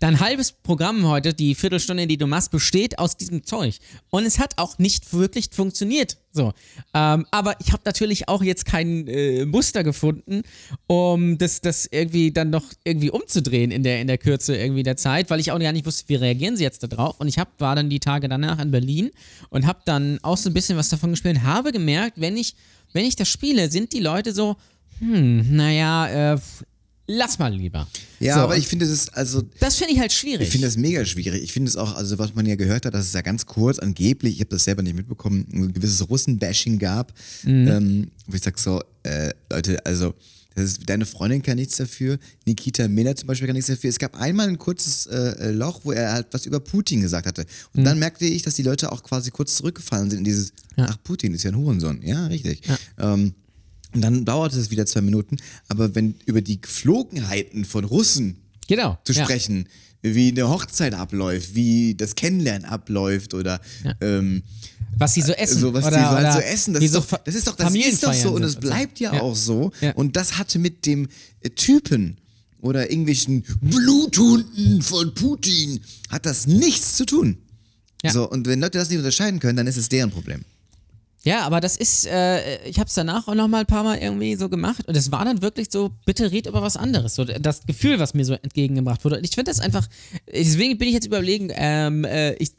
[0.03, 3.77] dein halbes Programm heute, die Viertelstunde, die du machst, besteht aus diesem Zeug.
[4.09, 6.17] Und es hat auch nicht wirklich funktioniert.
[6.33, 6.51] So.
[6.93, 10.41] Ähm, aber ich habe natürlich auch jetzt kein äh, Muster gefunden,
[10.87, 14.97] um das, das irgendwie dann noch irgendwie umzudrehen in der, in der Kürze irgendwie der
[14.97, 17.21] Zeit, weil ich auch gar nicht wusste, wie reagieren sie jetzt darauf.
[17.21, 19.09] Und ich hab, war dann die Tage danach in Berlin
[19.51, 22.55] und habe dann auch so ein bisschen was davon gespielt und habe gemerkt, wenn ich,
[22.91, 24.57] wenn ich das spiele, sind die Leute so,
[24.99, 26.39] hm, naja, äh,
[27.07, 27.87] lass mal lieber.
[28.19, 29.43] Ja, so, aber ich finde, das ist also.
[29.59, 30.47] Das finde ich halt schwierig.
[30.47, 31.43] Ich finde das mega schwierig.
[31.43, 33.79] Ich finde es auch, also was man ja gehört hat, dass es ja ganz kurz
[33.79, 37.13] angeblich, ich habe das selber nicht mitbekommen, ein gewisses Russen-Bashing gab,
[37.43, 37.67] Mhm.
[37.67, 40.13] ähm, wo ich sage so, äh, Leute, also
[40.55, 43.89] ist, deine Freundin kann nichts dafür, Nikita Miller zum Beispiel kann nichts dafür.
[43.89, 47.45] Es gab einmal ein kurzes äh, Loch, wo er halt was über Putin gesagt hatte.
[47.73, 47.85] Und Mhm.
[47.85, 51.33] dann merkte ich, dass die Leute auch quasi kurz zurückgefallen sind in dieses, ach, Putin
[51.33, 52.01] ist ja ein Hurensohn.
[52.03, 52.61] Ja, richtig.
[52.99, 53.33] Ähm,
[53.93, 55.37] und dann dauerte es wieder zwei Minuten.
[55.67, 58.37] Aber wenn über die Geflogenheiten von Russen
[58.67, 58.97] genau.
[59.03, 59.23] zu ja.
[59.23, 59.67] sprechen,
[60.01, 63.61] wie eine Hochzeit abläuft, wie das Kennenlernen abläuft oder
[64.01, 64.43] ähm,
[64.97, 65.61] Was sie so essen.
[65.61, 66.73] so was oder, die so halt so essen.
[66.73, 69.13] Das ist, so doch, das ist doch das ist doch so und es bleibt ja,
[69.13, 69.21] Ja.
[69.21, 69.71] auch so.
[69.79, 69.93] Ja.
[69.93, 71.07] Und das hatte mit dem
[71.41, 72.17] äh, Typen
[72.61, 77.37] oder irgendwelchen Bluthunden von Putin hat das nichts zu tun.
[78.03, 78.11] Ja.
[78.11, 80.43] So, und wenn Leute das nicht unterscheiden können, dann ist es deren Problem.
[81.25, 83.97] Ja, aber das ist, äh, ich habe es danach auch noch mal ein paar Mal
[83.97, 87.15] irgendwie so gemacht und es war dann wirklich so, bitte red über was anderes.
[87.15, 89.17] So das Gefühl, was mir so entgegengebracht wurde.
[89.17, 89.87] Und ich finde das einfach,
[90.29, 92.51] deswegen bin ich jetzt überlegen, ähm, äh, ich,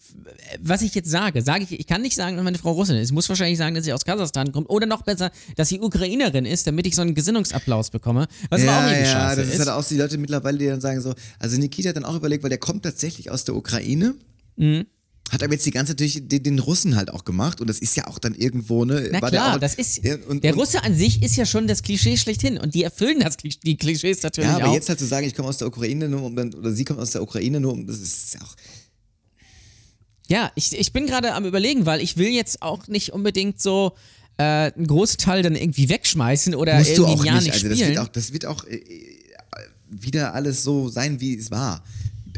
[0.60, 1.42] was ich jetzt sage.
[1.42, 3.10] Sage ich, ich kann nicht sagen, dass meine Frau Russin ist.
[3.10, 6.46] Ich muss wahrscheinlich sagen, dass sie aus Kasachstan kommt oder noch besser, dass sie Ukrainerin
[6.46, 8.28] ist, damit ich so einen Gesinnungsapplaus bekomme.
[8.48, 10.66] Was aber auch ja, irgendwie ja, das ist halt auch so die Leute mittlerweile, die
[10.66, 13.56] dann sagen so, also Nikita hat dann auch überlegt, weil der kommt tatsächlich aus der
[13.56, 14.14] Ukraine.
[14.56, 14.86] Mhm.
[15.34, 17.80] Hat aber jetzt die ganze Zeit durch den, den Russen halt auch gemacht und das
[17.80, 19.08] ist ja auch dann irgendwo, ne?
[19.10, 21.82] Na klar, auch, das ist, Ja, und, der Russe an sich ist ja schon das
[21.82, 24.74] Klischee schlechthin und die erfüllen das, die Klischees natürlich Ja, aber auch.
[24.74, 27.00] jetzt halt zu sagen, ich komme aus der Ukraine nur um dann, oder sie kommt
[27.00, 28.54] aus der Ukraine nur um, das ist ja auch,
[30.28, 33.94] Ja, ich, ich bin gerade am überlegen, weil ich will jetzt auch nicht unbedingt so
[34.36, 37.46] äh, einen großen Teil dann irgendwie wegschmeißen oder musst du irgendwie auch ein Jahr nicht,
[37.46, 38.84] nicht also das wird auch, das wird auch äh, äh,
[39.88, 41.84] wieder alles so sein, wie es war.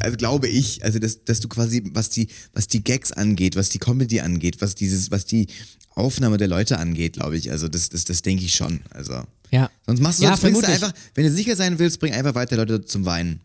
[0.01, 3.69] Also glaube ich, also dass, dass du quasi, was die, was die Gags angeht, was
[3.69, 5.47] die Comedy angeht, was dieses, was die
[5.95, 9.23] Aufnahme der Leute angeht, glaube ich, also das, das, das denke ich schon, also.
[9.51, 9.69] ja.
[9.87, 12.35] Sonst machst du, Ja, sonst bringst du einfach, wenn du sicher sein willst, bring einfach
[12.35, 13.39] weiter Leute zum Weinen.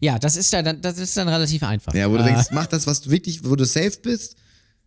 [0.00, 1.92] ja, das ist dann, das ist dann relativ einfach.
[1.94, 4.36] Ja, wo du Äh, denkst, mach das, was du wirklich, wo du safe bist,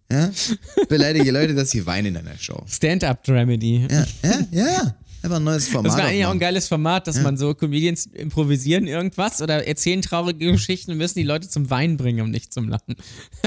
[0.09, 0.31] ja,
[0.87, 2.63] beleidige Leute, dass sie weinen in deiner Show.
[2.67, 3.87] Stand-up-Dramedy.
[3.91, 4.95] Ja, ja, ja.
[5.25, 5.91] Einfach ein neues Format.
[5.91, 10.03] Das wäre eigentlich auch ein geiles Format, dass man so Comedians improvisieren irgendwas oder erzählen
[10.03, 12.95] traurige Geschichten und müssen die Leute zum Weinen bringen und nicht zum Lachen.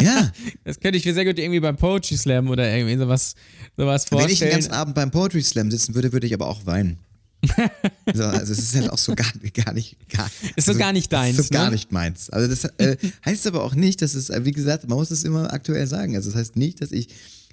[0.01, 0.33] Ja.
[0.65, 3.35] Das könnte ich mir sehr gut irgendwie beim Poetry Slam oder irgendwie sowas,
[3.77, 4.33] sowas Wenn vorstellen.
[4.33, 6.99] ich den ganzen Abend beim Poetry Slam sitzen würde, würde ich aber auch weinen.
[8.15, 10.27] so, also es ist halt auch so gar, gar nicht gar,
[10.57, 11.73] Ist so also, gar nicht deins, Ist so gar ne?
[11.73, 12.29] nicht meins.
[12.31, 15.23] Also das äh, heißt aber auch nicht, dass es, äh, wie gesagt, man muss es
[15.25, 16.17] immer aktuell sagen.
[16.17, 17.09] Also das heißt nicht, dass ich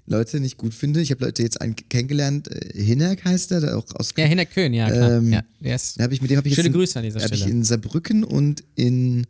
[0.08, 1.02] Leute nicht gut finde.
[1.02, 4.46] Ich habe Leute jetzt einen kennengelernt, äh, Hinak heißt er, der auch aus ja, Hinner
[4.46, 5.18] Köhn, ja, klar.
[5.18, 5.44] Ähm, ja,
[6.00, 7.52] habe ich mit dem habe ich Schöne jetzt in, Grüße an dieser hab ich Stelle.
[7.52, 9.26] in Saarbrücken und in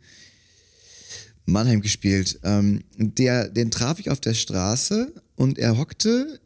[1.46, 2.38] Mannheim gespielt.
[2.42, 6.40] Ähm, der, den traf ich auf der Straße und er hockte,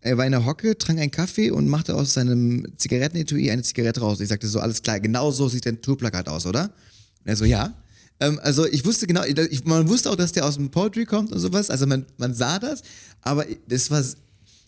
[0.00, 4.00] er war in der Hocke, trank einen Kaffee und machte aus seinem Zigarettenetui eine Zigarette
[4.00, 4.20] raus.
[4.20, 6.64] Ich sagte so, alles klar, genau so sieht dein Tourplakat aus, oder?
[6.64, 7.72] Und er so, ja.
[8.20, 11.32] Ähm, also ich wusste genau, ich, man wusste auch, dass der aus dem Poetry kommt
[11.32, 11.70] und sowas.
[11.70, 12.82] Also man, man sah das,
[13.22, 14.02] aber das war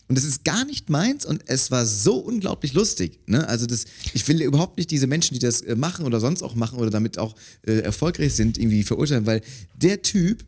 [0.09, 3.19] und das ist gar nicht meins und es war so unglaublich lustig.
[3.27, 3.45] Ne?
[3.45, 3.83] Also das,
[4.13, 6.89] ich will überhaupt nicht diese Menschen, die das äh, machen oder sonst auch machen oder
[6.89, 9.41] damit auch äh, erfolgreich sind, irgendwie verurteilen, weil
[9.75, 10.45] der Typ,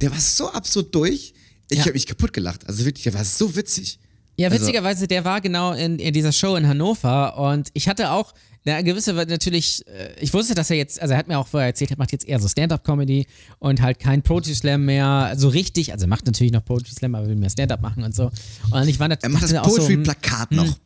[0.00, 1.34] der war so absurd durch,
[1.68, 1.84] ich Ja.
[1.86, 2.64] habe mich kaputt gelacht.
[2.68, 3.98] Also wirklich, der war so witzig.
[4.38, 8.10] Ja, Also- witzigerweise, der war genau in, in dieser Show in Hannover und ich hatte
[8.10, 8.32] auch
[8.66, 11.68] eine gewisse, natürlich, äh, ich wusste, dass er jetzt, also er hat mir auch vorher
[11.68, 13.26] erzählt, er macht jetzt eher so Stand-Up-Comedy
[13.60, 17.14] und halt kein Poetry Slam mehr, so richtig, also er macht natürlich noch Poetry Slam,
[17.14, 18.30] aber will mehr Stand-Up machen und so.
[18.72, 20.76] Und ich war Er macht das auch so, hm, Poetry-Plakat noch.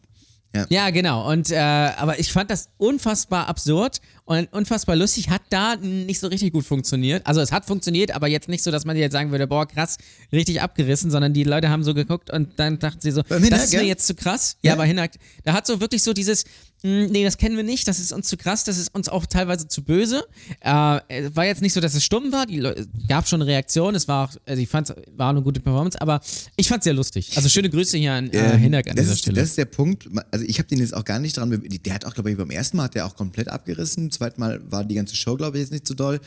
[0.69, 1.31] ja, genau.
[1.31, 4.01] Und äh, aber ich fand das unfassbar absurd
[4.31, 5.29] und unfassbar lustig.
[5.29, 7.27] Hat da nicht so richtig gut funktioniert.
[7.27, 9.99] Also es hat funktioniert, aber jetzt nicht so, dass man jetzt sagen würde, boah, krass,
[10.33, 13.73] richtig abgerissen, sondern die Leute haben so geguckt und dann dachten sie so, das ist
[13.73, 14.57] mir jetzt zu krass.
[14.63, 14.75] Ja, Ja.
[14.75, 15.11] aber Hinak,
[15.43, 16.51] da hat so wirklich so dieses, "Hm,
[16.83, 19.69] nee, das kennen wir nicht, das ist uns zu krass, das ist uns auch teilweise
[19.69, 20.25] zu böse.
[20.61, 22.63] Äh, es war jetzt nicht so, dass es stumm war, die
[23.09, 26.21] gab schon Reaktionen, es war auch, also ich fand es war eine gute Performance, aber
[26.57, 27.33] ich fand es sehr lustig.
[27.37, 29.41] Also schöne Grüße hier an äh, Ähm, Hinak an das dieser ist, Stelle.
[29.41, 30.09] Das ist der Punkt.
[30.31, 31.51] Also ich habe den jetzt auch gar nicht dran.
[31.51, 34.11] Der hat auch, glaube ich, beim ersten Mal hat der auch komplett abgerissen.
[34.11, 36.21] Zweites Mal war die ganze Show, glaube ich, jetzt nicht so doll.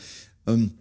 [0.46, 0.72] Ähm,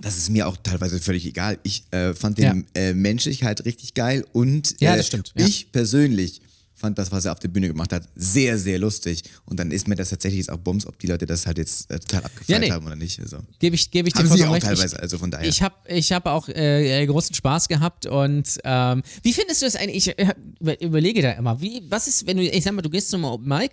[0.00, 1.58] das ist mir auch teilweise völlig egal.
[1.62, 5.46] Ich äh, fand den äh, menschlich halt richtig geil und Ja, äh, stimmt, ja.
[5.46, 6.40] ich persönlich
[6.82, 9.22] fand das, was er auf der Bühne gemacht hat, sehr, sehr lustig.
[9.46, 11.90] Und dann ist mir das tatsächlich jetzt auch Bums, ob die Leute das halt jetzt
[11.90, 12.70] äh, total abgefeiert Ja, nee.
[12.70, 13.18] haben oder nicht.
[13.20, 13.38] Also.
[13.58, 14.66] Gebe ich, gebe ich dir sie auch recht.
[14.66, 15.48] teilweise, Ich, also von daher.
[15.48, 19.76] Ich habe ich hab auch äh, großen Spaß gehabt und ähm, wie findest du das
[19.76, 20.08] eigentlich?
[20.08, 22.90] Ich äh, über- überlege da immer, wie, was ist, wenn du, ich sag mal, du
[22.90, 23.70] gehst zum Open Mic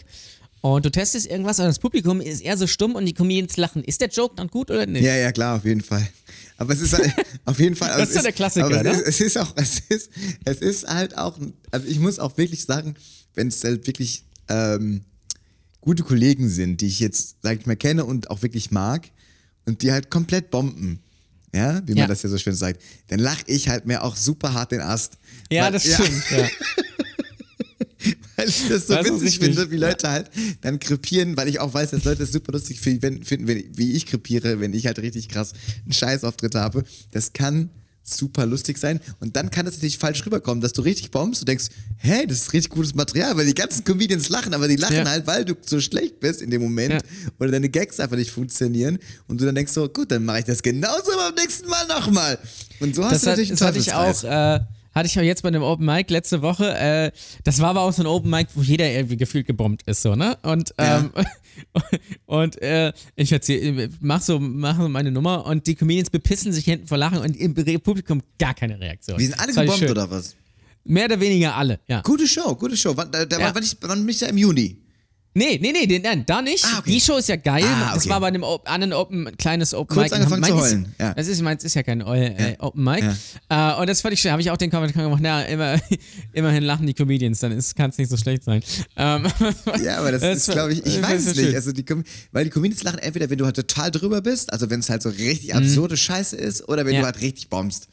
[0.61, 3.83] und du testest irgendwas und das Publikum ist eher so stumm und die Comedians lachen.
[3.83, 5.03] Ist der Joke dann gut oder nicht?
[5.03, 6.07] Ja, ja, klar, auf jeden Fall.
[6.59, 7.13] Aber es ist halt,
[7.45, 7.89] auf jeden Fall.
[7.97, 8.89] Das ist es so der Klassiker, aber ne?
[8.91, 10.09] es, ist, es ist auch, es ist,
[10.45, 11.39] es ist halt auch,
[11.71, 12.95] also ich muss auch wirklich sagen,
[13.33, 15.05] wenn es halt wirklich ähm,
[15.81, 19.09] gute Kollegen sind, die ich jetzt, sag ich mal, kenne und auch wirklich mag
[19.65, 20.99] und die halt komplett bomben,
[21.55, 22.07] ja, wie man Ja.
[22.07, 25.13] das ja so schön sagt, dann lache ich halt mir auch super hart den Ast.
[25.49, 26.23] Ja, Weil- das stimmt.
[26.31, 26.47] Ja.
[28.39, 30.29] weil ich das so Das ist witzig finde, wie Leute halt
[30.61, 34.05] dann krepieren, weil ich auch weiß, dass Leute es super lustig finden, wenn, wie ich
[34.05, 35.53] krepiere, wenn ich halt richtig krass
[35.85, 36.83] einen Scheißauftritt habe.
[37.11, 37.69] Das kann
[38.01, 41.47] super lustig sein und dann kann es natürlich falsch rüberkommen, dass du richtig bombst und
[41.47, 41.67] denkst,
[41.97, 45.05] hey, das ist richtig gutes Material, weil die ganzen Comedians lachen, aber die lachen Ja.
[45.09, 46.99] halt, weil du so schlecht bist in dem Moment Ja.
[47.37, 50.45] oder deine Gags einfach nicht funktionieren und du dann denkst so, gut, dann mache ich
[50.45, 52.39] das genauso beim nächsten Mal nochmal.
[52.79, 54.59] Und so hast Das, du hat, natürlich einen das hatte ich auch, äh,
[54.93, 56.77] hatte ich auch jetzt bei dem Open Mic letzte Woche.
[56.77, 57.11] Äh,
[57.43, 60.15] das war aber auch so ein Open Mic, wo jeder irgendwie gefühlt gebombt ist, so,
[60.15, 60.37] ne?
[60.43, 61.11] Und, ähm,
[62.25, 66.65] und äh, ich erzähl, mach so, mach so meine Nummer und die Comedians bepissen sich
[66.65, 69.17] hinten vor Lachen und im Publikum gar keine Reaktion.
[69.17, 70.35] Die sind alle gebombt oder was?
[70.85, 72.01] Mehr oder weniger alle, ja.
[72.01, 72.95] Gute Show, gute Show.
[72.95, 73.45] Wann, da, da Ja.
[73.47, 74.77] war, wann, ich, wann bin ich da im Juni?
[75.39, 76.65] Nee, nee, nee, den, nein, da nicht.
[76.65, 76.91] Ah, okay.
[76.91, 77.63] Die Show ist ja geil.
[77.65, 78.09] Ah, Das okay.
[78.09, 80.15] war bei einem Op- anderen Open, ein kleines Open Kurz Mic.
[80.19, 81.13] angefangen zu heulen, ja.
[81.13, 83.03] Das ist, meins ist ja kein äh, Open Mic.
[83.47, 84.31] Äh, und das fand ich schön.
[84.31, 85.79] Habe ich auch den Kommentar gemacht, na, immer,
[86.33, 88.61] immerhin lachen die Comedians, dann kann es nicht so schlecht sein.
[88.97, 89.27] Ähm,
[89.83, 91.55] Ja, aber das, ist, war- glaube ich, ich das weiß es nicht.
[91.55, 91.85] Also die,
[92.33, 95.01] weil die Comedians lachen entweder, wenn du halt total drüber bist, also wenn es halt
[95.01, 96.95] so richtig absurde Scheiße ist, oder wenn Mhm.
[96.95, 96.99] Ja.
[97.01, 97.87] du halt richtig bombst.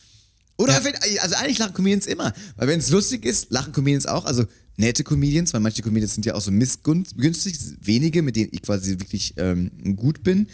[0.59, 0.85] Oder Ja.
[0.85, 2.33] wenn, also eigentlich lachen Comedians immer.
[2.57, 4.25] Weil wenn es lustig ist, lachen Comedians auch.
[4.25, 4.45] Also
[4.77, 8.93] nette Comedians, weil manche Comedians sind ja auch so missgünstig, wenige, mit denen ich quasi
[8.99, 10.49] wirklich ähm, gut bin.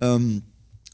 [0.00, 0.42] Ähm,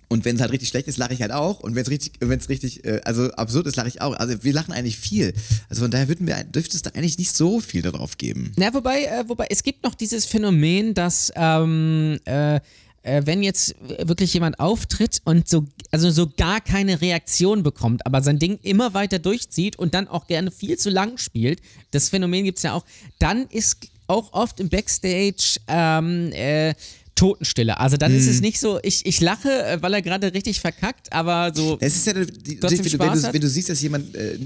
[0.08, 1.60] und wenn es halt richtig schlecht ist, lache ich halt auch.
[1.60, 4.14] Und wenn es richtig, wenn es richtig, äh, also absurd ist, lache ich auch.
[4.14, 5.32] Also wir lachen eigentlich viel.
[5.68, 8.52] Also von daher würden wir, dürfte es da eigentlich nicht so viel darauf geben.
[8.56, 12.60] Na, wobei, äh, wobei, es gibt noch dieses Phänomen, dass ähm, äh,
[13.04, 18.22] äh, wenn jetzt wirklich jemand auftritt und so, also so gar keine Reaktion bekommt, aber
[18.22, 21.60] sein Ding immer weiter durchzieht und dann auch gerne viel zu lang spielt,
[21.92, 22.84] das Phänomen gibt es ja auch,
[23.18, 26.74] dann ist auch oft im Backstage ähm, äh,
[27.14, 27.78] Totenstille.
[27.78, 28.18] Also dann Mhm.
[28.18, 31.76] ist es nicht so, ich, ich lache, äh, weil er gerade richtig verkackt, aber so.
[31.80, 34.38] Es ist ja, die, Trotzdem wenn, du, Spaß wenn, du, siehst, dass jemand äh,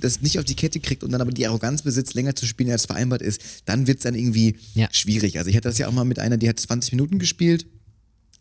[0.00, 2.70] das nicht auf die Kette kriegt und dann aber die Arroganz besitzt, länger zu spielen,
[2.70, 4.88] als vereinbart ist, dann wird es dann irgendwie Ja.
[4.92, 5.38] schwierig.
[5.38, 7.66] Also ich hatte das ja auch mal mit einer, die hat 20 Minuten gespielt,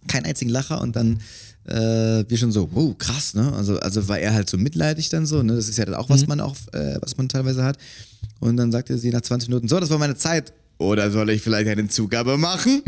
[0.08, 1.20] keinen einzigen Lacher und dann
[1.66, 3.54] äh, wir schon so, wow, krass, ne?
[3.54, 5.56] Also, also war er halt so mitleidig dann so, ne?
[5.56, 6.14] Das ist ja dann auch, Mhm.
[6.14, 7.78] was man auch, äh, was man teilweise hat.
[8.42, 10.52] Und dann sagte sie nach 20 Minuten, so, das war meine Zeit.
[10.78, 12.82] Oder soll ich vielleicht eine Zugabe machen?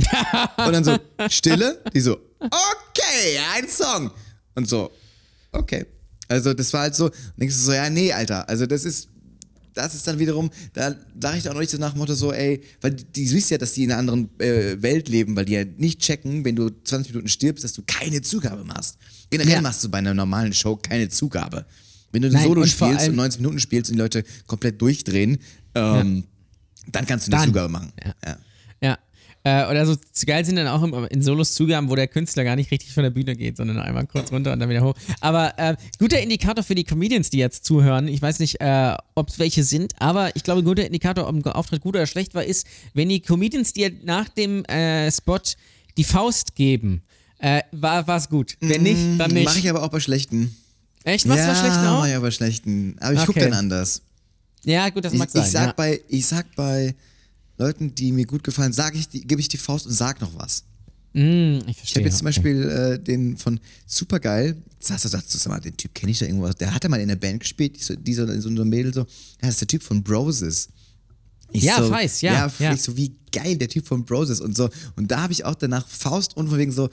[0.58, 0.98] und dann so,
[1.30, 1.82] Stille.
[1.94, 4.12] Die so, okay, ein Song.
[4.56, 4.92] Und so,
[5.52, 5.86] okay.
[6.28, 9.10] Also das war halt so, und denkst du so, ja, nee, Alter, also das ist,
[9.76, 12.32] das ist dann wiederum, da sage ich auch noch nicht so nach dem Motto so,
[12.34, 15.46] ey, weil die, die siehst ja, dass die in einer anderen äh, Welt leben, weil
[15.46, 18.98] die ja nicht checken, wenn du 20 Minuten stirbst, dass du keine Zugabe machst.
[19.30, 19.62] Generell Ja.
[19.62, 21.66] machst du bei einer normalen Show keine Zugabe.
[22.12, 25.38] Wenn du ein Solo spielst und 90 Minuten spielst und die Leute komplett durchdrehen,
[25.76, 26.24] ähm,
[26.92, 27.50] dann kannst du eine Dann.
[27.50, 27.94] Zugabe machen.
[28.04, 28.14] Ja.
[28.26, 28.38] Ja.
[28.82, 28.98] Ja.
[29.44, 32.72] Äh, oder so geil sind dann auch in Solos Zugaben, wo der Künstler gar nicht
[32.72, 34.96] richtig von der Bühne geht, sondern einmal kurz runter und dann wieder hoch.
[35.22, 38.08] Aber äh, guter Indikator für die Comedians, die jetzt zuhören.
[38.08, 41.36] Ich weiß nicht, äh, ob es welche sind, aber ich glaube, ein guter Indikator, ob
[41.36, 42.66] ein Auftritt gut oder schlecht war, ist,
[42.96, 45.40] wenn die Comedians dir nach dem äh, Spot
[45.98, 47.04] die Faust geben.
[47.38, 48.58] Äh, war es gut.
[48.62, 49.46] Wenn nicht, dann nicht.
[49.46, 50.56] Mache ich aber auch bei schlechten.
[51.04, 51.26] Echt?
[51.26, 52.00] Du ja, was schlechten auch?
[52.00, 52.96] mach ich aber bei schlechten.
[53.00, 53.50] Aber ich gucke Okay.
[53.50, 54.02] dann anders.
[54.66, 55.43] Ja, gut, das Ich, mag sein.
[55.43, 55.74] ich, sag ja.
[55.74, 56.95] bei, ich sag bei
[57.57, 60.63] Leuten, die mir gut gefallen, sag ich, gebe ich die Faust und sag noch was.
[61.13, 62.01] Mm, ich Ich verstehe.
[62.01, 65.78] habe jetzt zum Beispiel äh, den von Supergeil, sagst du, sagst du, sag mal, den
[65.78, 68.13] Typ kenne ich da irgendwo, der hatte mal in der Band gespielt, die so, die
[68.13, 69.05] so, so ein Mädel so, ja,
[69.41, 70.68] das ist der Typ von Broses.
[71.51, 72.74] Ich Ja, so, weiß, ja, Ja, ja.
[72.74, 74.70] Ich so, wie geil, der Typ von Broses und so.
[74.97, 76.89] Und da habe ich auch danach Faust und von wegen so,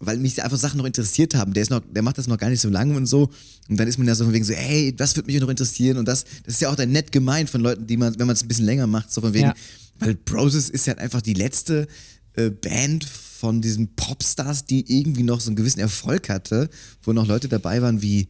[0.00, 1.52] weil mich einfach Sachen noch interessiert haben.
[1.54, 3.30] Der, ist noch, der macht das noch gar nicht so lange und so.
[3.68, 5.96] Und dann ist man ja so von wegen so, hey, das würde mich noch interessieren.
[5.98, 8.34] Und das, das ist ja auch dann nett gemeint von Leuten, die man, wenn man
[8.36, 9.54] es ein bisschen länger macht, so von wegen, Ja.
[9.98, 11.86] weil Broses ist ja einfach die letzte
[12.34, 16.68] äh, Band von diesen Popstars, die irgendwie noch so einen gewissen Erfolg hatte,
[17.02, 18.28] wo noch Leute dabei waren wie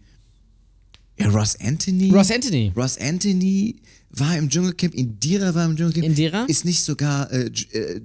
[1.19, 2.11] ja, Ross Anthony.
[2.11, 2.73] Ross Anthony.
[2.77, 3.77] Ross Anthony
[4.11, 6.05] war im Dschungelcamp, Indira war im Dschungelcamp.
[6.07, 6.45] Indira?
[6.49, 8.01] Ist nicht sogar äh, äh,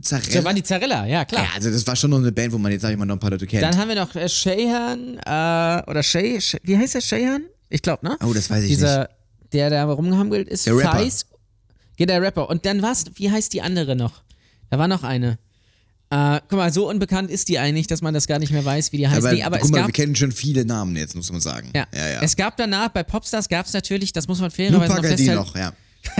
[0.00, 0.34] Zarella.
[0.34, 1.42] Da waren die Zarella, ja, klar.
[1.42, 3.16] ja, also das war schon noch eine Band, wo man jetzt, sag ich mal, noch
[3.16, 3.62] ein paar Leute kennt.
[3.62, 7.44] Dann haben wir noch äh, Shahan, äh, oder Shay, Shay, wie heißt der Shahan?
[7.68, 8.16] Ich glaube, ne?
[8.24, 9.10] Oh, das weiß ich Dieser,
[9.52, 10.92] der da rumgehampelt ist, Der Rapper.
[10.92, 11.26] Feis.
[11.96, 12.48] Geht der Rapper.
[12.48, 14.22] Und dann war's, wie heißt die andere noch?
[14.70, 15.38] Da war noch eine.
[16.12, 18.90] Äh, guck mal, so unbekannt ist die eigentlich, dass man das gar nicht mehr weiß,
[18.92, 19.24] wie die heißt.
[19.24, 21.70] aber, nee, aber guck mal, gab, wir kennen schon viele Namen jetzt, muss man sagen.
[21.74, 22.08] ja, ja.
[22.08, 22.20] ja.
[22.20, 25.34] Es gab danach, bei Popstars gab es natürlich, das muss man fairerweise noch festhalten.
[25.34, 25.72] noch, ja.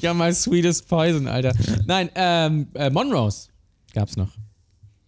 [0.00, 1.52] ja, mal Sweetest Poison, Alter.
[1.86, 3.48] Nein, ähm, äh, Monrose
[3.92, 4.30] gab's noch.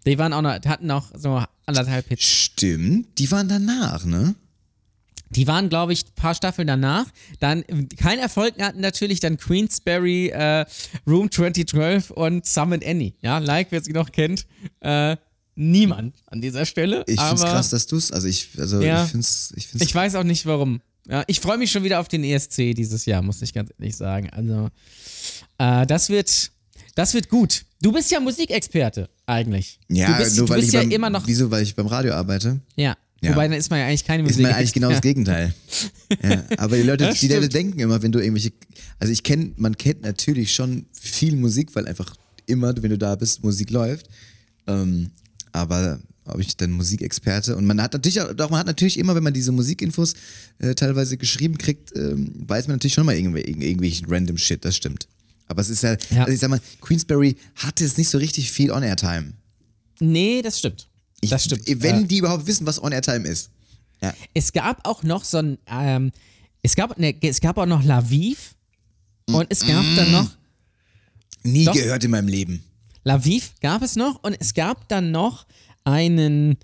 [0.05, 2.25] Die waren auch noch, hatten noch so anderthalb Hits.
[2.25, 4.35] Stimmt, die waren danach, ne?
[5.31, 7.07] Die waren, glaube ich, ein paar Staffeln danach.
[7.41, 7.64] Dann
[7.97, 10.64] kein Erfolg hatten natürlich dann Queensberry, äh,
[11.07, 13.14] Room 2012 und Summon Annie.
[13.22, 14.47] Ja, like, wer sie noch kennt.
[14.81, 15.16] Äh,
[15.57, 17.03] niemand an dieser Stelle.
[17.07, 19.05] Ich aber find's krass, dass du's, also ich, also Ja.
[19.05, 20.81] ich find's, ich find's Ich weiß auch nicht warum.
[21.09, 23.97] Ja, ich freue mich schon wieder auf den ESC dieses Jahr, muss ich ganz ehrlich
[23.97, 24.29] sagen.
[24.31, 24.68] Also,
[25.59, 26.51] äh, das wird,
[26.95, 27.64] das wird gut.
[27.81, 29.79] Du bist ja Musikexperte, eigentlich.
[29.89, 31.27] ja, du bist, nur du weil bist ich ja beim, immer noch.
[31.27, 32.61] Wieso, weil ich beim Radio arbeite?
[32.74, 32.97] Ja.
[33.23, 33.31] Ja.
[33.31, 34.43] Wobei, dann ist man ja eigentlich keine Ist Musik.
[34.43, 35.55] man eigentlich genau das Gegenteil.
[36.23, 38.53] ja, aber die Leute, die Leute denken immer, wenn du irgendwelche,
[38.99, 42.14] also ich kenne, man kennt natürlich schon viel Musik, weil einfach
[42.47, 44.07] immer, wenn du da bist, Musik läuft.
[44.67, 45.11] Ähm,
[45.53, 49.14] aber ob ich dann Musikexperte und man hat natürlich auch, doch man hat natürlich immer,
[49.14, 50.12] wenn man diese Musikinfos
[50.59, 54.64] äh, teilweise geschrieben kriegt, ähm, weiß man natürlich schon mal irgendw irgendw- irgendwelchen random Shit,
[54.64, 55.09] das stimmt.
[55.49, 56.23] Aber es ist ja, Ja.
[56.25, 59.33] also ich sag mal, Queensberry hatte es nicht so richtig viel On-Air-Time.
[60.01, 60.89] Nee, das stimmt.
[61.21, 61.62] Ich- das stimmt.
[61.83, 63.51] Wenn Äh, die überhaupt wissen, was On-Air-Time ist.
[64.03, 64.12] Ja.
[64.35, 66.12] es gab auch noch so ein, ähm,
[66.62, 68.55] es gab, ne, es gab auch noch Laviv
[69.27, 70.31] und es gab dann noch,
[71.43, 71.73] Nie Doch.
[71.75, 72.62] gehört in meinem Leben.
[73.05, 75.47] Laviv gab es noch und es gab dann noch
[75.85, 76.57] einen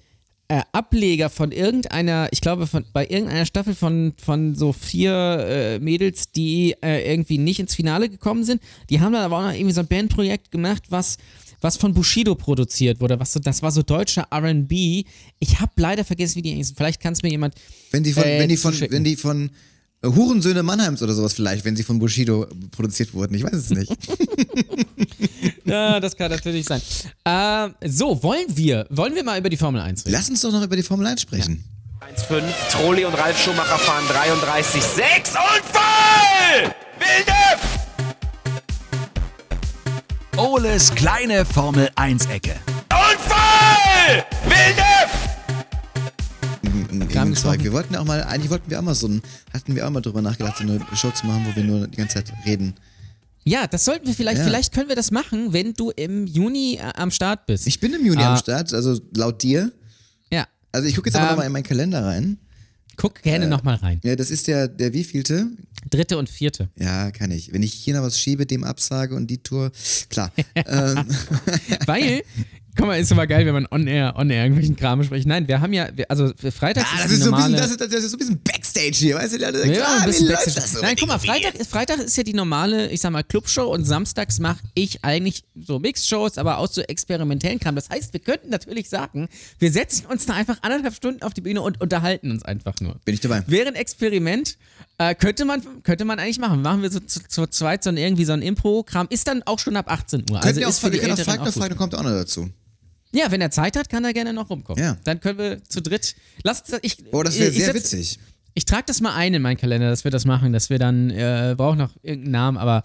[0.49, 5.13] äh, Ableger von irgendeiner, ich glaube, von, bei irgendeiner Staffel von, von so vier
[5.49, 8.61] äh, Mädels, die äh, irgendwie nicht ins Finale gekommen sind.
[8.91, 11.17] Die haben dann aber auch noch irgendwie so ein Bandprojekt gemacht, was,
[11.63, 13.19] was von Bushido produziert wurde.
[13.21, 14.73] Was so, das war so deutscher RB.
[15.39, 16.77] Ich habe leider vergessen, wie die hießen.
[16.77, 17.55] Vielleicht kann es mir jemand.
[17.91, 18.95] Wenn die von, Äh, wenn die von, zuschicken.
[18.97, 19.51] wenn die von
[20.03, 23.71] äh, Hurensöhne Mannheims oder sowas vielleicht, wenn sie von Bushido produziert wurden, ich weiß es
[23.71, 23.91] nicht.
[25.65, 26.83] Ja, das kann natürlich sein.
[27.25, 30.13] Ähm, so, wollen wir, wollen wir mal über die Formel 1 reden?
[30.13, 31.65] Lass uns doch noch über die Formel 1 sprechen.
[32.01, 32.43] 1,5.
[32.73, 34.65] Trolli und Ralf Schumacher fahren 33,6
[35.37, 36.75] und voll!
[36.99, 37.82] Villeneuve!
[40.39, 42.53] Oles kleine Formel 1 Ecke.
[42.91, 44.23] Und voll!
[44.45, 45.11] Villeneuve!
[46.63, 47.63] Im- haben im Zeug.
[47.63, 49.23] Wir wollten ja auch mal, eigentlich wollten wir auch mal so ein,
[49.53, 51.97] hatten wir auch mal drüber nachgedacht, so eine Show zu machen, wo wir nur die
[51.99, 52.75] ganze Zeit reden.
[53.45, 54.45] Ja, das sollten wir vielleicht, Ja.
[54.45, 57.67] vielleicht können wir das machen, wenn du im Juni äh, am Start bist.
[57.67, 58.33] Ich bin im Juni Ah.
[58.33, 59.71] am Start, also laut dir.
[60.31, 61.31] ja, Also ich gucke jetzt aber Ähm.
[61.33, 62.39] noch mal in meinen Kalender rein.
[62.97, 63.23] Guck Äh.
[63.31, 64.01] gerne nochmal rein.
[64.05, 65.49] Ja, das ist der, der wievielte?
[65.91, 66.71] Dritte und vierte.
[66.79, 67.53] Ja, kann ich.
[67.53, 69.73] Wenn ich hier noch was schiebe, dem absage und die Tour,
[70.09, 70.31] klar.
[70.55, 71.05] ähm,
[71.87, 72.23] Weil,
[72.77, 75.27] guck mal, ist aber geil, wenn man on-air, on-air irgendwelchen Kram spricht.
[75.27, 77.57] Nein, wir haben ja, wir, also Freitag ah, das die ist, so ein bisschen, normale...
[77.57, 79.39] das, ist, das ist so ein bisschen Backstage hier, weißt du?
[79.39, 80.55] Leute Ja, ah, ein bisschen Backstage.
[80.57, 81.19] das so Nein, guck mal?
[81.19, 85.05] Freitag ist, Freitag ist ja die normale, ich sag mal, Clubshow und samstags mache ich
[85.05, 87.75] eigentlich so Mixed-Shows, aber auch so experimentellen Kram.
[87.75, 91.43] Das heißt, wir könnten natürlich sagen, wir setzen uns da einfach anderthalb Stunden auf die
[91.43, 92.97] Bühne und unterhalten uns einfach nur.
[93.05, 93.43] Bin ich dabei.
[93.47, 94.57] Wäre ein Experiment,
[94.99, 96.63] äh, könnte, man, könnte man eigentlich machen.
[96.63, 99.09] Machen wir so zu, zu zweit so ein, irgendwie so ein Impro-Kram.
[99.11, 100.27] Ist dann auch schon ab 18 Uhr.
[100.27, 102.51] Könnt Also ihr auch, ist für wir können auch fragen, kommt auch noch dazu.
[103.15, 104.83] Ja, wenn er Zeit hat, kann er gerne noch rumkommen.
[104.83, 104.97] Ja.
[105.05, 106.15] Dann können wir zu dritt.
[106.43, 106.97] Lasst ich.
[107.13, 108.19] Oh, das wäre sehr setz- witzig.
[108.55, 111.09] Ich trage das mal ein in meinen Kalender, dass wir das machen, dass wir dann,
[111.11, 112.83] äh, brauchen noch irgendeinen Namen, aber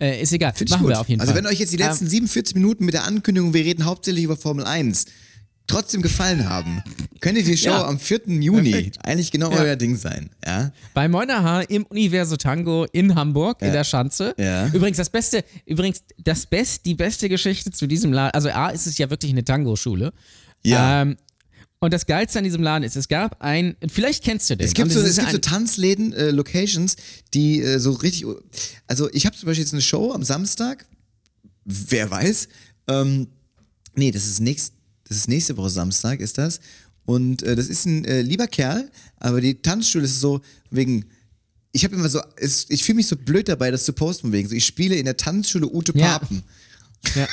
[0.00, 0.52] äh, ist egal.
[0.54, 1.42] Finde ich machen wir auf jeden also Fall.
[1.44, 4.64] wenn euch jetzt die letzten 47 Minuten mit der Ankündigung, wir reden hauptsächlich über Formel
[4.64, 5.04] 1,
[5.66, 6.82] trotzdem gefallen haben,
[7.20, 7.86] könnte die Show Ja.
[7.86, 8.20] am 4.
[8.42, 8.98] Juni Perfekt.
[9.04, 9.58] eigentlich genau Ja.
[9.60, 10.30] euer Ding sein.
[10.44, 10.72] Ja?
[10.92, 14.34] Bei Moinaha im Universo Tango in Hamburg, in der Schanze.
[14.38, 14.66] Ja.
[14.68, 18.86] Übrigens, das Beste, übrigens, das Best, die beste Geschichte zu diesem Laden, also A, ist
[18.86, 20.12] es ja wirklich eine Tango-Schule.
[20.64, 21.02] Ja.
[21.02, 21.16] Ähm,
[21.80, 24.66] und das Geilste an diesem Laden ist, es gab ein, vielleicht kennst du den.
[24.66, 26.96] Es gibt, so, das es gibt so Tanzläden, äh, Locations,
[27.34, 28.24] die äh, so richtig.
[28.86, 30.86] Also, ich habe zum Beispiel jetzt eine Show am Samstag.
[31.64, 32.48] Wer weiß.
[32.88, 33.28] Ähm,
[33.94, 34.72] nee, das ist, nächst,
[35.08, 36.60] das ist nächste Woche Samstag, ist das.
[37.06, 40.40] Und äh, das ist ein äh, lieber Kerl, aber die Tanzschule ist so
[40.70, 41.06] wegen.
[41.72, 44.48] Ich habe immer so, es, ich fühle mich so blöd dabei, das zu posten wegen.
[44.48, 46.18] So, ich spiele in der Tanzschule Ute Ja.
[46.18, 46.42] Papen.
[47.14, 47.28] Ja.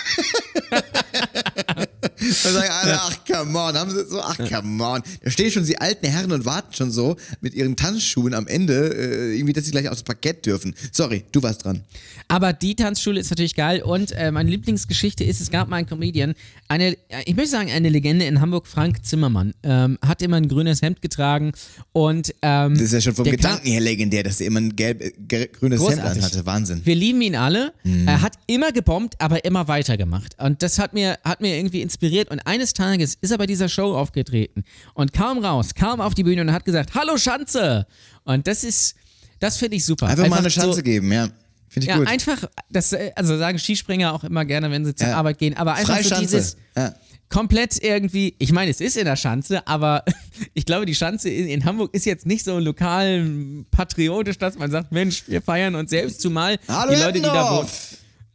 [2.22, 5.02] Und sagen alle, ach come on, haben sie so, ach come on.
[5.24, 8.94] Da stehen schon die alten Herren und warten schon so mit ihren Tanzschuhen am Ende,
[8.94, 10.76] äh, irgendwie, dass sie gleich aufs Parkett dürfen.
[10.92, 11.82] Sorry, du warst dran.
[12.28, 15.88] Aber die Tanzschule ist natürlich geil und äh, meine Lieblingsgeschichte ist, es gab mal einen
[15.88, 16.34] Comedian,
[16.68, 16.96] eine,
[17.26, 21.02] ich möchte sagen, eine Legende in Hamburg, Frank Zimmermann, ähm, hat immer ein grünes Hemd
[21.02, 21.52] getragen
[21.92, 25.02] und ähm, Das ist ja schon vom Gedanken her legendär, dass er immer ein gelb,
[25.02, 26.24] äh, grünes Hemd Großartig.
[26.24, 26.46] anhatte.
[26.46, 26.82] Wahnsinn.
[26.86, 27.74] Wir lieben ihn alle.
[27.84, 28.08] Mhm.
[28.08, 30.36] Er hat immer gebombt, aber immer weitergemacht.
[30.40, 32.11] Und das hat mir, hat mir irgendwie inspiriert.
[32.30, 36.24] Und eines Tages ist er bei dieser Show aufgetreten und kam raus, kam auf die
[36.24, 37.88] Bühne und hat gesagt: Hallo Schanze!
[38.24, 38.96] Und das ist.
[39.40, 40.06] Das finde ich super.
[40.08, 41.28] Einfach, mal eine Chance so, geben, ja.
[41.68, 42.08] Finde ich Ja, gut.
[42.08, 45.16] einfach, das, äh, also sagen Skispringer auch immer gerne, wenn sie zur Ja.
[45.18, 46.94] Arbeit gehen, aber einfach so dieses Ja.
[47.30, 50.04] komplett irgendwie, ich meine, es ist in der Schanze, aber
[50.54, 53.26] ich glaube, die Schanze in, in Hamburg ist jetzt nicht so lokal
[53.72, 57.52] patriotisch, dass man sagt, Mensch, wir feiern uns selbst, zumal Hallo die Leute, die da
[57.58, 57.70] wohnen.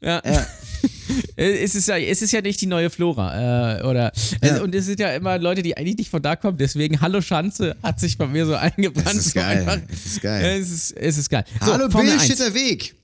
[0.01, 0.35] Eppendorf!
[0.35, 0.47] Ja.
[1.37, 3.79] es, ist ja, es ist ja nicht die neue Flora.
[3.79, 4.61] Äh, oder, Ja.
[4.63, 6.59] Und es sind ja immer Leute, die eigentlich nicht von da kommen.
[6.59, 9.07] Deswegen Hallo Schanze hat sich bei mir so eingebrannt.
[9.07, 9.59] Das ist so geil.
[9.59, 9.79] einfach.
[9.89, 10.43] Das ist geil.
[10.43, 11.45] Ja, Es ist, es ist geil.
[11.65, 12.27] So, Hallo Formel 1.
[12.27, 12.95] Billstädter Weg.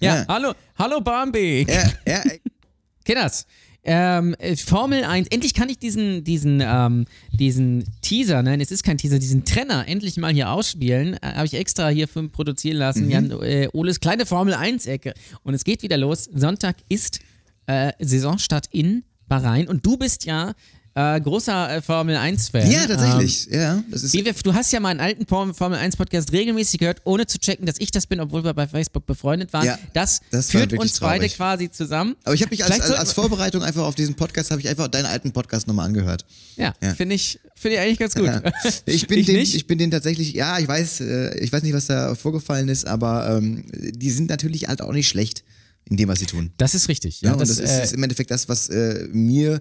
[0.00, 0.24] Ja, Ja.
[0.28, 1.68] hallo, hallo Barmbek.
[1.70, 2.22] Ja, ja.
[3.04, 3.46] Kinders.
[3.84, 8.84] Ähm, äh, Formel 1, endlich kann ich diesen, diesen, ähm, diesen Teaser, nein, es ist
[8.84, 11.14] kein Teaser, diesen Trenner endlich mal hier ausspielen.
[11.14, 13.10] Äh, Habe ich extra hier für produzieren lassen.
[13.10, 15.14] Jan äh, Oles kleine Formel 1-Ecke.
[15.42, 16.28] Und es geht wieder los.
[16.32, 17.18] Sonntag ist
[17.66, 19.66] äh, Saisonstart in Bahrain.
[19.66, 20.52] Und du bist ja
[20.94, 22.70] äh, großer äh, Formel 1-Fan.
[22.70, 23.46] ja, tatsächlich.
[23.50, 27.00] ja, das ist wir, du hast ja meinen alten Form- Formel 1 Podcast regelmäßig gehört,
[27.04, 29.64] ohne zu checken, dass ich das bin, obwohl wir bei Facebook befreundet waren.
[29.66, 31.36] Ja, das, das war führt wirklich uns beide traurig.
[31.36, 32.16] quasi zusammen.
[32.24, 34.88] Aber ich habe mich als, als, als Vorbereitung einfach auf diesen Podcast, habe ich einfach
[34.88, 36.26] deinen alten Podcast nochmal angehört.
[36.56, 36.94] Ja, Ja.
[36.94, 38.26] finde ich, finde ich eigentlich ganz gut.
[38.26, 38.42] Ja.
[38.84, 39.54] Ich bin Ich den, nicht?
[39.54, 42.86] ich bin den tatsächlich, ja, ich weiß, äh, ich weiß nicht, was da vorgefallen ist,
[42.86, 45.42] aber ähm, die sind natürlich halt auch nicht schlecht
[45.88, 46.52] in dem, was sie tun.
[46.58, 47.22] Das ist richtig.
[47.22, 49.60] Ja, Ja, und das, ist, äh, ist im Endeffekt das, was äh, mir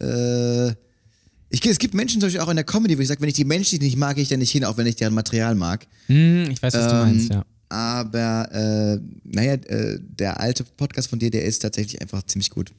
[0.00, 0.68] äh,
[1.50, 3.34] ich, es gibt Menschen zum Beispiel auch in der Comedy, wo ich sage, wenn ich
[3.34, 5.86] die Menschen nicht mag, gehe ich da nicht hin, auch wenn ich deren Material mag.
[6.06, 7.44] hm, ich weiß, was du Ähm, meinst, ja.
[7.70, 12.72] Aber äh, naja, äh, der alte Podcast von dir, der ist tatsächlich einfach ziemlich gut.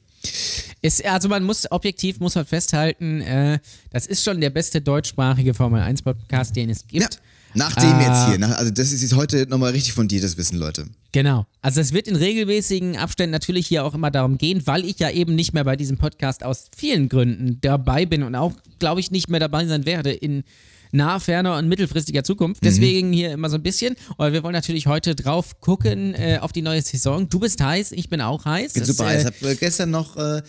[0.82, 3.58] Ist, also man muss objektiv muss man festhalten, äh,
[3.90, 7.14] das ist schon der beste deutschsprachige Formel 1 Podcast, den es gibt.
[7.14, 7.20] Ja.
[7.54, 10.56] Nach dem Äh, jetzt hier, nach, also das ist jetzt heute nochmal richtig fundiertes Wissen,
[10.58, 10.86] Leute.
[11.12, 11.46] Genau.
[11.62, 15.10] Also es wird in regelmäßigen Abständen natürlich hier auch immer darum gehen, weil ich ja
[15.10, 19.10] eben nicht mehr bei diesem Podcast aus vielen Gründen dabei bin und auch, glaube ich,
[19.10, 20.44] nicht mehr dabei sein werde in
[20.92, 22.24] naher, ferner und mittelfristiger Mhm.
[22.24, 22.64] Zukunft.
[22.64, 23.94] Deswegen hier immer so ein bisschen.
[24.18, 27.28] Aber wir wollen natürlich heute drauf gucken äh, auf die neue Saison.
[27.28, 28.68] Du bist heiß, ich bin auch heiß.
[28.68, 29.20] Ich bin Das, super äh, heiß.
[29.20, 30.42] Ich habe äh, gestern noch, äh,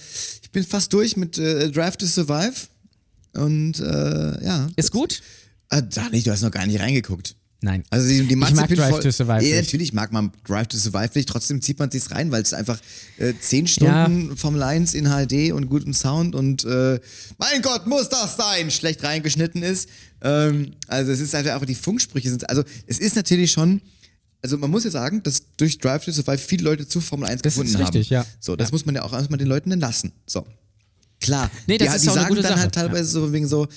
[0.44, 2.54] ich bin fast durch mit Drive to Survive.
[3.34, 4.68] Und äh, ja.
[4.76, 5.22] Ist gut?
[5.72, 7.36] Äh, sag nicht, du hast noch gar nicht reingeguckt.
[7.64, 7.84] Nein.
[7.92, 10.78] Also die, die Matze mag Drive voll, to Survive Ja, natürlich mag man Drive to
[10.78, 12.80] Survive nicht, trotzdem zieht man sich's rein, weil es einfach
[13.20, 17.00] äh, zehn Stunden Formel 1 in HD und gutem Sound und äh,
[17.38, 19.90] mein Gott, muss das sein, schlecht reingeschnitten ist.
[20.24, 23.82] Ähm, also es ist einfach, die Funksprüche sind, also es ist natürlich schon,
[24.42, 27.44] also man muss ja sagen, dass durch Drive to Survive viele Leute zu Formel 1
[27.44, 28.26] Das gefunden ist richtig, haben.
[28.26, 28.26] ja.
[28.40, 30.14] So, das muss man ja auch erstmal den Leuten dann lassen.
[30.26, 30.48] So.
[31.22, 33.32] Klar, Nee, das die, ist die auch eine sagen gute dann halt Sache, teilweise so
[33.32, 33.68] wegen so,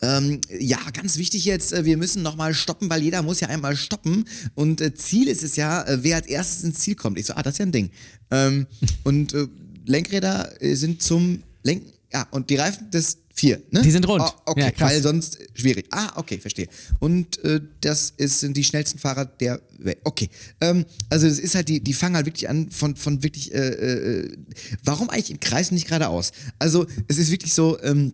[0.00, 3.76] ähm, ja, ganz wichtig jetzt, äh, wir müssen nochmal stoppen, weil jeder muss ja einmal
[3.76, 4.24] stoppen.
[4.54, 7.18] Und äh, Ziel ist es ja, äh, wer als erstes ins Ziel kommt.
[7.18, 7.90] Ich so, ah, das ist ja ein Ding.
[8.30, 8.66] Ähm,
[9.04, 9.46] und äh,
[9.84, 13.82] Lenkräder äh, sind zum Lenken, ja, und die Reifen des vier, ne?
[13.82, 14.22] Die sind rund.
[14.24, 14.92] Oh, okay, Ja, krass.
[14.92, 15.86] weil sonst äh, schwierig.
[15.90, 16.68] Ah, okay, verstehe.
[17.00, 19.98] Und äh, das ist, sind die schnellsten Fahrer der Welt.
[20.04, 20.30] Okay.
[20.60, 23.58] Ähm, also es ist halt, die, die fangen halt wirklich an von, von wirklich, äh,
[23.58, 24.36] äh,
[24.84, 26.30] warum eigentlich im Kreis und nicht geradeaus?
[26.58, 28.12] Also es ist wirklich so, ähm,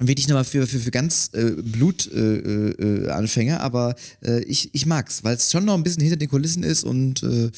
[0.00, 3.94] wirklich nochmal für, für, für ganz äh, Blutanfänger, äh, äh, aber
[4.24, 7.22] äh, ich, ich mag's, weil es schon noch ein bisschen hinter den Kulissen ist und
[7.22, 7.50] äh,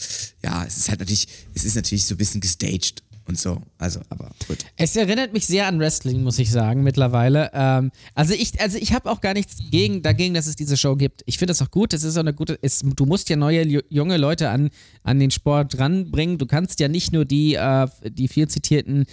[0.45, 3.61] ja, es ist halt natürlich, es ist natürlich so ein bisschen gestaged und so.
[3.79, 4.59] Also, aber gut.
[4.77, 7.51] Es erinnert mich sehr an Wrestling, muss ich sagen, mittlerweile.
[7.53, 10.97] Ähm, also ich, also ich habe auch gar nichts gegen, dagegen, dass es diese Show
[10.97, 11.23] gibt.
[11.27, 11.93] Ich finde das auch gut.
[11.93, 12.59] Es ist auch eine gute.
[12.63, 14.71] Es, du musst ja neue ju- junge Leute an,
[15.03, 16.39] an den Sport ranbringen.
[16.39, 19.07] Du kannst ja nicht nur die, äh, die viel zitierten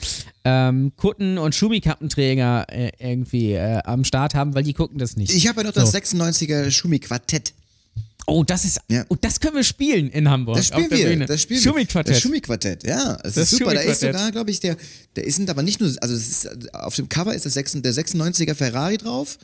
[0.45, 5.33] ähm, Kutten- und Schumikappenträger äh, irgendwie äh, am Start haben, weil die gucken das nicht.
[5.33, 5.97] Ich habe ja noch das So.
[5.97, 7.53] 96er Schumi-Quartett.
[8.25, 8.79] Oh, das ist.
[8.89, 9.05] Ja.
[9.09, 10.55] Oh, das können wir spielen in Hamburg.
[10.57, 11.07] Das spielen wir.
[11.09, 11.25] Bühne.
[11.25, 11.71] Das spielen wir.
[11.71, 12.15] Schumi-Quartett.
[12.15, 13.15] Das Schumi-Quartett, ja.
[13.23, 13.73] Das, Das ist super.
[13.73, 14.77] Da ist sogar, glaube ich, der,
[15.15, 18.55] der ist aber nicht nur, also ist, auf dem Cover ist das 6, der 96er
[18.55, 19.37] Ferrari drauf.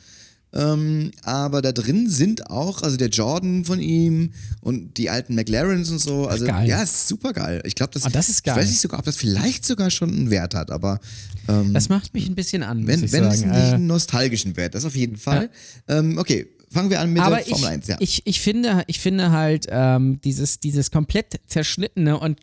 [0.52, 5.90] Ähm, aber da drin sind auch, also der Jordan von ihm und die alten McLarens
[5.90, 6.26] und so.
[6.26, 6.68] Also geil.
[6.68, 7.62] ja, ist super geil.
[7.64, 8.56] Ich glaube, das, Ah, das ist Ich geil.
[8.56, 10.98] weiß nicht sogar, ob das vielleicht sogar schon einen Wert hat, aber
[11.46, 14.74] ähm, Das macht mich ein bisschen an, wenn, ich wenn es Äh, einen nostalgischen Wert,
[14.74, 15.50] das auf jeden Fall.
[15.86, 17.86] Ähm, okay, fangen wir an mit aber der Formel ich, 1.
[17.88, 17.96] Ja.
[18.00, 22.38] ich, ich, finde, ich finde halt ähm, dieses, dieses komplett zerschnittene und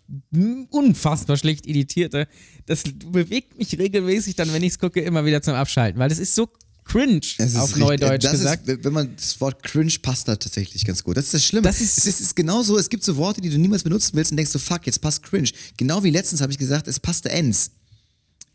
[0.69, 2.27] unfassbar schlecht editierte,
[2.65, 6.19] das bewegt mich regelmäßig dann, wenn ich es gucke, immer wieder zum Abschalten, weil das
[6.19, 6.47] ist so
[6.83, 8.67] cringe, ist auf richtig- Neudeutsch das gesagt.
[8.67, 11.17] Ist, wenn man das Wort cringe passt da tatsächlich ganz gut.
[11.17, 11.63] Das ist das Schlimme.
[11.63, 14.11] Das ist- es ist, es ist genauso, es gibt so Worte, die du niemals benutzen
[14.13, 15.49] willst und denkst so, fuck, jetzt passt cringe.
[15.77, 17.71] Genau wie letztens habe ich gesagt, es passte Ends.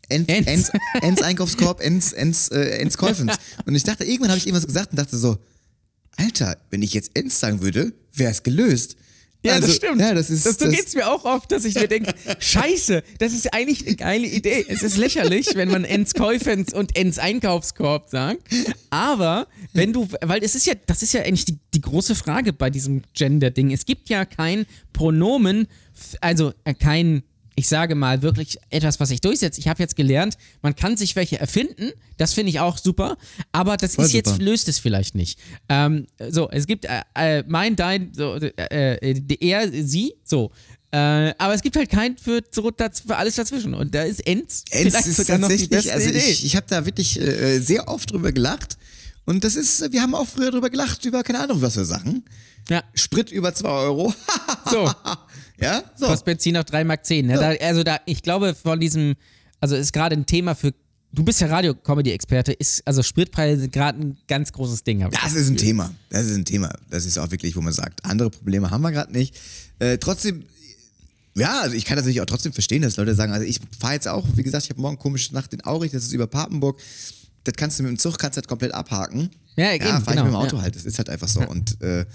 [0.09, 0.47] Ends, Ends.
[0.49, 0.69] Ends,
[1.01, 3.33] Ends Einkaufskorb, Ends, Ends, äh, Ends Käufens.
[3.65, 5.37] Und ich dachte, irgendwann habe ich irgendwas gesagt und dachte so,
[6.17, 8.95] Alter, wenn ich jetzt Ends sagen würde, wäre es gelöst.
[9.45, 9.99] Ja, Also, das stimmt.
[9.99, 13.03] ja, das ist- das, so das- geht's mir auch oft, dass ich mir denke, scheiße,
[13.19, 14.65] das ist eigentlich eine geile Idee.
[14.69, 18.41] Es ist lächerlich, wenn man Ens Käufens und Ens Einkaufskorb sagt.
[18.89, 22.53] Aber wenn du, weil es ist ja, das ist ja eigentlich die, die große Frage
[22.53, 23.71] bei diesem Gender-Ding.
[23.71, 25.67] Es gibt ja kein Pronomen,
[26.21, 27.23] also äh, kein
[27.55, 29.59] ich sage mal wirklich etwas, was sich durchsetzt.
[29.59, 33.17] Ich habe jetzt gelernt, man kann sich welche erfinden, das finde ich auch super,
[33.51, 34.43] aber das Voll ist jetzt, super.
[34.43, 35.39] löst es vielleicht nicht.
[35.69, 40.51] Ähm, so, es gibt äh, äh, mein, dein, so, äh, äh, er, sie, so.
[40.91, 43.73] Äh, aber es gibt halt kein für, für alles dazwischen.
[43.73, 46.19] Und da ist Ends, Ends vielleicht ist sogar noch die beste also Idee.
[46.19, 48.77] ich, ich habe da wirklich äh, sehr oft drüber gelacht.
[49.25, 52.25] Und das ist, wir haben auch früher drüber gelacht, über keine Ahnung was für Sachen.
[52.69, 54.13] ja, Sprit über 2 Euro.
[54.69, 54.91] so.
[55.59, 56.07] ja, so.
[56.07, 57.27] Kostet Benzin noch 3 Mark 10.
[57.27, 57.35] Ne?
[57.35, 59.15] Da, also da, ich glaube, von diesem,
[59.59, 60.73] also ist gerade ein Thema für,
[61.11, 65.01] du bist ja Radio-Comedy-Experte, ist, also Spritpreise sind gerade ein ganz großes Ding.
[65.01, 65.93] ich Das ist ein Thema.
[66.09, 66.73] Das ist ein Thema.
[66.89, 69.39] Das ist auch wirklich, wo man sagt, andere Probleme haben wir gerade nicht.
[69.79, 70.43] Äh, trotzdem,
[71.35, 73.93] ja, also ich kann das natürlich auch trotzdem verstehen, dass Leute sagen, also ich fahre
[73.93, 76.79] jetzt auch, wie gesagt, ich habe morgen komische Nacht in Aurich, das ist über Papenburg.
[77.43, 79.29] Das kannst du mit dem Zug kannst du halt komplett abhaken.
[79.55, 80.61] Ja, ja eben, fahr ich genau, mit dem Auto ja.
[80.63, 80.75] halt.
[80.75, 81.41] Das ist halt einfach so.
[81.41, 82.05] Und äh,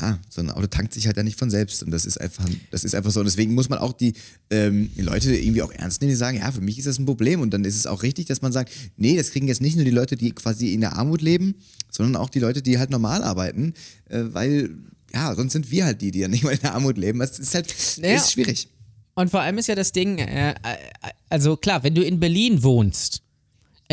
[0.00, 1.82] ja, so ein Auto tankt sich halt ja nicht von selbst.
[1.82, 3.20] Und das ist einfach, das ist einfach so.
[3.20, 4.14] Und deswegen muss man auch die,
[4.50, 7.06] ähm, die Leute irgendwie auch ernst nehmen, die sagen, ja, für mich ist das ein
[7.06, 7.40] Problem.
[7.40, 9.84] Und dann ist es auch richtig, dass man sagt, nee, das kriegen jetzt nicht nur
[9.84, 11.54] die Leute, die quasi in der Armut leben,
[11.90, 13.74] sondern auch die Leute, die halt normal arbeiten,
[14.08, 14.70] äh, weil
[15.12, 17.18] ja, sonst sind wir halt die, die ja nicht mal in der Armut leben.
[17.18, 18.16] Das ist halt Naja.
[18.16, 18.68] ist schwierig.
[19.14, 20.54] Und vor allem ist ja das Ding, äh, äh,
[21.28, 23.22] also klar, wenn du in Berlin wohnst,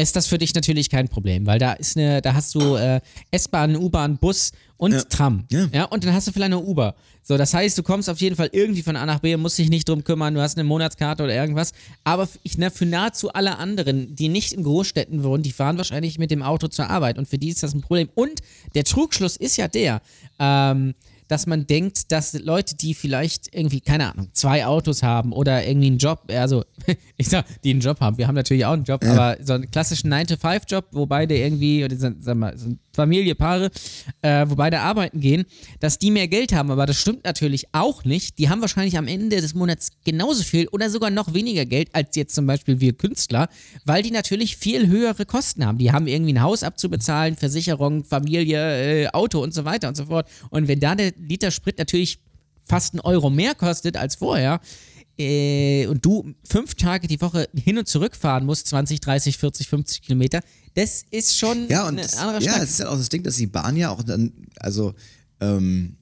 [0.01, 3.01] ist das für dich natürlich kein Problem, weil da ist eine, da hast du äh,
[3.31, 5.45] S-Bahn, U-Bahn, Bus und Tram.
[5.49, 5.85] Ja.
[5.85, 6.95] und dann hast du vielleicht eine Uber.
[7.23, 9.69] So, das heißt, du kommst auf jeden Fall irgendwie von A nach B, musst dich
[9.69, 11.71] nicht drum kümmern, du hast eine Monatskarte oder irgendwas.
[12.03, 16.19] Aber ich, na, für nahezu alle anderen, die nicht in Großstädten wohnen, die fahren wahrscheinlich
[16.19, 18.09] mit dem Auto zur Arbeit und für die ist das ein Problem.
[18.13, 18.41] Und
[18.75, 20.01] der Trugschluss ist ja der,
[20.39, 20.93] ähm,
[21.27, 25.87] dass man denkt, dass Leute, die vielleicht irgendwie, keine Ahnung, zwei Autos haben oder irgendwie
[25.87, 26.63] einen Job, also
[27.17, 29.69] ich sag, die einen Job haben, wir haben natürlich auch einen Job, aber so einen
[29.69, 33.69] klassischen 9-to-5-Job, wo beide irgendwie, oder sag mal, sind Familie, Paare,
[34.21, 35.45] äh, wo beide arbeiten gehen,
[35.79, 38.39] dass die mehr Geld haben, aber das stimmt natürlich auch nicht.
[38.39, 42.15] Die haben wahrscheinlich am Ende des Monats genauso viel oder sogar noch weniger Geld als
[42.15, 43.47] jetzt zum Beispiel wir Künstler,
[43.85, 45.77] weil die natürlich viel höhere Kosten haben.
[45.77, 50.05] Die haben irgendwie ein Haus abzubezahlen, Versicherung, Familie, äh, Auto und so weiter und so
[50.05, 50.27] fort.
[50.49, 52.19] Und wenn da der Liter Sprit natürlich
[52.63, 54.59] fast einen Euro mehr kostet als vorher,
[55.19, 59.67] äh, und du fünf Tage die Woche hin und zurück fahren musst, 20, 30, 40,
[59.67, 60.41] 50 Kilometer,
[60.75, 62.41] das ist schon Ja, und ja, Stadt.
[62.63, 64.93] es ist halt auch das Ding, dass die Bahn ja auch dann, also
[65.39, 65.95] ähm,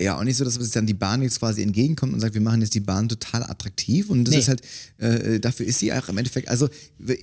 [0.00, 2.40] ja auch nicht so, dass es dann die Bahn jetzt quasi entgegenkommt und sagt, wir
[2.40, 4.40] machen jetzt die Bahn total attraktiv und das Nee.
[4.40, 4.62] ist halt,
[4.98, 6.68] äh, dafür ist sie auch im Endeffekt, also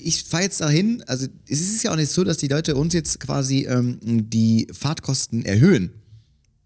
[0.02, 2.94] ich fahre jetzt dahin, also es ist ja auch nicht so, dass die Leute uns
[2.94, 3.98] jetzt quasi ähm,
[4.30, 5.92] die Fahrtkosten erhöhen.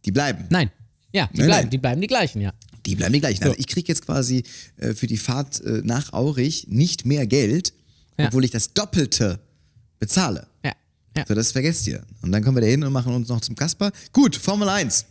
[0.05, 0.45] Die bleiben.
[0.49, 0.71] Nein.
[1.11, 1.69] Ja, die Nein, bleiben, nein.
[1.71, 2.53] die bleiben die gleichen, ja.
[2.85, 3.43] Die bleiben die gleichen.
[3.43, 4.43] Also ich kriege jetzt quasi
[4.77, 7.73] äh, für die Fahrt äh, nach Aurich nicht mehr Geld,
[8.17, 8.27] Ja.
[8.27, 9.39] obwohl ich das Doppelte
[9.99, 10.47] bezahle.
[10.63, 10.73] Ja.
[11.15, 11.25] ja.
[11.27, 12.03] So, das vergesst ihr.
[12.21, 13.91] Und dann kommen wir da hin und machen uns noch zum Kasper.
[14.13, 15.05] Gut, Formel 1.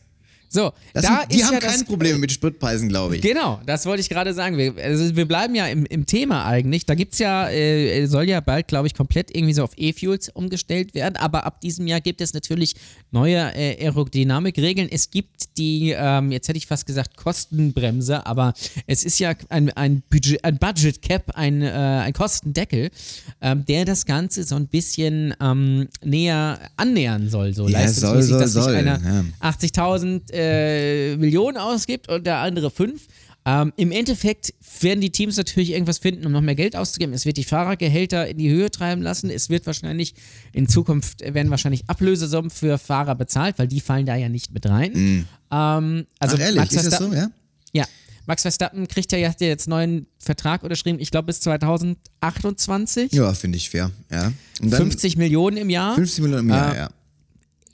[0.51, 3.23] So, Das da sind, die ist haben ja keine Probleme mit Spritpreisen, glaube ich.
[3.23, 4.57] Genau, das wollte ich gerade sagen.
[4.57, 6.87] Wir, also wir bleiben ja im, im Thema eigentlich.
[6.87, 10.31] Da gibt es ja, äh, soll ja bald, glaube ich, komplett irgendwie so auf E-Fuels
[10.31, 11.17] umgestellt werden.
[11.17, 12.77] Aber ab diesem Jahr gibt es natürlich
[13.11, 14.89] neue äh, Aerodynamikregeln.
[14.91, 18.55] Es gibt die, ähm, jetzt hätte ich fast gesagt, Kostenbremse, aber
[18.87, 22.91] es ist ja ein, ein, Budget, ein Budget Cap, ein, äh, ein Kostendeckel,
[23.43, 27.53] ähm, der das Ganze so ein bisschen ähm, näher annähern soll.
[27.53, 29.01] So Ja, leistungsmäßig, soll, dass soll, sich einer
[29.43, 29.51] ja.
[29.51, 33.03] 80.000 äh, Millionen ausgibt und der andere 5.
[33.45, 37.15] Ähm, Im Endeffekt werden die Teams natürlich irgendwas finden, um noch mehr Geld auszugeben.
[37.15, 39.31] Es wird die Fahrergehälter in die Höhe treiben lassen.
[39.31, 40.15] Es wird wahrscheinlich
[40.53, 44.67] in Zukunft werden wahrscheinlich Ablösesummen für Fahrer bezahlt, weil die fallen da ja nicht mit
[44.67, 45.27] rein.
[45.51, 47.31] Ähm, also Ach, ehrlich, Max ist das so, ja?
[47.73, 47.87] ja,
[48.27, 53.13] Max Verstappen kriegt ja jetzt einen neuen Vertrag unterschrieben, ich glaube bis 2028.
[53.13, 53.91] Ja, finde ich fair.
[54.11, 54.33] Ja.
[54.61, 55.95] Dann 50 Millionen im Jahr.
[55.95, 56.91] 50 Millionen im Jahr, Äh, ja.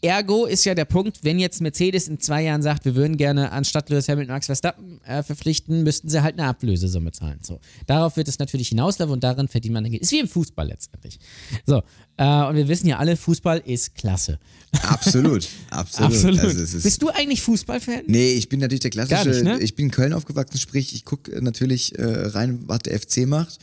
[0.04, 3.52] Ergo ist ja der Punkt, wenn jetzt Mercedes in zwei Jahren sagt, wir würden gerne
[3.52, 7.38] anstatt Lewis Hamilton Max Verstappen äh, verpflichten, müssten sie halt eine Ablösesumme zahlen.
[7.42, 7.58] So.
[7.86, 10.02] Darauf wird es natürlich hinauslaufen und darin verdient man dann Geld.
[10.02, 11.18] Ist wie im Fußball letztendlich.
[11.64, 11.82] So.
[12.18, 14.38] Äh, und wir wissen ja alle, Fußball ist klasse.
[14.82, 16.12] Absolut, absolut.
[16.12, 16.40] Absolut.
[16.40, 18.02] Also, Bist du eigentlich Fußballfan?
[18.06, 19.58] Nee, ich bin natürlich der klassische, nicht, ne?
[19.60, 23.58] ich bin in Köln aufgewachsen, sprich, ich gucke natürlich äh, rein, was der FC macht.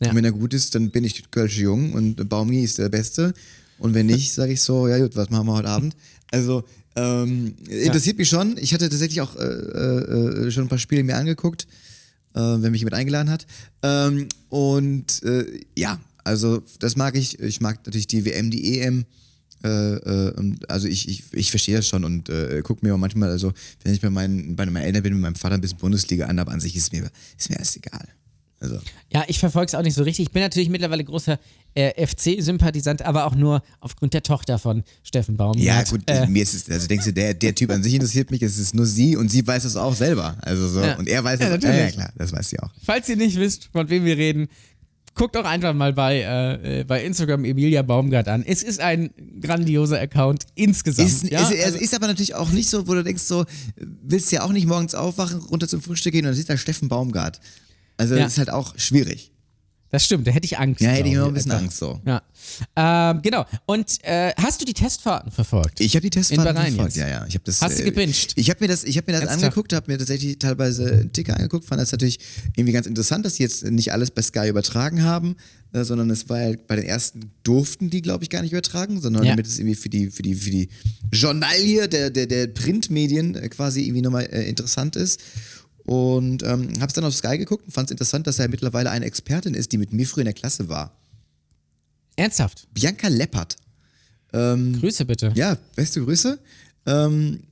[0.00, 0.10] Ja.
[0.10, 3.34] Und wenn er gut ist, dann bin ich Kölsche Jung und Baumi ist der Beste.
[3.80, 5.96] Und wenn nicht, sage ich so, ja gut, was machen wir heute Abend?
[6.30, 6.64] Also,
[6.96, 8.56] ähm, interessiert mich schon.
[8.58, 11.66] Ich hatte tatsächlich auch äh, äh, schon ein paar Spiele mir angeguckt,
[12.34, 13.46] äh, wenn mich jemand eingeladen hat.
[13.82, 17.40] Ähm, und äh, ja, also das mag ich.
[17.40, 19.06] Ich mag natürlich die WM, die EM.
[19.64, 23.30] Äh, äh, also ich, ich, ich verstehe das schon und äh, gucke mir auch manchmal,
[23.30, 23.52] also
[23.82, 26.40] wenn ich bei meinen, bei meinen Eltern bin, mit meinem Vater ein bisschen Bundesliga an
[26.40, 28.08] habe, an sich ist mir, ist mir erst egal.
[28.60, 28.78] Also,
[29.12, 30.26] Ja, ich verfolge es auch nicht so richtig.
[30.26, 31.38] Ich bin natürlich mittlerweile großer
[31.74, 35.64] äh, FC-Sympathisant, aber auch nur aufgrund der Tochter von Steffen Baumgart.
[35.64, 38.30] ja, gut, Äh, mir ist es, also denkst du, der, der Typ an sich interessiert
[38.30, 40.36] mich, es ist nur sie und sie weiß es auch selber.
[40.42, 40.96] Also so, Ja.
[40.98, 41.76] und er weiß Ja, es natürlich.
[41.80, 42.70] Ja, klar, das weiß sie auch.
[42.84, 44.48] falls ihr nicht wisst, von wem wir reden,
[45.14, 48.44] guckt auch einfach mal bei, äh, äh, bei Instagram Emilia Baumgart an.
[48.46, 51.08] Es ist ein grandioser Account insgesamt.
[51.08, 51.40] Ist, ja?
[51.40, 53.44] ist, also, ist, ist aber natürlich auch nicht so, wo du denkst, so,
[54.02, 56.88] willst ja auch nicht morgens aufwachen, runter zum Frühstück gehen und dann sieht da Steffen
[56.88, 57.40] Baumgart.
[58.00, 58.22] Also Ja.
[58.24, 59.30] das ist halt auch schwierig.
[59.92, 60.80] das stimmt, da hätte ich Angst.
[60.80, 61.50] Ja, hätte ich immer ein bisschen.
[61.50, 62.00] Angst so.
[62.06, 62.22] Ja.
[62.76, 63.44] Ähm, genau.
[63.66, 65.80] Und äh, hast du die Testfahrten verfolgt?
[65.80, 66.96] Ich habe die Testfahrten verfolgt, jetzt?
[66.96, 67.26] ja, ja.
[67.26, 68.32] Ich hab das, Hast du äh?
[68.36, 69.42] Ich habe mir das, ich hab mir das Ernsthaft?
[69.44, 72.20] angeguckt, habe mir tatsächlich teilweise einen Ticker angeguckt, fand das natürlich
[72.56, 75.34] irgendwie ganz interessant, dass die jetzt nicht alles bei Sky übertragen haben,
[75.72, 79.00] äh, sondern es war ja bei den ersten durften die, glaube ich, gar nicht übertragen,
[79.00, 79.30] sondern Ja.
[79.32, 80.68] damit es irgendwie für die, für die, für die
[81.12, 85.20] Journalie der, der, der Printmedien äh, quasi irgendwie nochmal äh, interessant ist.
[85.90, 88.92] Und ähm, habe es dann auf Sky geguckt und fand es interessant, dass er mittlerweile
[88.92, 90.96] eine Expertin ist, die mit mir früher in der Klasse war.
[92.14, 92.68] Ernsthaft?
[92.72, 93.56] Bianca Leppert.
[94.32, 95.32] Ähm, Grüße bitte.
[95.34, 96.38] Ja, beste Grüße.
[96.86, 97.42] Ähm,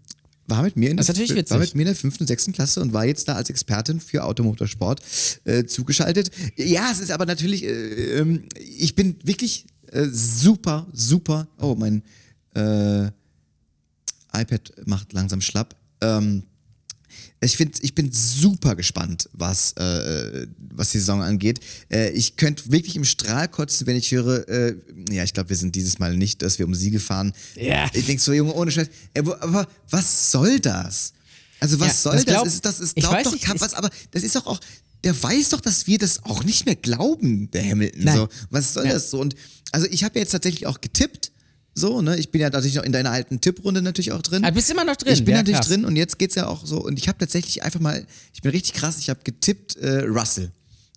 [0.46, 1.16] war mit mir in Das der,
[1.50, 4.22] war mit mir in der fünften, sechsten Klasse und war jetzt da als Expertin für
[4.22, 5.02] Automotorsport
[5.42, 6.30] äh, zugeschaltet.
[6.54, 11.48] Ja, es ist aber natürlich, äh, ähm, ich bin wirklich äh, super, super.
[11.58, 12.04] Oh, mein
[12.54, 13.06] äh,
[14.32, 15.74] iPad macht langsam schlapp.
[16.00, 16.44] Ähm,
[17.40, 21.60] ich, find, ich bin super gespannt, was, äh, was die Saison angeht.
[21.90, 24.74] Äh, ich könnte wirklich im Strahl kotzen, wenn ich höre, äh,
[25.10, 27.32] ja, ich glaube, wir sind dieses Mal nicht, dass wir um Siege fahren.
[27.54, 27.88] Ja.
[27.92, 28.88] Ich denke so, Junge, ohne Scheiß.
[29.22, 31.12] Wo- aber was soll das?
[31.60, 32.34] Also was Ja, soll das das?
[32.34, 34.60] glaub- ist, das ist, ich glaubt weiß doch, ist- was, aber das ist doch auch,
[35.04, 38.02] der weiß doch, dass wir das auch nicht mehr glauben, der Hamilton.
[38.04, 38.16] Nein.
[38.16, 38.28] So.
[38.50, 38.94] Was soll Ja.
[38.94, 39.20] das so?
[39.20, 39.34] Und
[39.70, 41.27] also ich habe ja jetzt tatsächlich auch getippt.
[41.78, 42.16] So, ne?
[42.18, 44.44] Ich bin ja natürlich noch in deiner alten Tipprunde natürlich auch drin.
[44.44, 45.12] Ah, bist immer noch drin?
[45.14, 45.68] Ich bin Ja, natürlich krass.
[45.68, 46.82] drin und jetzt geht's ja auch so.
[46.84, 48.04] Und ich habe tatsächlich einfach mal,
[48.34, 50.50] ich bin richtig krass, ich habe getippt äh, Russell.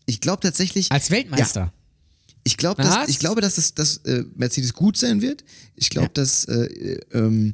[0.06, 0.92] Ich glaube tatsächlich.
[0.92, 1.60] Als Weltmeister.
[1.62, 1.74] Ja,
[2.44, 5.44] ich, glaub, dass, ich glaube, dass, das, dass äh, Mercedes gut sein wird.
[5.76, 6.14] Ich glaube, Ja.
[6.16, 7.54] dass, äh, ähm,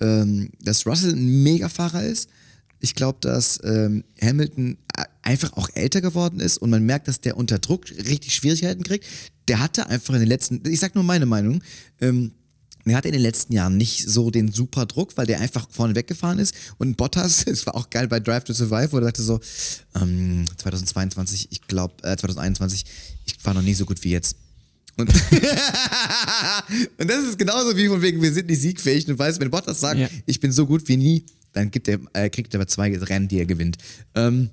[0.00, 2.28] ähm, dass Russell ein Megafahrer ist.
[2.78, 4.78] Ich glaube, dass ähm, Hamilton
[5.22, 9.04] einfach auch älter geworden ist und man merkt, dass der unter Druck richtig Schwierigkeiten kriegt.
[9.48, 11.62] Der hatte einfach in den letzten, ich sag nur meine Meinung,
[12.00, 12.32] ähm,
[12.86, 15.94] der hatte in den letzten Jahren nicht so den super Druck, weil der einfach vorne
[15.94, 16.54] weggefahren ist.
[16.78, 19.40] Und Bottas, es war auch geil bei Drive to Survive, wo er sagte so,
[20.00, 22.84] ähm, 2022, ich glaube, äh, 2021,
[23.26, 24.36] ich war noch nie so gut wie jetzt.
[24.96, 25.08] Und,
[26.98, 29.08] und das ist genauso wie von wegen, wir sind nicht siegfähig.
[29.08, 30.08] Und weißt, wenn Bottas sagt, Ja.
[30.26, 33.28] ich bin so gut wie nie, dann gibt er, äh, kriegt er aber zwei Rennen,
[33.28, 33.78] die er gewinnt.
[34.14, 34.50] Ähm,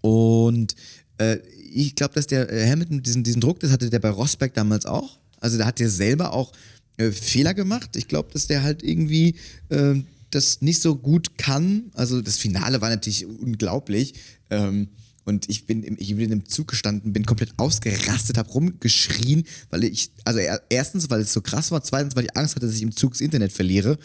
[0.00, 0.74] und
[1.18, 1.38] äh,
[1.72, 4.86] ich glaube, dass der äh, Hamilton diesen, diesen Druck, das hatte der bei Rosberg damals
[4.86, 5.18] auch.
[5.40, 6.52] Also da hat der selber auch
[6.98, 7.96] äh, Fehler gemacht.
[7.96, 9.34] Ich glaube, dass der halt irgendwie
[9.68, 9.94] äh,
[10.30, 11.90] das nicht so gut kann.
[11.94, 14.14] Also das Finale war natürlich unglaublich.
[14.50, 14.88] Ähm,
[15.24, 19.82] und ich bin, im, ich bin im Zug gestanden, bin komplett ausgerastet, hab rumgeschrien, weil
[19.84, 22.76] ich, also er, erstens, weil es so krass war, zweitens, weil ich Angst hatte, dass
[22.76, 23.98] ich im Zug das Internet verliere.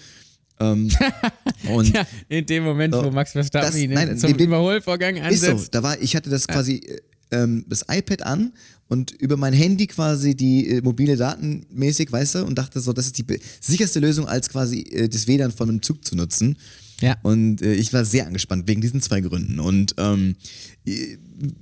[0.60, 0.89] Ähm,
[1.70, 3.12] und Ja, in dem Moment, wo So.
[3.12, 5.66] Max Verstappen Das- ihn nein, zum den- Überholvorgang Ist ansetzt.
[5.66, 7.02] so, da war, ich hatte das quasi äh,
[7.34, 8.52] ähm, das iPad an
[8.92, 12.92] und über mein Handy quasi die äh, mobile Daten mäßig, weißt du, und dachte so,
[12.92, 13.26] das ist die
[13.62, 16.58] sicherste Lösung, als quasi äh, das WLAN von einem Zug zu nutzen.
[17.00, 17.16] Ja.
[17.24, 19.62] Und äh, ich war sehr angespannt wegen diesen zwei Gründen.
[19.62, 20.36] Und ähm,
[20.86, 21.18] äh,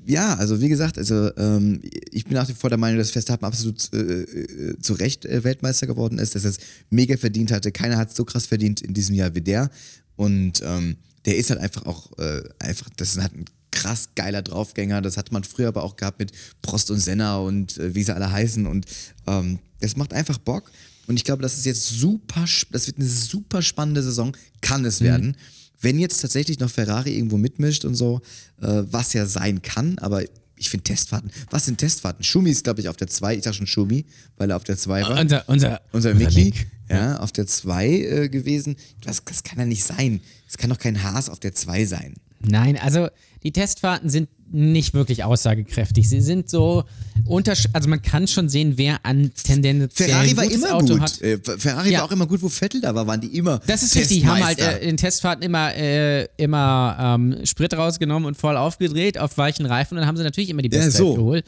[0.08, 3.46] ja, also wie gesagt, also ähm, ich bin nach wie vor der Meinung, dass Verstappen
[3.46, 6.58] absolut äh, äh, zu Recht äh, Weltmeister geworden ist, dass er es
[6.90, 7.72] mega verdient hatte.
[7.72, 9.70] Keiner hat es so krass verdient in diesem Jahr wie der.
[10.16, 15.02] Und ähm, der ist halt einfach auch äh, einfach, das halt ein krass geiler Draufgänger.
[15.02, 18.14] Das hat man früher aber auch gehabt mit Prost und Senna und äh, wie sie
[18.14, 18.66] alle heißen.
[18.66, 18.86] Und
[19.28, 20.72] ähm, das macht einfach Bock.
[21.08, 25.02] Und ich glaube, das ist jetzt super, das wird eine super spannende Saison, kann es
[25.02, 25.36] werden.
[25.82, 28.22] Wenn jetzt tatsächlich noch Ferrari irgendwo mitmischt und so,
[28.62, 30.24] äh, was ja sein kann, aber
[30.60, 31.32] ich finde Testfahrten.
[31.50, 32.24] Was sind Testfahrten?
[32.24, 33.38] Schumi ist, glaube ich, auf der 2.
[33.38, 34.06] Ich sag schon Schumi,
[34.38, 35.20] weil er auf der 2 war.
[35.20, 36.54] Unser, unser, Unser Mickey,
[36.90, 38.76] ja, auf der 2 äh, gewesen.
[39.02, 40.20] Das, das kann ja nicht sein.
[40.48, 42.16] Es kann doch kein Haas auf der 2 sein.
[42.42, 43.10] Nein, also
[43.44, 46.10] die Testfahrten sind nicht wirklich aussagekräftig.
[46.10, 46.84] Sie sind so
[47.26, 51.02] untersch also man kann schon sehen, wer an tendenziell Ferrari war immer Auto gut.
[51.02, 51.22] hat.
[51.22, 52.00] Äh, Ferrari Ja.
[52.00, 53.60] war auch immer gut, wo Vettel da war, waren die immer.
[53.68, 58.26] Das ist richtig, die haben halt äh, in Testfahrten immer, äh, immer ähm, Sprit rausgenommen
[58.26, 60.98] und voll aufgedreht auf weichen Reifen und dann haben sie natürlich immer die Ja, Bestzeit
[60.98, 61.14] so.
[61.14, 61.46] geholt.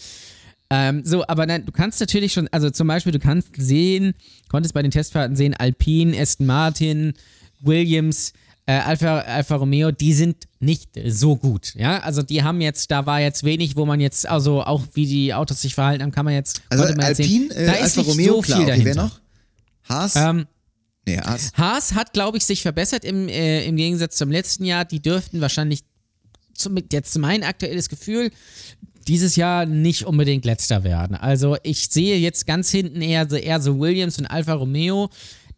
[0.70, 4.14] Ähm, so, aber nein, du kannst natürlich schon, also zum Beispiel, du kannst sehen,
[4.48, 7.14] konntest bei den Testfahrten sehen, Alpine, Aston Martin,
[7.62, 8.32] Williams,
[8.72, 11.74] äh, Alfa, Alfa Romeo, die sind nicht so gut.
[11.76, 15.06] Ja, also die haben jetzt, da war jetzt wenig, wo man jetzt, also auch wie
[15.06, 17.98] die Autos sich verhalten haben, kann man jetzt, Also man Alpine, sehen, äh, da ist
[17.98, 18.58] Alfa nicht Romeo, so klar.
[18.58, 18.96] viel dahinter.
[18.96, 19.20] wer noch?
[19.90, 20.16] Haas?
[20.16, 20.46] Ähm,
[21.06, 21.52] nee, Haas.
[21.54, 24.86] Haas hat, glaube ich, sich verbessert im, äh, im Gegensatz zum letzten Jahr.
[24.86, 25.82] Die dürften wahrscheinlich,
[26.54, 28.32] zum, jetzt mein aktuelles Gefühl,
[29.08, 31.16] dieses Jahr nicht unbedingt letzter werden.
[31.16, 35.10] Also ich sehe jetzt ganz hinten eher eher so Williams und Alfa Romeo.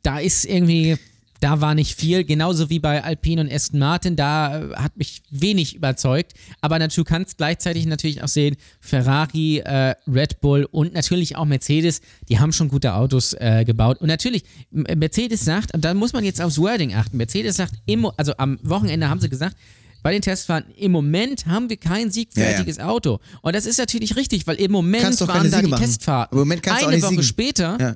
[0.02, 0.98] Da ist irgendwie,
[1.44, 2.24] da war nicht viel.
[2.24, 4.16] Genauso wie bei Alpine und Aston Martin.
[4.16, 6.34] Da äh, hat mich wenig überzeugt.
[6.62, 12.00] Aber du kannst gleichzeitig natürlich auch sehen, Ferrari, äh, Red Bull und natürlich auch Mercedes,
[12.30, 14.00] die haben schon gute Autos äh, gebaut.
[14.00, 18.10] Und natürlich, Mercedes sagt, und da muss man jetzt aufs Wording achten, Mercedes sagt, im,
[18.16, 19.58] also am Wochenende haben sie gesagt,
[20.04, 23.20] bei den Testfahrten, im Moment haben wir kein siegfertiges Auto.
[23.42, 25.82] Und das ist natürlich richtig, weil im Moment waren da die machen.
[25.82, 26.38] Testfahrten.
[26.38, 27.24] Im Moment kannst du auch Eine nicht Woche siegen.
[27.24, 27.96] später Ja.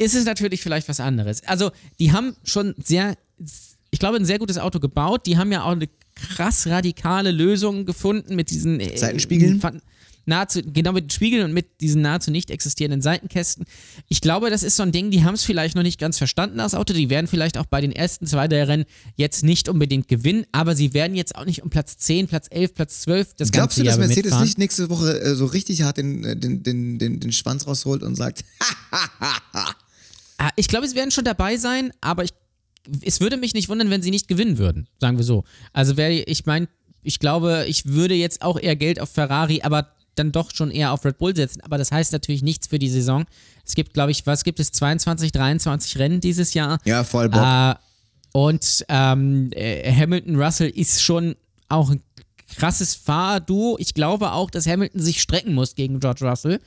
[0.00, 1.42] Ist es natürlich vielleicht was anderes.
[1.46, 3.16] Also, die haben schon sehr,
[3.90, 5.26] ich glaube, ein sehr gutes Auto gebaut.
[5.26, 9.60] Die haben ja auch eine krass radikale Lösung gefunden mit diesen äh, Seitenspiegeln?
[9.60, 9.82] fan-
[10.26, 13.64] Nahezu, genau mit den Spiegeln und mit diesen nahezu nicht existierenden Seitenkästen.
[14.08, 16.58] Ich glaube, das ist so ein Ding, die haben es vielleicht noch nicht ganz verstanden,
[16.58, 16.92] das Auto.
[16.92, 18.84] Die werden vielleicht auch bei den ersten zwei der Rennen
[19.16, 22.74] jetzt nicht unbedingt gewinnen, aber sie werden jetzt auch nicht um Platz 10, Platz 11,
[22.74, 24.44] Platz 12 das Glaubst ganze du, dass Jahr Mercedes mitfahren.
[24.44, 28.02] nicht nächste Woche äh, so richtig hart den, äh, den, den, den, den Schwanz rausholt
[28.02, 28.44] und sagt,
[30.56, 32.30] Ich glaube, sie werden schon dabei sein, aber ich,
[33.02, 35.44] es würde mich nicht wundern, wenn sie nicht gewinnen würden, sagen wir so.
[35.72, 36.68] Also wäre ich meine,
[37.02, 40.92] ich glaube, ich würde jetzt auch eher Geld auf Ferrari, aber dann doch schon eher
[40.92, 41.60] auf Red Bull setzen.
[41.62, 43.24] Aber das heißt natürlich nichts für die Saison.
[43.64, 44.72] Es gibt, glaube ich, was gibt es?
[44.72, 46.78] 22, 23 Rennen dieses Jahr.
[46.84, 47.42] ja, voll Bock.
[47.42, 47.74] Äh,
[48.32, 51.36] und ähm, äh, Hamilton Russell ist schon
[51.68, 52.02] auch ein
[52.56, 53.76] krasses Fahrduo.
[53.78, 56.60] Ich glaube auch, dass Hamilton sich strecken muss gegen George Russell,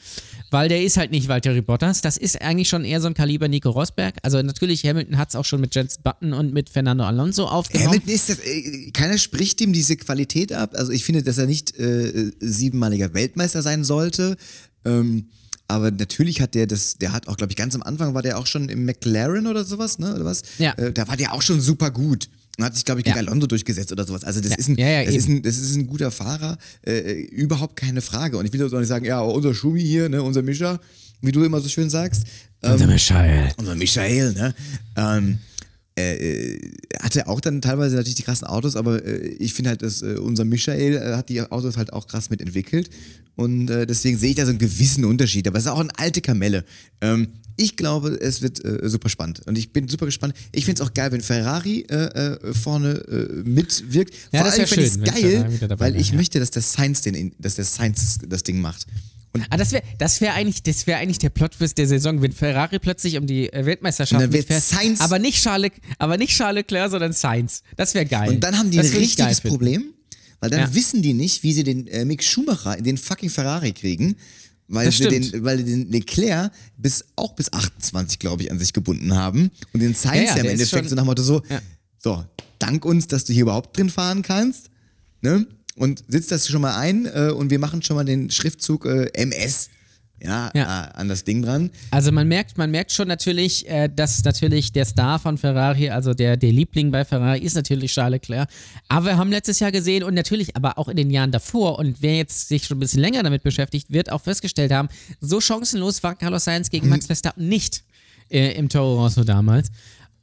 [0.51, 2.01] weil der ist halt nicht Valtteri Bottas.
[2.01, 4.15] Das ist eigentlich schon eher so ein Kaliber Nico Rosberg.
[4.23, 7.89] Also natürlich, Hamilton hat es auch schon mit Jensen Button und mit Fernando Alonso aufgenommen.
[7.89, 10.71] Hamilton ist das, äh, keiner spricht ihm diese Qualität ab.
[10.73, 14.37] Also ich finde, dass er nicht äh, siebenmaliger Weltmeister sein sollte.
[14.85, 15.27] Ähm,
[15.67, 18.37] aber natürlich hat der das, der hat auch, glaube ich, ganz am Anfang war der
[18.37, 20.13] auch schon im McLaren oder sowas, ne?
[20.13, 20.43] Oder was?
[20.57, 20.73] Ja.
[20.73, 22.29] Äh, da war der auch schon super gut.
[22.57, 23.21] Und hat sich, glaube ich, gegen Ja.
[23.23, 24.23] Alonso durchgesetzt oder sowas.
[24.23, 24.57] Also das, Ja.
[24.57, 28.01] ist, ein, Ja, ja, das, ist ein, das ist ein guter Fahrer, äh, überhaupt keine
[28.01, 28.37] Frage.
[28.37, 30.79] Und ich will jetzt auch nicht sagen, ja, unser Schumi hier, ne, unser Mischa,
[31.21, 32.23] wie du immer so schön sagst.
[32.61, 33.51] Ähm, Unser Michael.
[33.57, 34.53] unser Michael, ne?
[34.97, 35.39] Ähm,
[35.97, 36.15] äh,
[36.55, 40.01] äh, hatte auch dann teilweise natürlich die krassen Autos, aber äh, ich finde halt, dass
[40.01, 42.89] äh, unser Michael äh, hat die Autos halt auch krass mitentwickelt
[43.35, 45.47] und äh, deswegen sehe ich da so einen gewissen Unterschied.
[45.47, 46.65] Aber es ist auch eine alte Kamelle.
[47.01, 50.33] Ähm, ich glaube, es wird äh, super spannend und ich bin super gespannt.
[50.51, 54.13] Ich finde es auch geil, wenn Ferrari äh, äh, vorne äh, mitwirkt.
[54.31, 56.15] Ja, Vor das allem finde ich es geil, weil ich ja.
[56.15, 58.85] möchte, dass der Sainz den, dass der Sainz das Ding macht.
[59.35, 62.31] Und Ah, das wäre das wär eigentlich, das wär eigentlich der Plot-Twist der Saison, wenn
[62.31, 64.61] Ferrari plötzlich um die äh, Weltmeisterschaft mitfährt.
[64.63, 67.63] Sainz- aber nicht Charles, aber nicht Charles Leclerc, sondern Sainz.
[67.75, 68.29] Das wäre geil.
[68.29, 69.41] Und dann haben die das ein richtiges.
[69.41, 69.85] Problem,
[70.39, 70.75] weil dann Ja.
[70.75, 74.15] wissen die nicht, wie sie den äh, Mick Schumacher in den fucking Ferrari kriegen,
[74.67, 75.33] weil Das sie stimmt.
[75.33, 79.79] den, weil den Leclerc bis auch bis 28, glaube ich, an sich gebunden haben und
[79.81, 81.61] den Sainz Ja, ja, ja, im Endeffekt schon- so nach dem Motto so, Ja.
[81.99, 82.23] so,
[82.59, 84.69] dank uns, dass du hier überhaupt drin fahren kannst,
[85.21, 85.45] ne?
[85.75, 89.05] Und sitzt das schon mal ein äh, und wir machen schon mal den Schriftzug äh,
[89.13, 89.69] MS
[90.23, 90.85] ja, Ja.
[90.85, 91.69] Äh, an das Ding dran.
[91.91, 96.13] Also man merkt, man merkt schon natürlich, äh, dass natürlich der Star von Ferrari, also
[96.13, 98.49] der, der Liebling bei Ferrari, ist natürlich Charles Leclerc.
[98.87, 102.01] Aber wir haben letztes Jahr gesehen und natürlich aber auch in den Jahren davor und
[102.01, 104.87] wer jetzt sich schon ein bisschen länger damit beschäftigt, wird auch festgestellt haben,
[105.19, 106.91] so chancenlos war Carlos Sainz gegen Mhm.
[106.91, 107.83] Max Verstappen nicht
[108.29, 109.69] äh, im Toro Rosso damals.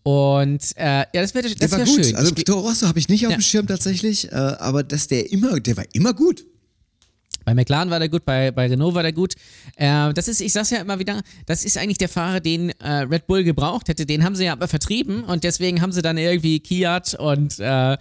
[0.03, 2.05] Und äh, ja, das wäre Der das war wär gut.
[2.07, 2.17] schön.
[2.17, 3.37] Also Toro Rosso habe ich nicht auf Ja.
[3.39, 6.45] dem Schirm tatsächlich, äh, aber dass der immer, der war immer gut.
[7.45, 9.35] Bei McLaren war der gut, bei, bei Renault war der gut.
[9.77, 12.91] Äh, das ist, ich sag's ja immer wieder, das ist eigentlich der Fahrer, den äh,
[13.03, 14.07] Red Bull gebraucht hätte.
[14.07, 17.97] Den haben sie ja aber vertrieben und deswegen haben sie dann irgendwie Kiat und, äh,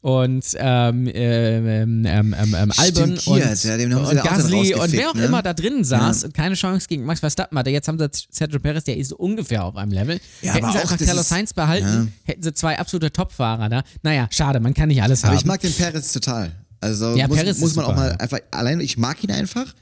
[0.00, 5.10] und ähm, ähm, ähm, ähm, ähm, Albon Kiat, und, ja, und auch Gasly und wer
[5.10, 5.24] auch ne?
[5.24, 7.70] immer da drin saß und keine Chance gegen Max Verstappen hatte.
[7.70, 10.20] Jetzt haben sie Sergio Perez, der ist ungefähr auf einem Level.
[10.42, 12.32] Ja, hätten aber sie auch das Carlos Sainz behalten, ja.
[12.32, 13.82] hätten sie zwei absolute Top-Fahrer da.
[14.02, 15.38] Naja, schade, man kann nicht alles Aber haben.
[15.38, 16.52] ich mag den Perez total.
[16.80, 19.74] Also Ja, muss, Perez muss man auch mal einfach allein, ich mag ihn einfach.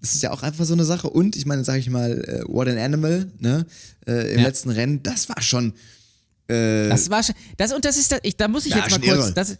[0.00, 1.08] Das ist ja auch einfach so eine Sache.
[1.08, 3.66] Und ich meine, sage ich mal, äh, What an Animal, ne?
[4.06, 4.46] Äh, Im Ja.
[4.46, 5.74] letzten Rennen, das war schon.
[6.48, 9.32] Das war schon, das und das ist, das, ich, da muss ich jetzt mal kurz,
[9.32, 9.56] das,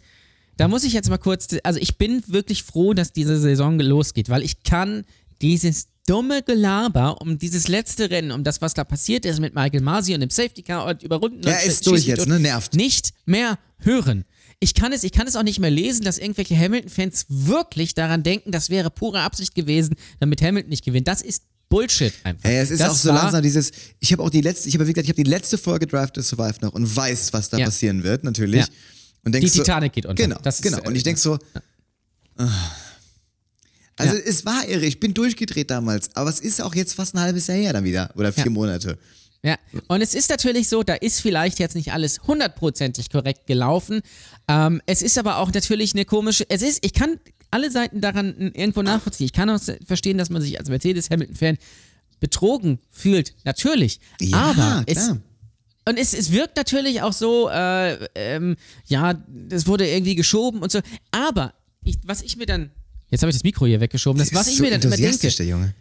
[0.57, 4.29] da muss ich jetzt mal kurz, also ich bin wirklich froh, dass diese Saison losgeht,
[4.29, 5.03] weil ich kann
[5.41, 9.81] dieses dumme Gelaber um dieses letzte Rennen, um das, was da passiert ist mit Michael
[9.81, 12.39] Masi und dem Safety Car und überrunden Ja, und ist durch jetzt, ne?
[12.39, 12.75] Nervt.
[12.75, 14.25] Nicht mehr hören.
[14.63, 18.23] Ich kann es, ich kann es auch nicht mehr lesen, dass irgendwelche Hamilton-Fans wirklich daran
[18.23, 21.07] denken, das wäre pure Absicht gewesen, damit Hamilton nicht gewinnt.
[21.09, 22.47] Das ist Bullshit einfach.
[22.49, 23.71] Ey, es ist das auch so langsam dieses.
[23.99, 26.55] Ich habe auch die letzte, ich habe ich habe die letzte Folge Drive to Survive
[26.61, 27.65] noch und weiß, was da Ja.
[27.65, 28.61] passieren wird, natürlich.
[28.61, 28.67] Ja.
[29.25, 30.23] Und Die so, Titanic geht unter.
[30.23, 30.77] Genau, Das genau.
[30.77, 31.37] äh, Und ich denk so.
[32.37, 32.47] ah.
[33.97, 34.21] Also Ja.
[34.25, 37.47] es war irre, ich bin durchgedreht damals, aber es ist auch jetzt fast ein halbes
[37.47, 38.49] Jahr her dann wieder oder vier Ja.
[38.51, 38.97] Monate.
[39.45, 39.57] Ja,
[39.87, 44.01] und es ist natürlich so, da ist vielleicht jetzt nicht alles hundertprozentig korrekt gelaufen.
[44.47, 47.19] Ähm, es ist aber auch natürlich eine komische, es ist, ich kann
[47.51, 49.25] alle Seiten daran irgendwo nachvollziehen.
[49.25, 51.57] Ich kann auch verstehen, dass man sich als Mercedes-Hamilton-Fan
[52.21, 53.99] betrogen fühlt, natürlich.
[54.21, 55.17] Ja, aber es, klar.
[55.89, 58.55] und es, es wirkt natürlich auch so, äh, ähm,
[58.85, 60.79] ja, das wurde irgendwie geschoben und so.
[61.11, 61.53] Aber
[61.83, 62.71] ich, was ich mir dann,
[63.09, 64.95] jetzt habe ich das Mikro hier weggeschoben, das, was Ist ich so mir dann immer
[64.95, 65.75] denke, der Junge.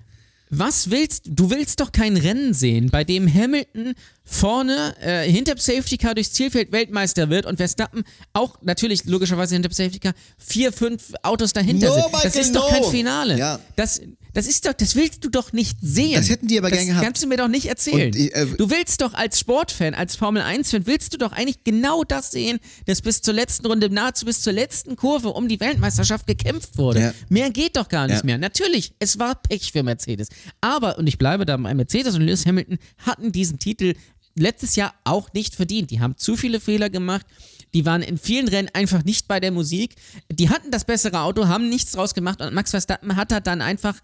[0.53, 1.51] Was willst du?
[1.51, 3.95] willst doch kein Rennen sehen, bei dem Hamilton
[4.25, 9.55] vorne äh, hinter dem Safety Car durchs Zielfeld Weltmeister wird und Verstappen auch natürlich logischerweise
[9.55, 12.25] hinter dem Safety Car vier, fünf Autos dahinter No, sind.
[12.25, 12.85] Das ist doch kein.
[12.85, 13.37] Finale.
[13.39, 13.59] Ja.
[13.77, 14.01] Das,
[14.33, 16.15] das ist doch, das willst du doch nicht sehen.
[16.15, 17.05] Das hätten die aber das gern gehabt.
[17.05, 18.13] kannst du mir doch nicht erzählen.
[18.15, 22.03] Und, äh, du willst doch als Sportfan, als Formel 1-Fan, willst du doch eigentlich genau
[22.05, 26.27] das sehen, dass bis zur letzten Runde, nahezu bis zur letzten Kurve um die Weltmeisterschaft
[26.27, 27.01] gekämpft wurde.
[27.01, 27.15] Ja.
[27.29, 28.25] Mehr geht doch gar nicht Ja.
[28.25, 28.39] mehr.
[28.39, 30.29] Natürlich, es war Pech für Mercedes.
[30.61, 33.95] Aber, und ich bleibe da bei Mercedes und Lewis Hamilton hatten diesen Titel
[34.35, 35.91] letztes Jahr auch nicht verdient.
[35.91, 37.27] Die haben zu viele Fehler gemacht.
[37.75, 39.95] Die waren in vielen Rennen einfach nicht bei der Musik.
[40.31, 43.63] Die hatten das bessere Auto, haben nichts draus gemacht und Max Verstappen hat halt dann
[43.63, 43.95] einfach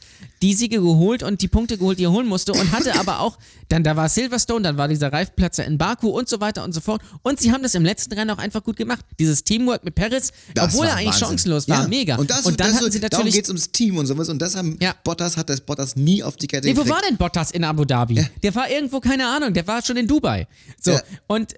[0.40, 3.38] die Siege geholt und die Punkte geholt, die er holen musste und hatte aber auch,
[3.68, 6.80] dann da war Silverstone, dann war dieser Reifenplatz in Baku und so weiter und so
[6.80, 7.02] fort.
[7.22, 9.04] Und sie haben das im letzten Rennen auch einfach gut gemacht.
[9.18, 11.28] Dieses Teamwork mit Perez, Das obwohl er eigentlich Wahnsinn.
[11.28, 11.88] chancenlos war, Ja.
[11.88, 12.16] mega.
[12.16, 14.28] Und, das, dann das, hatten sie darum natürlich geht es ums Team und sowas.
[14.30, 14.94] Und das haben Ja.
[15.04, 16.94] Bottas hat das Bottas nie auf die Kette Nee, wo gekriegt.
[16.94, 18.26] war denn Bottas in Abu Dhabi?
[18.42, 20.46] Der war irgendwo, keine Ahnung, der war schon in Dubai.
[20.80, 21.02] So, Ja.
[21.26, 21.54] und,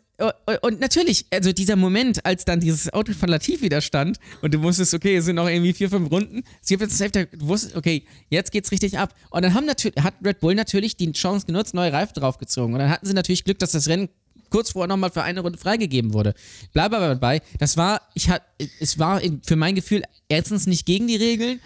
[0.63, 4.63] und natürlich, also dieser Moment, als dann dieses Auto von Latif wieder stand und du
[4.63, 7.77] wusstest, okay, es sind noch irgendwie vier, fünf Runden, sie haben jetzt Hälfte, du wusstest,
[7.77, 9.15] okay, jetzt geht's richtig ab.
[9.31, 12.75] Und dann haben natürlich, hat Red Bull natürlich die Chance genutzt, neue Reifen draufgezogen.
[12.75, 14.09] Und dann hatten sie natürlich Glück, dass das Rennen
[14.51, 16.35] kurz vorher nochmal für eine Runde freigegeben wurde.
[16.63, 18.43] Ich bleibe aber dabei, das war, ich hat,
[18.81, 21.61] es war für mein Gefühl erstens nicht gegen die Regeln.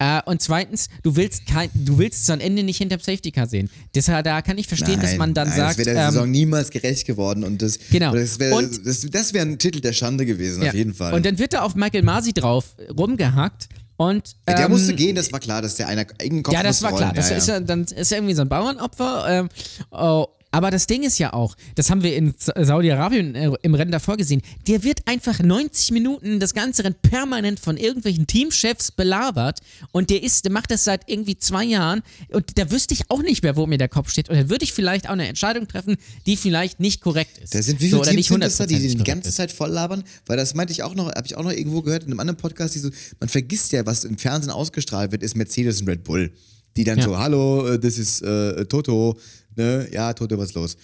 [0.00, 3.46] Äh, und zweitens, du willst kein, du willst es am Ende nicht hinterm Safety Car
[3.46, 3.68] sehen.
[3.94, 6.30] Deshalb, da kann ich verstehen, dass man dann nein, sagt, Das wäre der ähm, Saison
[6.30, 7.44] niemals gerecht geworden.
[7.44, 8.14] Und das, Genau.
[8.14, 10.70] das wäre das, das wär ein Titel der Schande gewesen, ja.
[10.70, 11.12] auf jeden Fall.
[11.12, 13.68] Und dann wird da auf Michael Masi drauf rumgehackt
[13.98, 16.62] und Ja, der ähm, musste gehen, das war klar, dass der einer eigenen Kopf Ja,
[16.62, 17.02] das war rollen.
[17.02, 17.12] klar.
[17.12, 17.60] Das ja, ist ja.
[17.60, 19.26] dann ist irgendwie so ein Bauernopfer.
[19.28, 19.48] Ähm,
[19.90, 23.74] oh, aber das Ding ist ja auch, das haben wir in Sa- Saudi-Arabien äh, im
[23.74, 28.90] Rennen davor gesehen, der wird einfach 90 Minuten das ganze Rennen permanent von irgendwelchen Teamchefs
[28.92, 29.60] belabert
[29.92, 32.02] und der ist, der macht das seit irgendwie zwei Jahren
[32.32, 34.64] und da wüsste ich auch nicht mehr, wo mir der Kopf steht und dann würde
[34.64, 35.96] ich vielleicht auch eine Entscheidung treffen,
[36.26, 37.54] die vielleicht nicht korrekt ist.
[37.54, 39.30] Da sind wie So, viele oder Teams nicht sind das da, die die hundertprozentig ganze
[39.32, 40.04] Zeit voll labern?
[40.26, 42.36] Weil das meinte ich auch noch, habe ich auch noch irgendwo gehört in einem anderen
[42.38, 42.90] Podcast, die so,
[43.20, 46.32] man vergisst ja, was im Fernsehen ausgestrahlt wird, ist Mercedes und Red Bull.
[46.80, 47.04] Die dann Ja.
[47.04, 49.18] so, hallo, äh, das ist äh, Toto,
[49.54, 49.86] ne?
[49.92, 50.76] Ja, Toto, was ist los?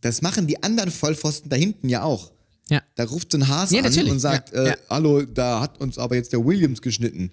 [0.00, 2.32] Das machen die anderen Vollpfosten da hinten ja auch.
[2.68, 2.82] Ja.
[2.96, 4.10] Da ruft so ein Haas Ja, an natürlich.
[4.10, 7.30] und sagt, Ja, äh, hallo, da hat uns aber jetzt der Williams geschnitten.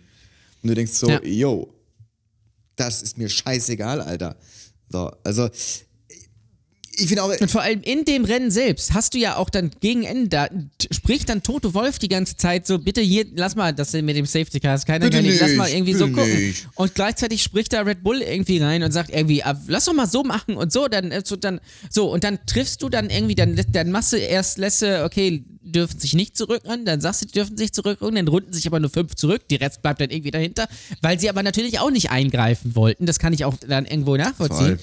[0.61, 1.73] Und du denkst so, yo,
[2.75, 4.35] das ist mir scheißegal, Alter.
[4.91, 5.49] So, also
[6.93, 9.71] ich finde auch, Und vor allem in dem Rennen selbst hast du ja auch dann
[9.79, 10.49] gegen Ende, da
[10.91, 14.25] spricht dann Toto Wolf die ganze Zeit so, bitte hier, lass mal das mit dem
[14.25, 16.47] Safety Car, ist keiner nicht, lass mal irgendwie so gucken.
[16.47, 16.67] nicht.
[16.75, 20.07] Und gleichzeitig spricht da Red Bull irgendwie rein und sagt irgendwie, ah, lass doch mal
[20.07, 21.59] so machen und so, dann, äh, so, dann,
[21.89, 25.43] so, und dann triffst du dann irgendwie, dann, dann machst du erst, lässt du, okay,
[25.61, 28.79] dürfen sich nicht zurückrennen, dann sagst du, die dürfen sich zurückrennen, dann runden sich aber
[28.79, 30.67] nur fünf zurück, die Rest bleibt dann irgendwie dahinter,
[31.01, 34.77] weil sie aber natürlich auch nicht eingreifen wollten, das kann ich auch dann irgendwo nachvollziehen.
[34.77, 34.79] Voll.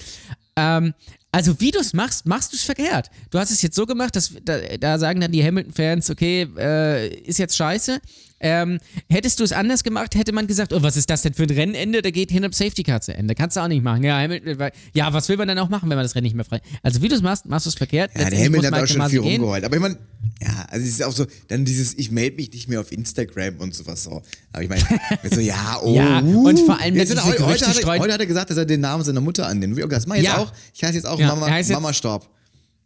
[0.55, 0.93] Ähm,
[1.31, 3.09] also wie du es machst, machst du es verkehrt.
[3.29, 7.07] Du hast es jetzt so gemacht, dass da, da sagen dann die Hamilton-Fans, okay, äh,
[7.19, 8.01] ist jetzt scheiße.
[8.39, 8.79] Ähm,
[9.09, 11.49] hättest du es anders gemacht, hätte man gesagt, oh, was ist das denn für ein
[11.49, 12.01] Rennende?
[12.01, 13.35] Da geht hinter dem Safety Car zu Ende.
[13.35, 14.03] Kannst du auch nicht machen.
[14.03, 16.45] Ja, Hamilton, ja, was will man dann auch machen, wenn man das Rennen nicht mehr
[16.45, 16.61] frei?
[16.83, 18.11] Also wie du es machst, machst du es verkehrt.
[18.17, 19.41] Ja, der Hamilton hat auch schon viel gehen.
[19.41, 19.63] rumgeheult.
[19.63, 19.97] Aber ich meine,
[20.41, 23.57] ja, also es ist auch so, dann dieses, ich melde mich nicht mehr auf Instagram
[23.57, 24.21] und sowas so.
[24.53, 24.83] Aber ich meine,
[25.31, 25.95] so, ja, oh.
[25.95, 28.65] Ja, und vor allem diese heute, heute, hat er, heute hat er gesagt, dass er
[28.65, 29.79] den Namen seiner Mutter annimmt.
[29.91, 30.37] Das mach ich jetzt Ja.
[30.39, 30.51] auch.
[30.73, 32.29] Ich heiße jetzt auch Ja, Mama, heißt Mama Storb.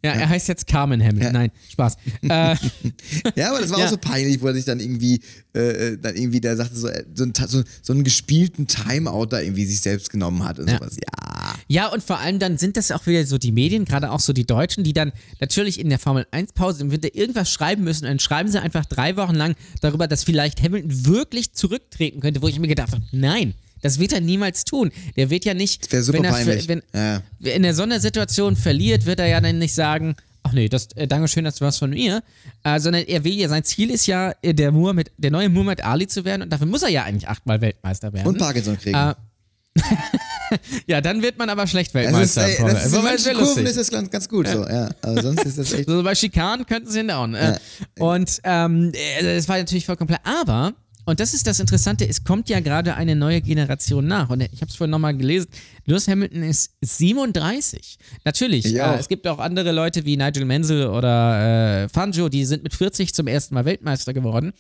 [0.05, 1.31] Ja, er heißt jetzt Carmen Hamilton.
[1.31, 1.95] Nein, Spaß.
[2.23, 2.27] äh,
[3.35, 3.85] Ja, aber das war Ja.
[3.85, 5.21] auch so peinlich, wo er sich dann irgendwie,
[5.53, 9.39] äh, dann irgendwie, der sagte so, äh, so, ein, so, so einen gespielten Timeout da
[9.39, 10.77] irgendwie sich selbst genommen hat und Ja.
[10.80, 10.95] sowas.
[10.97, 11.53] Ja.
[11.67, 14.34] Ja, und vor allem dann sind das auch wieder so die Medien, gerade auch so
[14.34, 18.03] die Deutschen, die dann natürlich in der Formel 1 Pause im Winter irgendwas schreiben müssen.
[18.05, 22.41] Und dann schreiben sie einfach drei Wochen lang darüber, dass vielleicht Hamilton wirklich zurücktreten könnte,
[22.41, 23.53] wo ich mir gedacht habe, nein.
[23.84, 24.91] Das wird er niemals tun.
[25.15, 27.22] Der wird ja nicht, wenn er wenn, Ja.
[27.39, 31.27] in der Sondersituation verliert, wird er ja dann nicht sagen, ach nee, das, äh, danke
[31.27, 32.23] schön, das war's von mir,
[32.64, 35.84] äh, sondern er will ja, sein Ziel ist ja, äh, der, Muhammad, der neue Muhammad
[35.84, 38.27] Ali zu werden und dafür muss er ja eigentlich achtmal Weltmeister werden.
[38.27, 38.97] Und Parkinson kriegen.
[38.97, 39.14] Äh,
[40.88, 42.49] ja, dann wird man aber schlecht also das, Weltmeister.
[42.49, 44.89] ist, ey, das ist Wobei, manchen Kurven ist das ganz, ganz gut so, ja.
[45.01, 45.89] Aber sonst ist das echt.
[45.93, 47.34] So bei Schikanen könnten sie hinhauen.
[47.35, 47.57] Äh,
[47.99, 50.22] und ähm, äh, das war natürlich vollkommen klar.
[50.23, 50.73] Aber
[51.05, 54.30] und das ist das Interessante, es kommt ja gerade eine neue Generation nach.
[54.30, 55.47] Und ich habe es vorhin nochmal gelesen,
[55.85, 57.97] Lewis Hamilton ist 37.
[58.23, 62.45] Natürlich, Ich äh, es gibt auch andere Leute wie Nigel Mansell oder äh, Fangio, die
[62.45, 64.53] sind mit 40 zum ersten Mal Weltmeister geworden.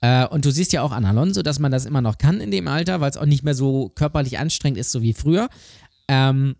[0.00, 2.50] Äh, und du siehst ja auch an Alonso, dass man das immer noch kann in
[2.50, 5.48] dem Alter, weil es auch nicht mehr so körperlich anstrengend ist, so wie früher.
[6.08, 6.56] Ähm,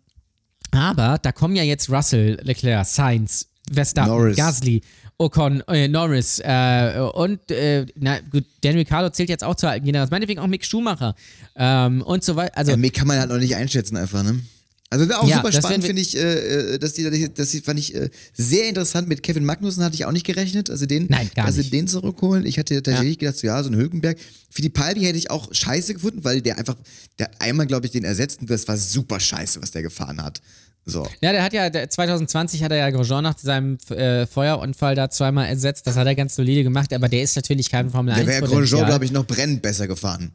[0.71, 4.37] aber da kommen ja jetzt Russell, Leclerc, Sainz, Verstappen, Norris.
[4.37, 4.83] Gasly,
[5.19, 9.87] Ocon, äh, Norris äh, und äh, na gut, Dan Ricciardo zählt jetzt auch zur alten
[9.87, 11.15] Generation, meinetwegen auch Mick Schumacher
[11.57, 12.57] ähm, und so weiter.
[12.57, 14.41] Also Ja, mir kann man halt noch nicht einschätzen einfach, ne?
[14.89, 18.09] Also auch Ja, super spannend finde ich, äh, äh, dass die, das fand ich äh,
[18.35, 19.09] sehr interessant.
[19.09, 21.73] Mit Kevin Magnussen hatte ich auch nicht gerechnet, also den, Nein, also nicht.
[21.73, 22.47] den zurückholen.
[22.47, 24.17] Ich hatte tatsächlich gedacht, so, ja, so ein Hülkenberg.
[24.49, 26.77] Für die Palmi hätte ich auch scheiße gefunden, weil der einfach,
[27.19, 30.23] der hat einmal, glaube ich, den ersetzt und das war super scheiße, was der gefahren
[30.23, 30.41] hat.
[30.89, 31.05] So.
[31.21, 35.11] Ja, der hat ja, der, 2020 hat er ja Grosjean nach seinem äh, Feuerunfall da
[35.11, 35.85] zweimal ersetzt.
[35.87, 38.47] Das hat er ganz solide gemacht, aber der ist natürlich kein Formel 1 Der wäre
[38.47, 40.31] Grosjean, glaube ich, noch brennend besser gefahren.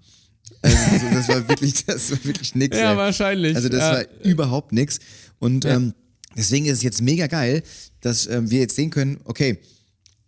[0.62, 0.78] Also,
[1.14, 2.78] das war wirklich, das war wirklich nix.
[2.78, 2.98] Ja, ey.
[2.98, 3.56] wahrscheinlich.
[3.56, 3.94] Also das Ja.
[3.94, 5.00] war überhaupt nix.
[5.40, 5.94] Und ähm,
[6.36, 7.64] deswegen ist es jetzt mega geil,
[8.02, 9.58] dass ähm, wir jetzt sehen können, okay,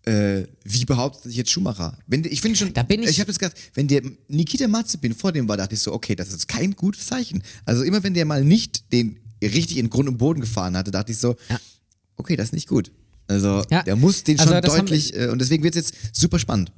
[0.06, 1.98] äh, wie behauptet sich jetzt Schumacher?
[2.08, 5.14] Wenn, ich finde schon, Da bin ich- ich habe jetzt gedacht, wenn der Nikita Mazepin
[5.14, 7.44] vor dem war, dachte ich so, okay, das ist kein gutes Zeichen.
[7.66, 11.12] Also immer wenn der mal nicht den richtig in Grund und Boden gefahren hatte, dachte
[11.12, 11.60] ich so, Ja.
[12.18, 12.92] okay, das ist nicht gut.
[13.28, 13.84] Also Ja.
[13.84, 16.72] der muss den Also schon haben- deutlich, äh, und deswegen wird es jetzt super spannend.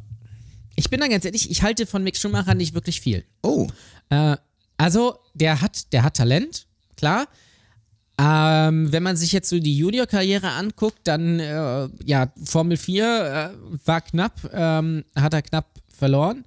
[0.75, 3.23] Ich bin da ganz ehrlich, ich halte von Mick Schumacher nicht wirklich viel.
[3.41, 3.67] Oh,
[4.09, 4.37] Äh,
[4.77, 6.67] also, der hat, der hat Talent,
[6.97, 7.27] klar.
[8.17, 13.87] Ähm, wenn man sich jetzt so die Junior-Karriere anguckt, dann, äh, ja, Formel 4 äh,
[13.87, 15.67] war knapp, ähm, hat er knapp
[15.97, 16.45] verloren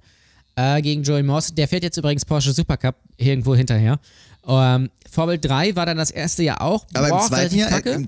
[0.55, 1.53] äh, gegen Joey Moss.
[1.53, 3.99] Der fährt jetzt übrigens Porsche Supercup irgendwo hinterher.
[4.47, 6.85] Ähm, Formel 3 war dann das erste Jahr auch.
[6.93, 7.91] aber boah, im zweiten Jahr, kacke.
[7.91, 8.07] im,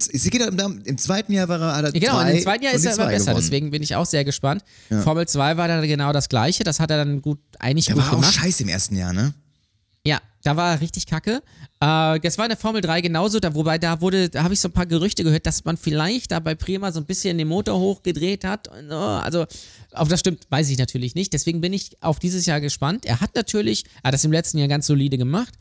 [0.60, 2.94] im, im zweiten Jahr war er, hat Ja, Genau, zwei im zweiten Jahr ist er
[2.96, 3.44] immer besser, gewonnen.
[3.44, 4.64] deswegen bin ich auch sehr gespannt.
[5.04, 8.06] Formel 2 war dann genau das gleiche, das hat er dann gut, eigentlich Der gut
[8.06, 9.34] war auch scheiße im ersten Jahr, ne?
[10.04, 11.44] Ja, da war er richtig kacke.
[11.80, 14.60] Äh, das war in der Formel 3 genauso, da, wobei da wurde, da habe ich
[14.60, 17.48] so ein paar Gerüchte gehört, dass man vielleicht da bei Prima so ein bisschen den
[17.48, 18.68] Motor hochgedreht hat.
[18.68, 19.46] Und, oh, also,
[19.92, 21.34] auf das stimmt, weiß ich natürlich nicht.
[21.34, 23.06] Deswegen bin ich auf dieses Jahr gespannt.
[23.06, 25.54] Er hat natürlich, er hat das im letzten Jahr ganz solide gemacht.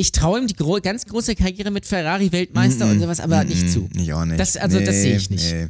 [0.00, 3.86] Ich traue ihm die gro ganz große Karriere mit Ferrari-Weltmeister und sowas aber nicht zu.
[3.94, 4.40] Ich auch nicht.
[4.40, 5.52] Das, also, das Nee, sehe ich nicht.
[5.52, 5.68] nee.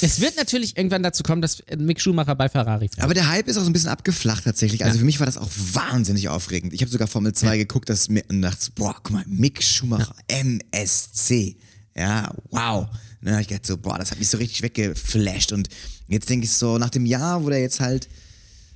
[0.00, 3.04] Es wird natürlich irgendwann dazu kommen, dass Mick Schumacher bei Ferrari fährt.
[3.04, 4.84] Aber der Hype ist auch so ein bisschen abgeflacht tatsächlich.
[4.84, 6.72] Also für mich war das auch wahnsinnig aufregend.
[6.72, 10.14] Ich habe sogar Formel 2 geguckt das mir, und dachte, boah, guck mal, Mick Schumacher,
[10.28, 11.56] MSC.
[11.96, 12.86] Ja, wow.
[12.86, 12.88] Und
[13.22, 15.52] dann habe ich gedacht so, boah, das hat mich so richtig weggeflasht.
[15.52, 15.68] Und
[16.08, 18.08] jetzt denke ich so, nach dem Jahr, wo der jetzt halt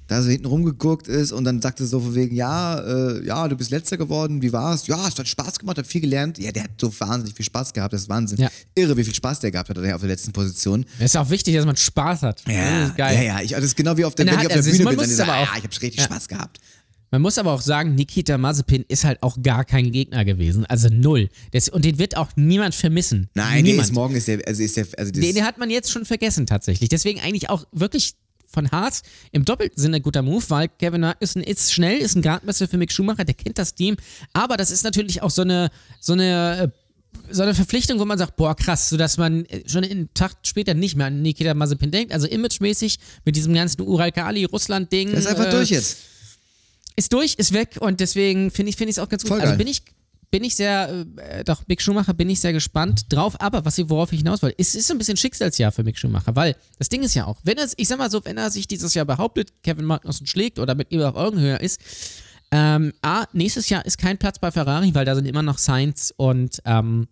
[0.08, 3.56] da so hinten rumgeguckt ist und dann sagte so von wegen, ja, äh, ja, du
[3.56, 4.86] bist letzter geworden, wie war's?
[4.86, 6.38] Ja, es hat Spaß gemacht, hat viel gelernt.
[6.38, 8.38] Ja, der hat so wahnsinnig viel Spaß gehabt, das ist Wahnsinn.
[8.38, 8.48] Ja.
[8.74, 10.84] Irre, wie viel Spaß der gehabt hat auf der letzten Position.
[10.98, 12.42] Es ist auch wichtig, dass man Spaß hat.
[12.46, 13.16] das Ja, ist geil.
[13.16, 13.40] ja, ja.
[13.42, 14.84] Ich, das ist genau wie auf der, er wenn ich hat- auf der also Bühne
[14.84, 16.04] man bin, dann er, aber ah, auch- ja, ich habe richtig Ja.
[16.04, 16.58] Spaß gehabt.
[17.10, 20.64] Man muss aber auch sagen, Nikita Mazepin ist halt auch gar kein Gegner gewesen.
[20.64, 21.28] Also null.
[21.52, 23.28] Das, und den wird auch niemand vermissen.
[23.34, 23.88] Nein, der niemand.
[23.88, 26.46] ist morgen ist der, also ist der, also Den, den hat man jetzt schon vergessen
[26.46, 26.88] tatsächlich.
[26.88, 28.14] Deswegen eigentlich auch wirklich
[28.52, 29.02] von Haas
[29.32, 32.76] im doppelten Sinne ein guter Move, weil Kevin Magnussen ist schnell, ist ein Gradmesser für
[32.76, 33.96] Mick Schumacher, der kennt das Team.
[34.32, 35.70] Aber das ist natürlich auch so eine,
[36.00, 36.68] so eine, äh,
[37.30, 40.74] so eine Verpflichtung, wo man sagt, boah, krass, sodass man äh, schon einen Tag später
[40.74, 42.12] nicht mehr an Nikita Mazepin denkt.
[42.12, 45.10] Also imagemäßig mit diesem ganzen Ural-Kali-Russland-Ding.
[45.10, 45.98] das ist einfach äh, durch jetzt.
[46.96, 49.30] ist durch, ist weg und deswegen finde ich es auch ganz gut.
[49.30, 49.58] Voll also geil.
[49.58, 49.82] bin ich
[50.32, 54.12] bin ich sehr, äh, doch, Mick Schumacher bin ich sehr gespannt drauf, aber was worauf
[54.12, 57.14] ich hinaus wollte, es ist ein bisschen Schicksalsjahr für Mick Schumacher, weil das Ding ist
[57.14, 59.84] ja auch, wenn er, ich sag mal so, wenn er sich dieses Jahr behauptet, Kevin
[59.84, 61.80] Magnussen schlägt oder mit ihm auf Augenhöhe ist,
[62.50, 66.14] ähm, A, nächstes Jahr ist kein Platz bei Ferrari, weil da sind immer noch Sainz
[66.16, 67.08] und, ähm,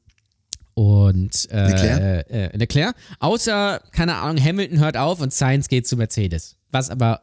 [0.73, 2.01] und äh, Leclerc?
[2.01, 2.97] Äh, äh, Leclerc.
[3.19, 6.57] Außer, keine Ahnung, Hamilton hört auf und Sainz geht zu Mercedes.
[6.71, 7.21] Was aber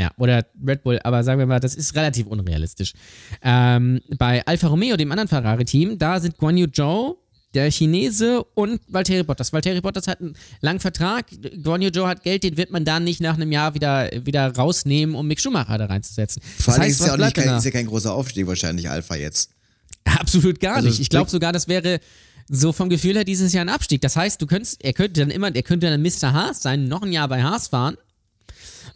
[0.00, 2.94] ja, oder Red Bull, aber sagen wir mal, das ist relativ unrealistisch.
[3.42, 7.18] Ähm, bei Alfa Romeo, dem anderen Ferrari-Team, da sind Guan Yu Zhou,
[7.52, 9.52] der Chinese und Valtteri Bottas.
[9.52, 11.26] Valtteri Bottas hat einen langen Vertrag,
[11.62, 14.54] Guan Yu Zhou hat Geld, den wird man dann nicht nach einem Jahr wieder, wieder
[14.54, 16.42] rausnehmen, um Mick Schumacher da reinzusetzen.
[16.58, 17.58] Vor allem heißt, ist, ja auch nicht kein, da?
[17.58, 19.50] ist ja kein großer Aufstieg wahrscheinlich, Alpha jetzt.
[20.04, 21.00] Absolut gar Also nicht.
[21.00, 22.00] Ich glaube sogar, das wäre
[22.48, 24.00] so vom Gefühl her dieses Jahr ein Abstieg.
[24.00, 26.32] Das heißt, du könntest, er könnte dann immer, er könnte dann Mr.
[26.32, 27.96] Haas sein, noch ein Jahr bei Haas fahren.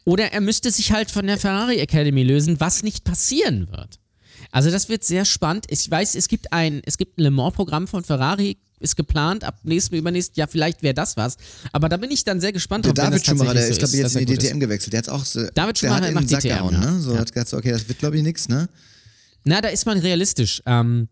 [0.05, 3.99] Oder er müsste sich halt von der Ferrari Academy lösen, was nicht passieren wird.
[4.53, 5.67] Also das wird sehr spannend.
[5.69, 9.59] Ich weiß, es gibt ein, es gibt ein Le Mans-Programm von Ferrari, ist geplant, ab
[9.63, 11.37] nächstem, übernächsten Jahr, vielleicht wäre das was.
[11.73, 13.91] Aber da bin ich dann sehr gespannt Der wenn David Schumacher, der tatsächlich ist, glaube
[13.91, 14.49] so ich, jetzt in die.
[14.49, 14.93] DTM gewechselt.
[14.93, 16.91] Der hat auch so, David Schumacher macht Sack DTM, gehauen, ja.
[16.91, 17.01] ne?
[17.01, 17.21] So Ja.
[17.21, 18.69] hat gesagt, so, okay, das wird, glaube ich, nix, ne?
[19.45, 20.63] Na, da ist man realistisch.
[20.67, 21.09] Ähm,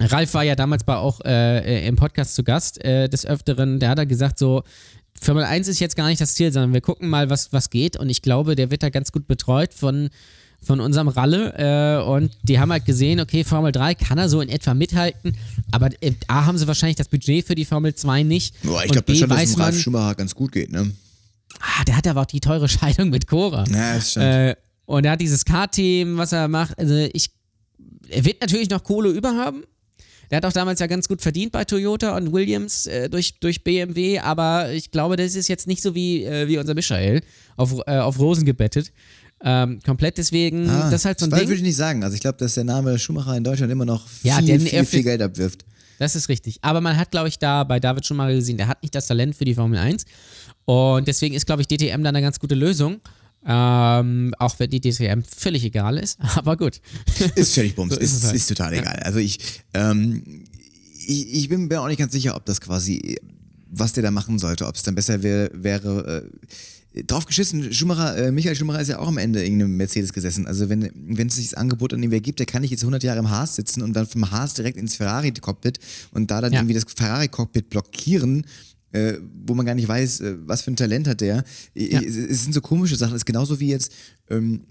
[0.00, 3.80] Ralf war ja damals bei auch äh, äh, im Podcast zu Gast äh, des Öfteren.
[3.80, 4.62] Der hat da gesagt, so,
[5.20, 7.96] Formel 1 ist jetzt gar nicht das Ziel, sondern wir gucken mal, was, was geht.
[7.96, 10.10] Und ich glaube, der wird da ganz gut betreut von,
[10.62, 11.54] von unserem Ralle.
[11.56, 15.36] Äh, und die haben halt gesehen, okay, Formel 3 kann er so in etwa mithalten.
[15.72, 18.54] Aber äh, A, haben sie wahrscheinlich das Budget für die Formel 2 nicht.
[18.62, 20.92] Boah, ich glaube schon, dass es Ralf Schumacher ganz gut geht, ne?
[21.60, 23.64] ah, der hat aber auch die teure Scheidung mit Cora.
[23.70, 24.26] Ja, das stimmt.
[24.26, 24.56] Äh,
[24.86, 26.78] und er hat dieses K-Team, was er macht.
[26.78, 27.30] Also ich,
[28.08, 29.64] er wird natürlich noch Kohle überhaben.
[30.30, 33.62] Der hat auch damals ja ganz gut verdient bei Toyota und Williams äh, durch, durch
[33.62, 37.20] BMW, aber ich glaube, das ist jetzt nicht so wie, äh, wie unser Michael
[37.56, 38.92] auf, äh, auf Rosen gebettet.
[39.44, 41.48] Ähm, komplett deswegen, Ah, das ist halt so ein das Ding.
[41.48, 42.02] würde ich nicht sagen.
[42.02, 44.84] Also ich glaube, dass der Name Schumacher in Deutschland immer noch viel, Ja, viel, viel
[44.84, 45.64] für- Geld abwirft.
[45.98, 46.58] Das ist richtig.
[46.62, 49.34] Aber man hat, glaube ich, da bei David mal gesehen, der hat nicht das Talent
[49.36, 50.04] für die Formel 1.
[50.66, 53.00] Und deswegen ist, glaube ich, DTM da eine ganz gute Lösung.
[53.46, 56.18] Ähm, auch wenn die DTM völlig egal ist.
[56.36, 56.80] Aber gut.
[57.36, 57.94] Ist völlig bums.
[57.94, 58.34] So ist ist, halt.
[58.36, 58.96] ist total egal.
[59.04, 59.38] Also ich,
[59.74, 60.44] ähm,
[61.06, 63.16] ich, ich bin mir auch nicht ganz sicher, ob das quasi,
[63.70, 66.24] was der da machen sollte, ob es dann besser wär, wäre.
[66.94, 70.14] Äh, drauf geschissen, Schumacher, äh, Michael Schumacher ist ja auch am Ende in einem Mercedes
[70.14, 70.46] gesessen.
[70.46, 73.02] Also wenn, wenn es sich das Angebot an ihm ergibt, der kann nicht jetzt 100
[73.02, 75.78] Jahre im Haas sitzen und dann vom Haas direkt ins Ferrari-Cockpit
[76.12, 76.60] und da dann Ja.
[76.60, 78.46] irgendwie das Ferrari-Cockpit blockieren,
[78.92, 79.14] äh,
[79.44, 81.44] wo man gar nicht weiß, äh, was für ein Talent hat der.
[81.74, 82.00] Ja.
[82.00, 83.14] Es, es sind so komische Sachen.
[83.14, 83.92] Es ist genauso wie jetzt
[84.30, 84.62] ähm,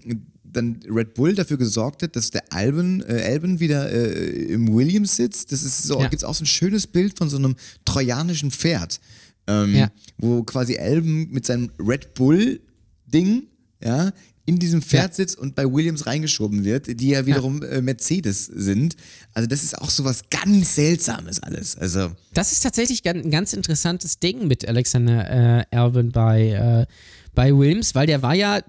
[0.44, 5.16] dann Red Bull dafür gesorgt hat, dass der Albon, äh, Albon wieder äh, im Williams
[5.16, 5.52] sitzt.
[5.52, 6.08] Das ist so, Ja.
[6.08, 9.00] gibt's auch so ein schönes Bild von so einem trojanischen Pferd,
[9.46, 9.90] ähm, Ja.
[10.18, 12.60] wo quasi Albon mit seinem Red Bull
[13.06, 13.44] Ding,
[13.82, 14.12] ja,
[14.46, 15.14] in diesem Pferd Ja.
[15.16, 18.96] sitzt und bei Williams reingeschoben wird, die ja wiederum äh, Mercedes sind.
[19.34, 21.76] Also das ist auch so was ganz Seltsames alles.
[21.76, 26.86] Also Das ist tatsächlich ein ganz interessantes Ding mit Alexander äh, bei, äh,
[27.34, 28.60] bei Williams, weil der war ja,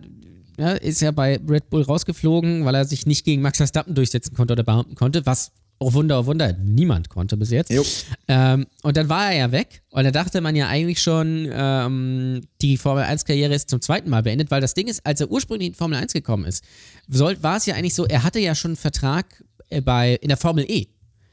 [0.58, 4.36] ja, ist ja bei Red Bull rausgeflogen, weil er sich nicht gegen Max Verstappen durchsetzen
[4.36, 7.72] konnte oder behaupten konnte, was, oh Wunder, oh Wunder, niemand konnte bis jetzt.
[8.28, 9.82] Ähm, und dann war er ja weg.
[9.90, 14.24] Und da dachte man ja eigentlich schon, ähm, die Formel 1-Karriere ist zum zweiten Mal
[14.24, 16.64] beendet, weil das Ding ist, als er ursprünglich in die Formel 1 gekommen ist,
[17.08, 20.30] soll, war es ja eigentlich so, er hatte ja schon einen Vertrag äh, bei, in
[20.30, 20.88] der Formel E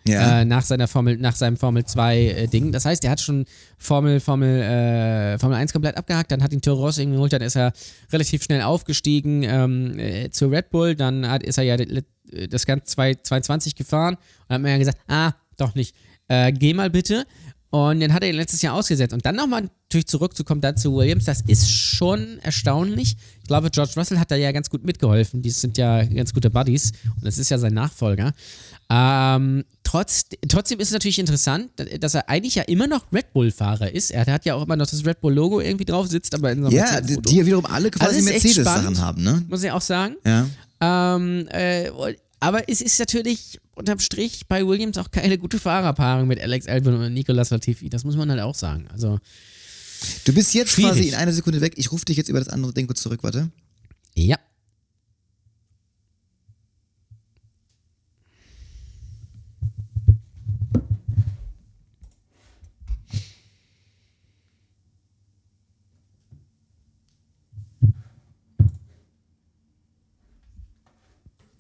[0.07, 0.41] Ja.
[0.41, 2.73] äh, nach seiner Formel, nach seinem Formel 2 äh, Ding.
[2.73, 3.47] Das heißt, er hat schon
[3.79, 7.41] Formel, Formel, äh, Formel 1 komplett abgehakt, dann hat ihn Toro Rosso irgendwie geholt, dann
[7.43, 7.73] ist er
[8.13, 12.03] relativ schnell aufgestiegen ähm, äh, zu Red Bull, dann hat, ist er ja de-
[12.51, 15.95] das ganze 222 gefahren und dann hat man ja gesagt, ah, doch nicht,
[16.29, 17.25] äh, geh mal bitte.
[17.71, 19.13] Und dann hat er ihn letztes Jahr ausgesetzt.
[19.13, 23.17] Und dann nochmal natürlich zurückzukommen dann zu Williams, das ist schon erstaunlich.
[23.43, 25.43] Ich glaube, George Russell hat da ja ganz gut mitgeholfen.
[25.43, 28.33] Die sind ja ganz gute Buddies und das ist ja sein Nachfolger.
[28.91, 29.65] Ähm,
[29.95, 34.11] trotz, trotzdem ist es natürlich interessant, dass er eigentlich ja immer noch Red Bull-Fahrer ist.
[34.11, 36.67] Er hat ja auch immer noch das Red Bull-Logo irgendwie drauf, sitzt aber in so
[36.67, 39.45] einem Ja, die, die ja wiederum alle quasi Also Mercedes-Sachen haben, ne?
[39.49, 40.17] Muss ich auch sagen.
[40.27, 40.49] Ja.
[40.81, 41.91] Ähm, äh,
[42.41, 46.97] aber es ist natürlich unterm Strich bei Williams auch keine gute Fahrerpaarung mit Alex Albon
[46.97, 47.89] und Nicolas Latifi.
[47.89, 48.89] Das muss man halt auch sagen.
[48.93, 49.19] Also,
[50.25, 50.91] Du bist jetzt Schwierig.
[50.91, 51.75] quasi in einer Sekunde weg.
[51.77, 53.51] Ich rufe dich jetzt über das andere Ding kurz zurück, warte.
[54.15, 54.39] ja.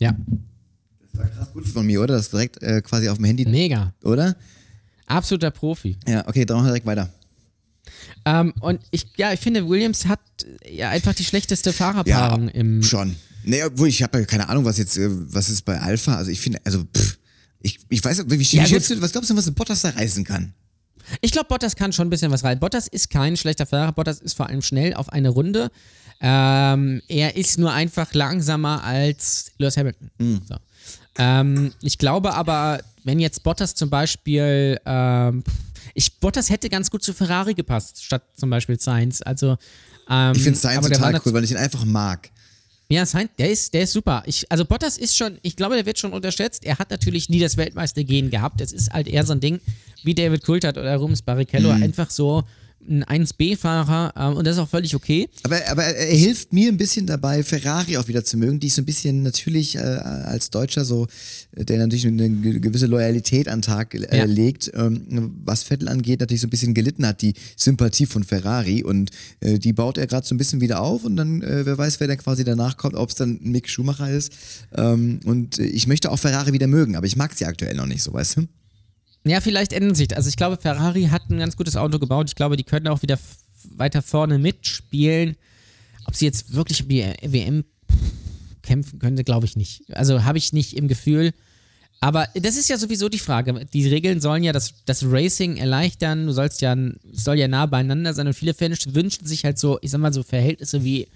[0.04, 0.16] Ja,
[1.12, 2.16] Das war krass gut von mir, oder?
[2.16, 3.92] Das direkt äh, quasi auf dem Handy, mega.
[4.02, 4.36] oder?
[5.06, 5.96] Absoluter Profi.
[6.06, 7.10] Ja, okay, dann machen wir direkt weiter.
[8.24, 10.20] Ähm, und ich, ja, ich finde, Williams hat
[10.70, 12.82] ja einfach die schlechteste Fahrerpaarung im.
[12.82, 13.16] Schon.
[13.44, 16.16] Nee, obwohl ich habe ja keine Ahnung, was jetzt, äh, was ist bei Alpha.
[16.16, 17.18] Also ich finde, also pff,
[17.60, 19.90] ich, ich weiß, wie, wie, Ja, schätzt du, was glaubst du, was ein Bottas da
[19.90, 20.54] reißen kann?
[21.20, 22.58] Ich glaube, Bottas kann schon ein bisschen was rein.
[22.58, 23.92] Bottas ist kein schlechter Fahrer.
[23.92, 25.70] Bottas ist vor allem schnell auf eine Runde.
[26.20, 30.10] Ähm, er ist nur einfach langsamer als Lewis Hamilton.
[30.48, 30.56] So.
[31.18, 35.44] Ähm, ich glaube aber, wenn jetzt Bottas zum Beispiel, ähm,
[35.94, 39.22] ich, Bottas hätte ganz gut zu Ferrari gepasst, statt zum Beispiel Sainz.
[39.22, 39.56] Also,
[40.08, 42.30] ähm, Ich finde war total cool, weil ich ihn einfach mag.
[42.94, 44.22] Ja, Sainz, der ist, der ist super.
[44.26, 46.64] Ich, also Bottas ist schon, ich glaube, der wird schon unterschätzt.
[46.64, 48.60] Er hat natürlich nie das Weltmeistergehen gehabt.
[48.60, 49.60] Es ist halt eher so ein Ding
[50.04, 51.70] wie David Coulthard oder Rubens Barrichello.
[51.70, 52.44] Einfach so
[52.88, 55.28] ein 1B-Fahrer ähm, und das ist auch völlig okay.
[55.42, 58.74] Aber, aber er hilft mir ein bisschen dabei, Ferrari auch wieder zu mögen, die ich
[58.74, 61.06] so ein bisschen natürlich äh, als Deutscher so,
[61.52, 64.24] der natürlich eine ge- gewisse Loyalität an den Tag äh, Ja.
[64.24, 68.82] legt, ähm, was Vettel angeht, natürlich so ein bisschen gelitten hat, die Sympathie von Ferrari
[68.82, 71.78] und äh, die baut er gerade so ein bisschen wieder auf und dann, äh, wer
[71.78, 74.32] weiß, wer dann quasi danach kommt, ob es dann Mick Schumacher ist.
[74.76, 78.02] Ähm, und ich möchte auch Ferrari wieder mögen, aber ich mag sie aktuell noch nicht
[78.02, 78.46] so, weißt du?
[79.26, 80.14] Ja, vielleicht ändern sich.
[80.16, 82.28] Also ich glaube, Ferrari hat ein ganz gutes Auto gebaut.
[82.28, 83.18] Ich glaube, die können auch wieder
[83.76, 85.36] weiter vorne mitspielen.
[86.06, 87.64] Ob sie jetzt wirklich um die WM
[88.62, 89.82] kämpfen könnte, glaube ich nicht.
[89.94, 91.32] Also habe ich nicht im Gefühl.
[92.00, 93.64] Aber das ist ja sowieso die Frage.
[93.72, 96.26] Die Regeln sollen ja das, das Racing erleichtern.
[96.26, 96.76] Du sollst ja,
[97.10, 98.26] soll ja nah beieinander sein.
[98.26, 101.08] Und viele Fans wünschen sich halt so, ich sag mal so Verhältnisse wie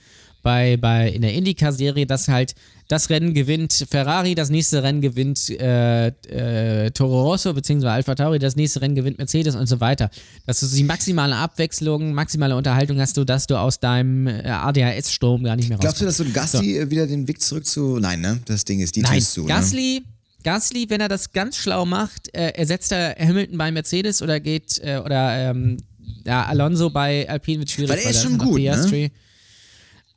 [0.43, 2.55] bei, bei in der IndyCar-Serie, dass halt
[2.89, 8.39] das Rennen gewinnt Ferrari, das nächste Rennen gewinnt äh, äh, Toro Rosso beziehungsweise Alpha Tauri,
[8.39, 10.11] das nächste Rennen gewinnt Mercedes und so weiter.
[10.47, 15.45] Dass du die maximale Abwechslung, maximale Unterhaltung hast du, dass du aus deinem äh, ADHS-Sturm
[15.45, 16.21] gar nicht mehr Glaubst du, rauskommst.
[16.21, 17.99] dass so ein Gasly äh, wieder den Weg zurück zu.
[17.99, 18.41] Nein, ne?
[18.47, 19.43] Das Ding ist die Nein, zu.
[19.43, 19.49] Ne?
[19.49, 20.03] Gasly,
[20.43, 24.81] Gasly, wenn er das ganz schlau macht, äh, ersetzt er Hamilton bei Mercedes oder geht,
[24.83, 25.77] äh, oder ähm,
[26.25, 27.91] ja, Alonso bei Alpine wird schwierig.
[27.91, 29.11] Weil er ist schon gut, ne?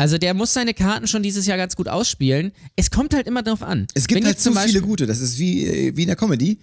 [0.02, 2.54] Also der muss seine Karten schon dieses Jahr ganz gut ausspielen.
[2.76, 3.86] Es kommt halt immer drauf an.
[3.94, 5.06] Es gibt Wenn halt zu Beispiel, viele gute.
[5.06, 6.58] Das ist wie, äh, wie in der Comedy.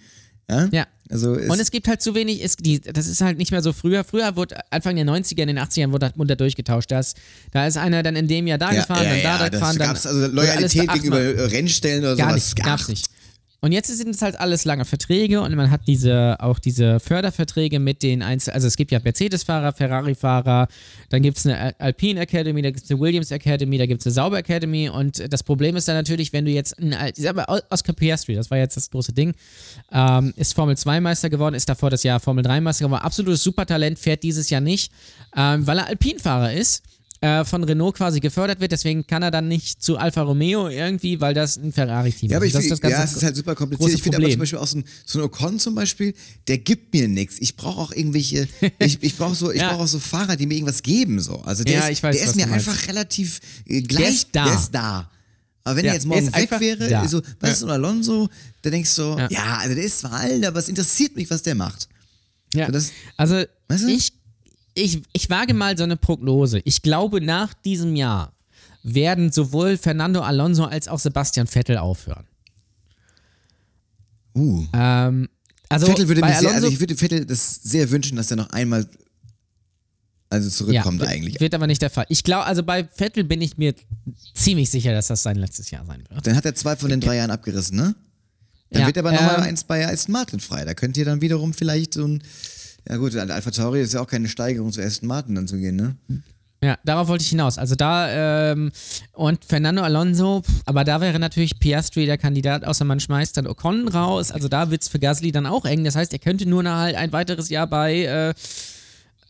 [0.49, 0.67] Ja.
[0.73, 0.87] Ja.
[1.09, 3.61] Also es, Und es gibt halt zu wenig, es, die, das ist halt nicht mehr
[3.61, 4.03] so früher.
[4.03, 6.91] Früher wurde Anfang der 90er, in den 80ern wurde das munter durchgetauscht.
[6.91, 7.15] Das,
[7.51, 9.49] da ist einer dann in dem Jahr da ja, gefahren, ja, dann da, ja, da
[9.49, 9.87] das gefahren, dann.
[9.89, 12.55] also Loyalität gegenüber Rennstellen oder Gar sowas.
[12.55, 13.08] nicht, gab's nicht.
[13.61, 17.79] Und jetzt sind es halt alles lange Verträge und man hat diese auch diese Förderverträge
[17.79, 20.67] mit den Einzel also es gibt ja Mercedes-Fahrer, Ferrari-Fahrer,
[21.09, 23.99] dann gibt es eine Al- Alpine Academy, da gibt es eine Williams Academy, da gibt
[24.01, 27.23] es eine Sauber Academy und das Problem ist dann natürlich, wenn du jetzt, ein, ich
[27.23, 29.33] sag mal, Oscar Piastri, das war jetzt das große Ding,
[29.91, 33.43] ähm, ist Formel 2 Meister geworden, ist davor das Jahr Formel 3 Meister geworden, absolutes
[33.43, 34.91] Supertalent, fährt dieses Jahr nicht,
[35.35, 36.83] ähm, weil er Alpinfahrer ist
[37.21, 41.19] äh, von Renault quasi gefördert wird, deswegen kann er dann nicht zu Alfa Romeo irgendwie,
[41.19, 42.49] weil das ein Ferrari-Team Ja, aber ist.
[42.49, 43.93] ich Das find, ist das ja, es ist halt super kompliziert.
[43.93, 46.13] Ich finde aber zum Beispiel auch so ein, so ein Ocon zum Beispiel,
[46.47, 47.35] der gibt mir nichts.
[47.39, 48.47] Ich brauche auch irgendwelche,
[48.79, 49.69] ich, ich brauche so, ich Ja.
[49.71, 51.19] brauche auch so Fahrer, die mir irgendwas geben.
[51.19, 51.41] So.
[51.41, 54.09] Also der Ja, ist, weiß, der ist mir einfach relativ äh, gleich.
[54.09, 54.45] ist da.
[54.45, 55.09] Der ist da.
[55.65, 57.05] Aber wenn Ja, er jetzt der morgen weg wäre, da.
[57.07, 58.29] so, was ist so ein Alonso,
[58.61, 59.27] da denkst du, ja.
[59.29, 59.57] Ja.
[59.57, 61.89] also der ist zwar alt, aber es interessiert mich, was der macht.
[62.53, 62.67] Ja.
[62.67, 63.89] So, das- also Weißt du?
[63.89, 64.13] ich,
[64.79, 66.61] ich, ich wage mal so eine Prognose.
[66.65, 68.33] Ich glaube, nach diesem Jahr
[68.83, 72.25] werden sowohl Fernando Alonso als auch Sebastian Vettel aufhören.
[74.35, 74.65] Uh.
[74.73, 75.29] Ähm,
[75.67, 78.49] also Vettel würde mir sehr, also ich würde Vettel das sehr wünschen, dass er noch
[78.49, 78.87] einmal
[80.31, 81.39] also zurückkommt ja, eigentlich.
[81.39, 82.05] Wird aber nicht der Fall.
[82.09, 83.73] Ich glaube, also bei Vettel bin ich mir
[84.35, 86.25] ziemlich sicher, dass das sein letztes Jahr sein wird.
[86.25, 87.95] Dann hat er zwei von den drei Jahren abgerissen, ne?
[88.69, 90.63] Dann Ja, wird aber nochmal ähm, eins bei Aston Martin frei.
[90.65, 92.23] Da könnt ihr dann wiederum vielleicht so ein.
[92.89, 95.75] Ja gut, Alpha Tauri ist ja auch keine Steigerung zu Aston Martin dann zu gehen,
[95.75, 95.95] ne?
[96.61, 97.57] Ja, darauf wollte ich hinaus.
[97.57, 98.71] Also da, ähm,
[99.13, 103.87] und Fernando Alonso, aber da wäre natürlich Piastri der Kandidat, außer man schmeißt dann Ocon
[103.87, 104.31] raus.
[104.31, 105.85] Also da wird es für Gasly dann auch eng.
[105.85, 108.33] Das heißt, er könnte nur noch halt ein weiteres Jahr bei, äh,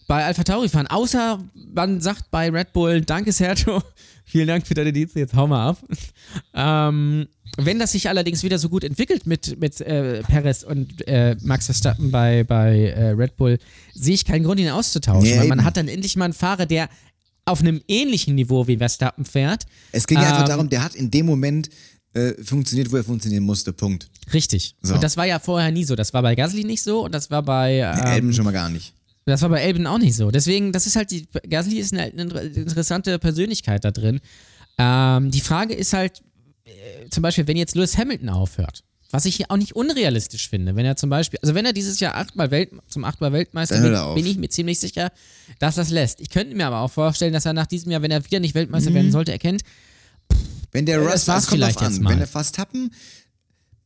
[0.07, 0.87] bei Alpha Tauri fahren.
[0.87, 3.83] Außer man sagt bei Red Bull, danke Sergio,
[4.29, 5.77] vielen Dank für deine Dienste, jetzt hau mal ab.
[6.53, 7.27] ähm,
[7.57, 11.65] wenn das sich allerdings wieder so gut entwickelt mit, mit äh, Perez und äh, Max
[11.65, 13.57] Verstappen bei, bei äh, Red Bull,
[13.93, 15.29] sehe ich keinen Grund, ihn auszutauschen.
[15.29, 16.89] Nee, weil man hat dann endlich mal einen Fahrer, der
[17.45, 19.65] auf einem ähnlichen Niveau wie Verstappen fährt.
[19.91, 21.69] Es ging ja einfach Ähm, darum, der hat in dem Moment
[22.13, 23.73] äh, funktioniert, wo er funktionieren musste.
[23.73, 24.09] Punkt.
[24.33, 24.75] Richtig.
[24.81, 24.93] So.
[24.93, 25.95] Und das war ja vorher nie so.
[25.95, 28.69] Das war bei Gasly nicht so und das war bei ähm, Elben schon mal gar
[28.69, 28.93] nicht.
[29.29, 30.31] Das war bei Elben auch nicht so.
[30.31, 34.19] Deswegen, das ist halt, die, Gasly ist eine, eine interessante Persönlichkeit da drin.
[34.77, 36.21] Ähm, die Frage ist halt,
[36.65, 40.75] äh, zum Beispiel, wenn jetzt Lewis Hamilton aufhört, was ich hier auch nicht unrealistisch finde,
[40.75, 44.15] wenn er zum Beispiel, also wenn er dieses Jahr achtmal Welt, zum achtmal Weltmeister wird,
[44.15, 45.11] bin ich mir ziemlich sicher,
[45.57, 46.21] dass das lässt.
[46.21, 48.53] Ich könnte mir aber auch vorstellen, dass er nach diesem Jahr, wenn er wieder nicht
[48.53, 49.63] Weltmeister werden sollte, erkennt,
[50.71, 52.11] Wenn der das Russell, war's es kommt vielleicht jetzt an, mal.
[52.11, 52.91] wenn der Verstappen,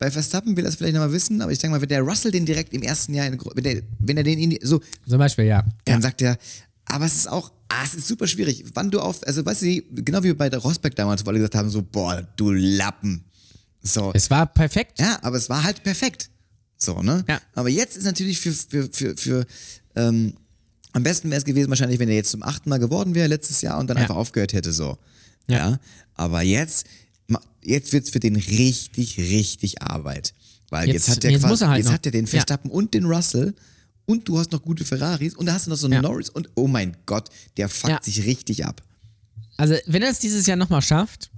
[0.04, 2.46] bei Verstappen will es vielleicht nochmal wissen, aber ich denke mal, wenn der Russell den
[2.46, 5.64] direkt im ersten Jahr, in, wenn, der, wenn er den in so, zum Beispiel, ja.
[5.86, 6.38] dann sagt er,
[6.84, 9.82] aber es ist auch, ah, es ist super schwierig, wann du auf, also weißt du,
[10.04, 13.24] genau wie bei der Rosberg damals, wo alle gesagt haben, so, boah, du Lappen.
[13.82, 14.12] So.
[14.14, 15.00] Es war perfekt.
[15.00, 16.30] Ja, aber es war halt perfekt.
[16.78, 17.24] So, ne?
[17.30, 17.40] Ja.
[17.56, 19.46] Aber jetzt ist natürlich für, für, für, für
[19.96, 20.34] ähm,
[20.92, 23.62] am besten wäre es gewesen, wahrscheinlich, wenn er jetzt zum achten Mal geworden wäre letztes
[23.62, 24.04] Jahr und dann Ja.
[24.04, 24.98] einfach aufgehört hätte, so.
[25.48, 25.70] Ja.
[25.70, 25.80] Ja.
[26.16, 26.88] Aber jetzt,
[27.64, 30.34] jetzt wird's für den richtig, richtig Arbeit.
[30.70, 31.94] Weil jetzt, Jetzt- hat der jetzt quasi, muss er halt jetzt noch.
[31.94, 32.32] hat er den Ja.
[32.32, 33.54] Verstappen und den Russell
[34.06, 36.02] und du hast noch gute Ferraris und da hast du noch so einen Ja.
[36.02, 38.00] Norris und oh mein Gott, der fuckt Ja.
[38.04, 38.82] sich richtig ab.
[39.58, 41.30] Also, wenn er es dieses Jahr nochmal schafft,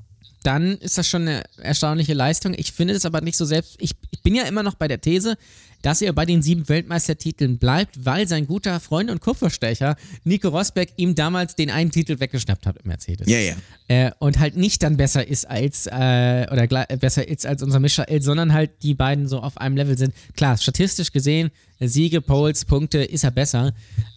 [0.44, 2.54] dann ist das schon eine erstaunliche Leistung.
[2.56, 3.76] Ich finde es aber nicht so selbst.
[3.80, 5.38] Ich, ich bin ja immer noch bei der These,
[5.86, 10.90] dass er bei den sieben Weltmeistertiteln bleibt, weil sein guter Freund und Kupferstecher Nico Rosberg
[10.98, 13.30] ihm damals den einen Titel weggeschnappt hat im Mercedes.
[13.30, 13.54] Ja, ja.
[13.88, 17.80] Äh, und halt nicht dann besser ist als äh, oder äh, besser ist als unser
[17.80, 20.16] Michael, sondern halt die beiden so auf einem Level sind.
[20.36, 23.72] Klar, statistisch gesehen, Siege, Poles, Punkte ist er besser,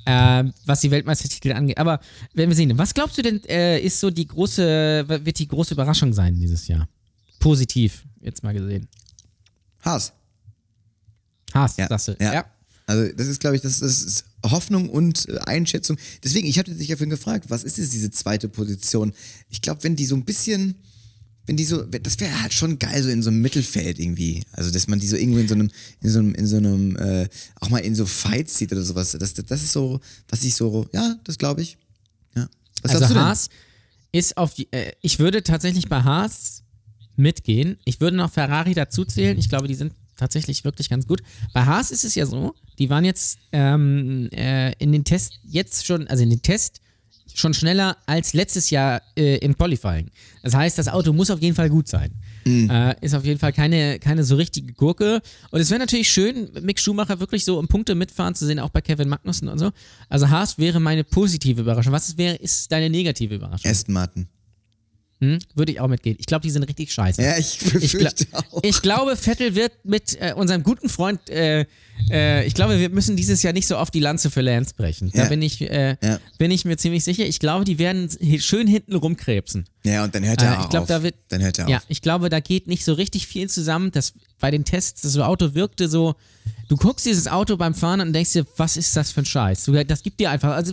[0.07, 1.77] ähm, was die Weltmeistertitel angeht.
[1.77, 2.01] Aber
[2.33, 5.75] wenn wir sehen, was glaubst du denn, äh, ist so die große, wird die große
[5.75, 6.89] Überraschung sein dieses Jahr?
[7.41, 8.89] Positiv, jetzt mal gesehen.
[9.85, 10.15] Haas.
[11.55, 12.17] Haas, Ja, sagst du.
[12.21, 12.45] ja.
[12.87, 15.99] Also das ist, glaube ich, das, ist Hoffnung und äh, Einschätzung.
[16.25, 19.13] Deswegen, ich hatte dich ja vorhin gefragt, was ist jetzt diese zweite Position?
[19.51, 20.77] Ich glaube, wenn die so ein bisschen
[21.49, 24.45] wenn die so, das wäre halt schon geil, so in so einem Mittelfeld irgendwie.
[24.53, 25.71] Also, dass man die so irgendwo in so einem,
[26.03, 27.27] in so einem, in so einem, äh,
[27.61, 29.13] auch mal in so Fights sieht oder sowas.
[29.13, 29.99] Das, das, das ist so,
[30.29, 31.79] was ich so, ja, das glaube ich.
[32.37, 32.49] Ja.
[32.83, 33.15] Was also?
[33.15, 33.49] Haas
[34.13, 36.65] ist auf die, äh, ich würde tatsächlich bei Haas
[37.17, 37.79] mitgehen.
[37.87, 39.39] Ich würde noch Ferrari dazuzählen.
[39.39, 41.23] Ich glaube, die sind tatsächlich wirklich ganz gut.
[41.55, 45.87] Bei Haas ist es ja so, die waren jetzt ähm, äh, in den Test jetzt
[45.87, 46.81] schon, also in den Test
[47.35, 50.11] schon schneller als letztes Jahr äh, im Qualifying.
[50.43, 52.13] Das heißt, das Auto muss auf jeden Fall gut sein.
[52.71, 55.21] Äh, ist auf jeden Fall keine, keine so richtige Gurke.
[55.51, 58.71] Und es wäre natürlich schön, Mick Schumacher wirklich so um Punkte mitfahren zu sehen, auch
[58.71, 59.71] bei Kevin Magnussen und so.
[60.09, 61.93] Also Haas wäre meine positive Überraschung.
[61.93, 63.71] Was wäre, ist deine negative Überraschung?
[63.71, 64.29] Aston Martin.
[65.21, 65.39] Hm?
[65.55, 66.17] Würde ich auch mitgehen.
[66.21, 67.21] Ich glaube, die sind richtig scheiße.
[67.23, 68.61] Ja, ich Ich, befürchte auch.
[68.63, 71.65] ich glaube, Vettel wird mit äh, unserem guten Freund, äh,
[72.11, 75.11] äh, ich glaube, wir müssen dieses Jahr nicht so oft die Lanze für Lance brechen.
[75.13, 75.29] Da Ja.
[75.29, 76.21] bin, ich, äh, Ja.
[76.39, 77.25] bin ich mir ziemlich sicher.
[77.27, 78.09] Ich glaube, die werden
[78.39, 79.67] schön hinten rumkrebsen.
[79.85, 80.89] Ja, und dann hört er Äh, auch ich glaube, auf.
[80.89, 81.15] da wird.
[81.29, 81.85] dann hört er Ja, auf.
[81.89, 83.91] ich glaube, da geht nicht so richtig viel zusammen.
[83.93, 86.15] Das, bei den Tests, das Auto wirkte so.
[86.69, 89.65] Du guckst dieses Auto beim Fahren und denkst dir, was ist das für ein Scheiß?
[89.65, 90.73] Du, das gibt dir einfach, also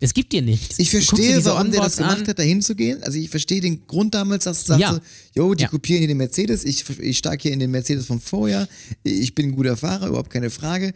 [0.00, 0.78] das gibt dir nichts.
[0.78, 2.26] Ich verstehe, warum der das gemacht an.
[2.26, 3.02] hat, da hinzugehen.
[3.02, 4.92] Also ich verstehe den Grund damals, dass du sagst, Ja.
[4.94, 5.00] so,
[5.34, 5.68] jo, die Ja.
[5.68, 8.66] kopieren hier den Mercedes, ich, ich stark hier in den Mercedes vom Vorjahr,
[9.04, 10.92] ich bin ein guter Fahrer, überhaupt keine Frage.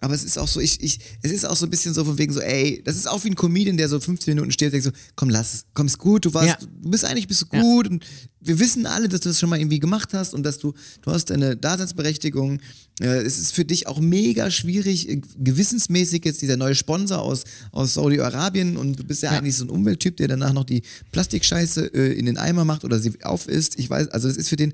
[0.00, 2.16] Aber es ist auch so, ich, ich, es ist auch so ein bisschen so von
[2.18, 4.72] wegen so, ey, das ist auch wie ein Comedian, der so 15 Minuten steht und
[4.82, 6.56] denkt so, komm, lass es, komm, ist gut, du warst, Ja.
[6.82, 7.60] du bist eigentlich, bist du Ja.
[7.60, 8.04] gut und
[8.40, 10.72] wir wissen alle, dass du das schon mal irgendwie gemacht hast und dass du,
[11.02, 12.60] du hast eine Daseinsberechtigung.
[13.00, 17.44] Äh, es ist für dich auch mega schwierig, äh, gewissensmäßig jetzt dieser neue Sponsor aus,
[17.72, 20.82] aus Saudi-Arabien und du bist ja, eigentlich so ein Umwelttyp, der danach noch die
[21.12, 23.78] Plastikscheiße äh, in den Eimer macht oder sie aufisst.
[23.78, 24.72] Ich weiß, also das ist für den,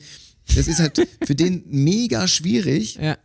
[0.55, 2.95] das ist halt für den mega schwierig.
[3.03, 3.19] Ja.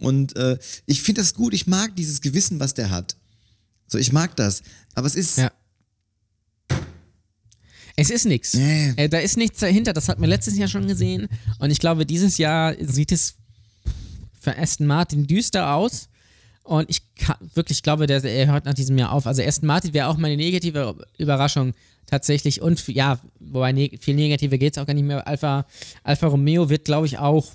[0.00, 3.16] Und äh, ich finde das gut, ich mag dieses Gewissen, was der hat.
[3.86, 4.62] So, ich mag das.
[4.94, 5.50] Aber es ist, Ja.
[8.00, 8.54] Es ist nichts.
[8.54, 8.92] Nee.
[8.94, 9.92] Äh, da ist nichts dahinter.
[9.92, 11.26] Das hat man letztes Jahr schon gesehen.
[11.58, 13.34] Und ich glaube, dieses Jahr sieht es
[14.38, 16.08] für Aston Martin düster aus.
[16.62, 19.26] Und ich kann, wirklich glaube, der, er hört nach diesem Jahr auf.
[19.26, 21.72] Also Aston Martin wäre auch meine negative Überraschung
[22.06, 22.62] tatsächlich.
[22.62, 25.26] Und ja, wobei ne, viel negative geht es auch gar nicht mehr.
[25.26, 25.66] Alfa,
[26.04, 27.48] Alfa Romeo wird, glaube ich, auch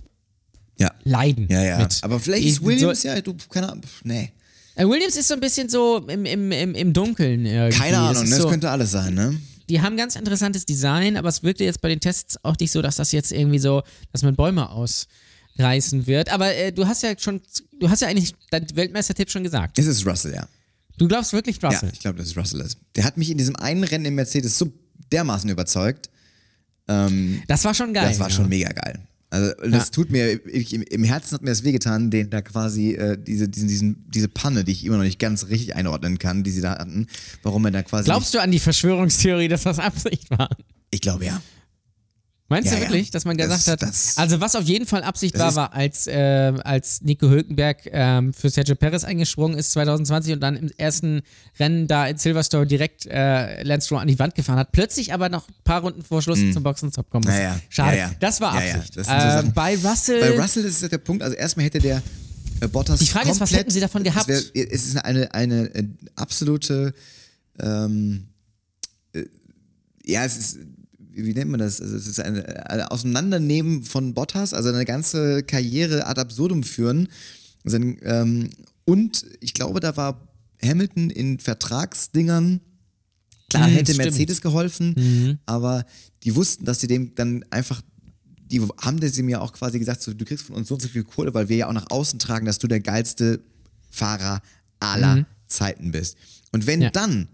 [0.79, 0.91] ja.
[1.03, 1.47] leiden.
[1.49, 1.77] Ja, ja.
[1.79, 1.99] Mit.
[2.01, 4.31] Aber vielleicht Ich- ist Williams ja, du, keine Ahnung, nee.
[4.75, 7.45] Äh, Williams ist so ein bisschen so im, im, im, im Dunkeln.
[7.45, 7.77] Irgendwie.
[7.77, 8.35] Keine Ahnung, ist ne?
[8.35, 9.39] das so, könnte alles sein, ne?
[9.69, 12.81] die haben ganz interessantes Design, aber es wirkte jetzt bei den Tests auch nicht so,
[12.81, 16.29] dass das jetzt irgendwie so, dass man Bäume ausreißen wird.
[16.29, 17.41] Aber äh, du hast ja schon,
[17.79, 19.79] du hast ja eigentlich deinen Weltmeistertipp schon gesagt.
[19.79, 20.47] Es ist Russell, ja.
[20.97, 21.89] Du glaubst wirklich Russell?
[21.89, 22.77] Ja, ich glaube, dass es Russell ist.
[22.95, 24.71] Der hat mich in diesem einen Rennen im Mercedes so
[25.11, 26.09] dermaßen überzeugt.
[26.85, 28.09] Das war schon geil.
[28.09, 28.35] Das war ja.
[28.35, 28.99] schon mega geil.
[29.33, 29.91] Also das Ja.
[29.91, 33.67] tut mir, ich, im, Herzen hat mir das wehgetan, den da quasi äh, diese, diesen,
[33.67, 36.77] diesen, diese Panne, die ich immer noch nicht ganz richtig einordnen kann, die sie da
[36.77, 37.07] hatten,
[37.41, 38.05] warum er da quasi.
[38.05, 40.49] Glaubst du an die Verschwörungstheorie, dass das Absicht war?
[40.91, 41.41] Ich glaube ja.
[42.53, 42.89] Meinst Ja, du ja.
[42.89, 43.81] wirklich, dass man gesagt Das- hat?
[43.81, 48.31] das- also was auf jeden Fall Absicht war, war, als, äh, als Nico Hülkenberg ähm,
[48.33, 51.21] für Sergio Perez eingesprungen ist 2020 und dann im ersten
[51.59, 54.71] Rennen da in Silverstone direkt äh, Lance Stroll an die Wand gefahren hat.
[54.71, 57.33] Plötzlich aber noch ein paar Runden vor Schluss zum Boxenstopp kommen muss.
[57.33, 57.39] Mhm.
[57.41, 57.59] Ja, ja.
[57.69, 57.97] Schade.
[57.97, 58.11] Ja, ja.
[58.19, 58.75] Das war Ja, ja.
[58.75, 58.97] Absicht.
[58.97, 60.19] Das äh, bei Russell.
[60.21, 62.01] Bei Russell ist der Punkt, also erstmal hätte der
[62.61, 64.29] äh, Bottas Die Frage ist, was komplett- hätten sie davon gehabt?
[64.29, 65.83] Es, wär, es ist eine, eine äh,
[66.15, 66.93] absolute,
[67.59, 68.27] ähm,
[69.13, 69.23] äh,
[70.05, 70.59] ja, es ist,
[71.13, 71.79] wie nennt man das?
[71.81, 77.07] Also es ist ein, ein Auseinandernehmen von Bottas, also eine ganze Karriere ad absurdum führen.
[77.63, 78.49] Also, ähm,
[78.85, 80.27] und ich glaube, da war
[80.61, 82.61] Hamilton in Vertragsdingern
[83.49, 84.05] Klar Mhm, hätte stimmt.
[84.05, 85.85] Mercedes geholfen, aber
[86.23, 87.81] die wussten, dass sie dem dann einfach,
[88.49, 90.87] die haben ihm ja auch quasi gesagt, so, du kriegst von uns so und so
[90.87, 93.41] viel Kohle, weil wir ja auch nach außen tragen, dass du der geilste
[93.91, 94.41] Fahrer
[94.79, 96.17] aller Zeiten bist.
[96.51, 96.89] Und wenn Ja.
[96.89, 97.27] dann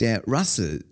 [0.00, 0.84] der Russell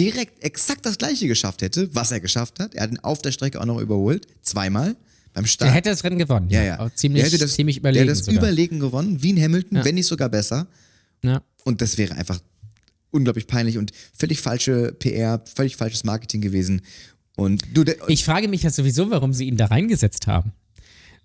[0.00, 3.32] direkt exakt das gleiche geschafft hätte, was er geschafft hat, er hat ihn auf der
[3.32, 4.96] Strecke auch noch überholt, zweimal
[5.32, 5.68] beim Start.
[5.68, 6.48] der hätte das Rennen gewonnen.
[6.50, 6.80] ja, ja.
[6.80, 8.06] Auch ziemlich, der hätte das, ziemlich überlegen.
[8.06, 8.42] Der hat das sogar.
[8.42, 10.66] überlegen gewonnen, wie ein Hamilton, wenn nicht sogar besser.
[11.22, 11.42] ja.
[11.62, 12.40] Und das wäre einfach
[13.10, 16.80] unglaublich peinlich und völlig falsche PR, völlig falsches Marketing gewesen.
[17.36, 20.52] Und du, Ich frage mich ja sowieso, warum sie ihn da reingesetzt haben.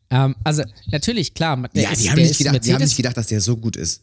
[0.09, 1.57] Ähm, also, natürlich, klar.
[1.73, 4.01] Ja, ist, die haben, nicht gedacht, die haben nicht gedacht, dass der so gut ist.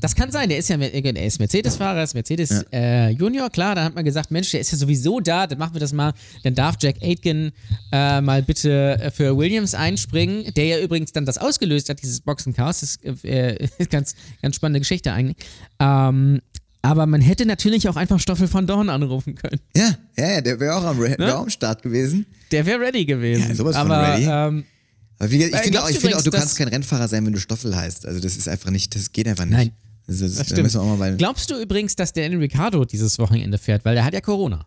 [0.00, 3.84] Das kann sein, der ist ja er ist Mercedes-Fahrer, ist Mercedes äh, Junior, klar, da
[3.84, 6.12] hat man gesagt, Mensch, der ist ja sowieso da, dann machen wir das mal,
[6.44, 7.50] dann darf Jack Aitken
[7.90, 12.20] äh, mal bitte äh, für Williams einspringen, der ja übrigens dann das ausgelöst hat, dieses
[12.20, 15.36] Boxenchaos, das ist äh, ganz, ganz spannende Geschichte eigentlich.
[15.80, 16.40] Ähm,
[16.82, 19.60] aber man hätte natürlich auch einfach Stoffel von Dorn anrufen können.
[19.76, 21.10] Ja, ja, ja der wäre auch am, Ne?
[21.10, 22.24] Ra- wär auch am Start gewesen.
[22.52, 23.48] Der wäre ready gewesen.
[23.48, 24.26] Ja, sowas von aber, ready.
[24.30, 24.64] Ähm,
[25.20, 27.40] wie, ich Äh, finde auch, ich finde auch, du kannst kein Rennfahrer sein, wenn du
[27.40, 28.06] Stoffel heißt.
[28.06, 29.56] Also das ist einfach nicht, das geht einfach nicht.
[29.56, 29.72] Nein.
[30.06, 30.74] Das, das da stimmt.
[30.98, 33.84] mal, Glaubst du übrigens, dass der Daniel Ricciardo dieses Wochenende fährt?
[33.84, 34.66] Weil der hat ja Corona.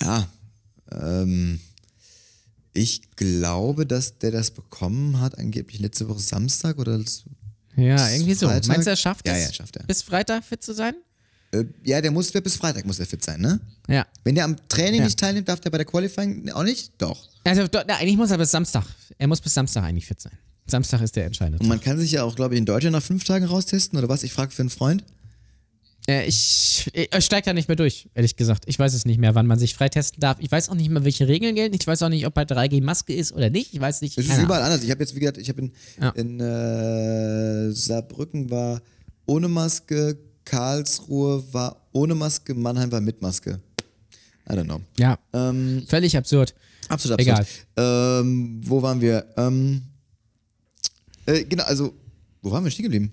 [0.00, 0.28] ja,
[0.92, 1.60] Ähm,
[2.74, 7.00] ich glaube, dass der das bekommen hat, angeblich letzte Woche Samstag oder
[7.76, 8.46] Ja, irgendwie so.
[8.46, 8.68] Freitag?
[8.68, 9.46] Meinst du, er schafft Ja, es?
[9.46, 9.84] ja, schafft er.
[9.84, 10.94] Bis Freitag fit zu sein?
[11.52, 13.60] Äh, ja, der muss bis Freitag muss er fit sein, ne?
[13.88, 14.06] Ja.
[14.24, 15.04] Wenn der am Training Ja.
[15.06, 16.92] nicht teilnimmt, darf der bei der Qualifying auch nicht?
[16.98, 17.28] Doch.
[17.44, 18.84] Also, do- na, eigentlich muss er bis Samstag.
[19.16, 20.32] Er muss bis Samstag eigentlich fit sein.
[20.66, 21.60] Samstag ist der entscheidende.
[21.62, 24.08] Und man kann sich ja auch, glaube ich, in Deutschland nach fünf Tagen raustesten oder
[24.10, 24.22] was?
[24.22, 25.02] Ich frage für einen Freund.
[26.06, 28.64] Äh, ich ich steige da nicht mehr durch, ehrlich gesagt.
[28.66, 30.36] Ich weiß es nicht mehr, wann man sich freitesten darf.
[30.40, 31.74] Ich weiß auch nicht mehr, welche Regeln gelten.
[31.78, 33.72] Ich weiß auch nicht, ob bei 3G Maske ist oder nicht.
[33.74, 34.16] Ich weiß nicht.
[34.18, 34.82] Es ist überall anders.
[34.82, 36.10] Ich habe jetzt, wie gesagt, ich habe in, Ja.
[36.10, 38.80] in äh, Saarbrücken war
[39.26, 40.16] ohne Maske,
[40.48, 43.60] Karlsruhe war ohne Maske, Mannheim war mit Maske.
[44.50, 44.80] I don't know.
[44.98, 46.54] Ja, Ähm, völlig absurd.
[46.88, 47.40] absolut Egal.
[47.40, 47.66] absurd.
[47.76, 49.26] Ähm, wo waren wir?
[49.36, 49.82] Ähm,
[51.26, 51.92] äh, genau, also,
[52.42, 53.12] wo waren wir stehen geblieben?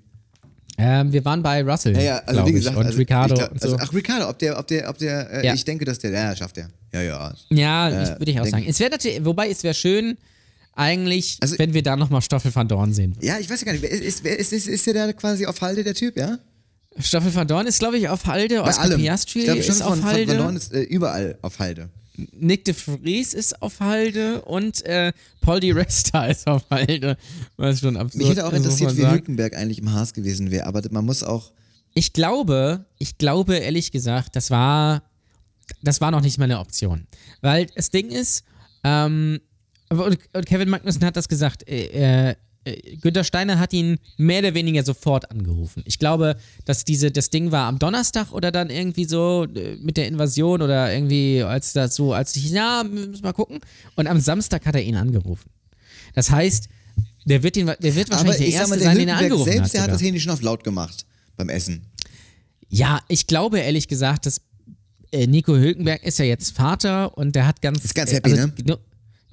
[0.78, 3.78] Ähm, wir waren bei Russell, Ja, ja, also wie gesagt, und also, Ricardo glaub, also,
[3.80, 5.54] ach, Ricardo, ob der, ob der, ob der, äh, Ja.
[5.54, 6.70] ich denke, dass der, ja, schafft er.
[6.94, 7.34] Ja, ja.
[7.50, 8.66] ja, äh, würde ich auch sagen.
[8.68, 10.18] Es wäre natürlich, wobei es wäre schön,
[10.74, 13.16] eigentlich, Also- wenn wir da nochmal Stoffel van Dorn sehen.
[13.22, 15.84] Ja, ich weiß ja gar nicht, ist, ist, ist, ist der da quasi auf Halde,
[15.84, 16.38] der Typ, ja?
[17.00, 18.62] Stoffel van Dorn ist, glaube ich, auf Halde.
[18.62, 19.02] Bei Oscar allem.
[19.02, 20.32] Piastri ich glaube, ist auf von, Halde.
[20.32, 21.90] Van Dorn ist äh, überall auf Halde.
[22.32, 25.12] Nick de Vries ist auf Halde und äh,
[25.42, 27.18] Paul Di Resta ist auf Halde.
[27.58, 29.06] Was schon absurd Mich hätte auch interessiert, wie.
[29.06, 31.52] Hülkenberg eigentlich im Haas gewesen wäre, aber man muss auch.
[31.94, 35.04] Ich glaube, ich glaube ehrlich gesagt, das war,
[35.82, 37.08] das war noch nicht mal eine Option.
[37.42, 38.44] Weil das Ding ist,
[38.84, 39.40] ähm,
[39.90, 42.36] und, und Kevin Magnussen hat das gesagt, äh,
[42.66, 45.84] äh, Günther Steiner hat ihn mehr oder weniger sofort angerufen.
[45.86, 46.36] Ich glaube,
[46.66, 50.62] dass diese, das Ding war am Donnerstag oder dann irgendwie so äh, mit der Invasion
[50.62, 53.60] oder irgendwie als das so, als ich, ja, wir müssen mal gucken.
[53.96, 55.50] Und am Samstag hat er ihn angerufen.
[56.14, 56.68] Das heißt,
[57.26, 59.70] der wird, ihn, der wird wahrscheinlich der Erste mal, der sein, den er angerufen selbst,
[59.70, 59.74] hat.
[59.74, 61.06] der hat das Handy schon auf laut gemacht
[61.38, 61.86] beim Essen.
[62.70, 64.42] Ja, ich glaube ehrlich gesagt, dass
[65.12, 67.84] äh, Nico Hülkenberg ist ja jetzt Vater und der hat ganz.
[67.84, 68.80] Ist ganz happy, also, ne?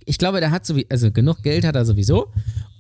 [0.05, 2.33] Ich glaube, der hat so also genug Geld hat er sowieso.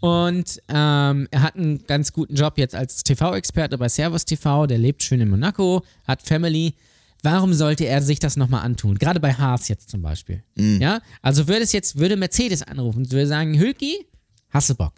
[0.03, 4.67] Und ähm, er hat einen ganz guten Job jetzt als TV-Experte bei Servus TV.
[4.67, 6.75] Der lebt schön in Monaco, hat Family.
[7.23, 8.99] Warum sollte er sich das nochmal antun?
[8.99, 10.43] Gerade bei Haas jetzt zum Beispiel.
[10.57, 10.81] Mhm.
[10.81, 14.05] Ja, also würde es jetzt, würde Mercedes anrufen, würde sagen, Hülki,
[14.51, 14.95] hast du Bock?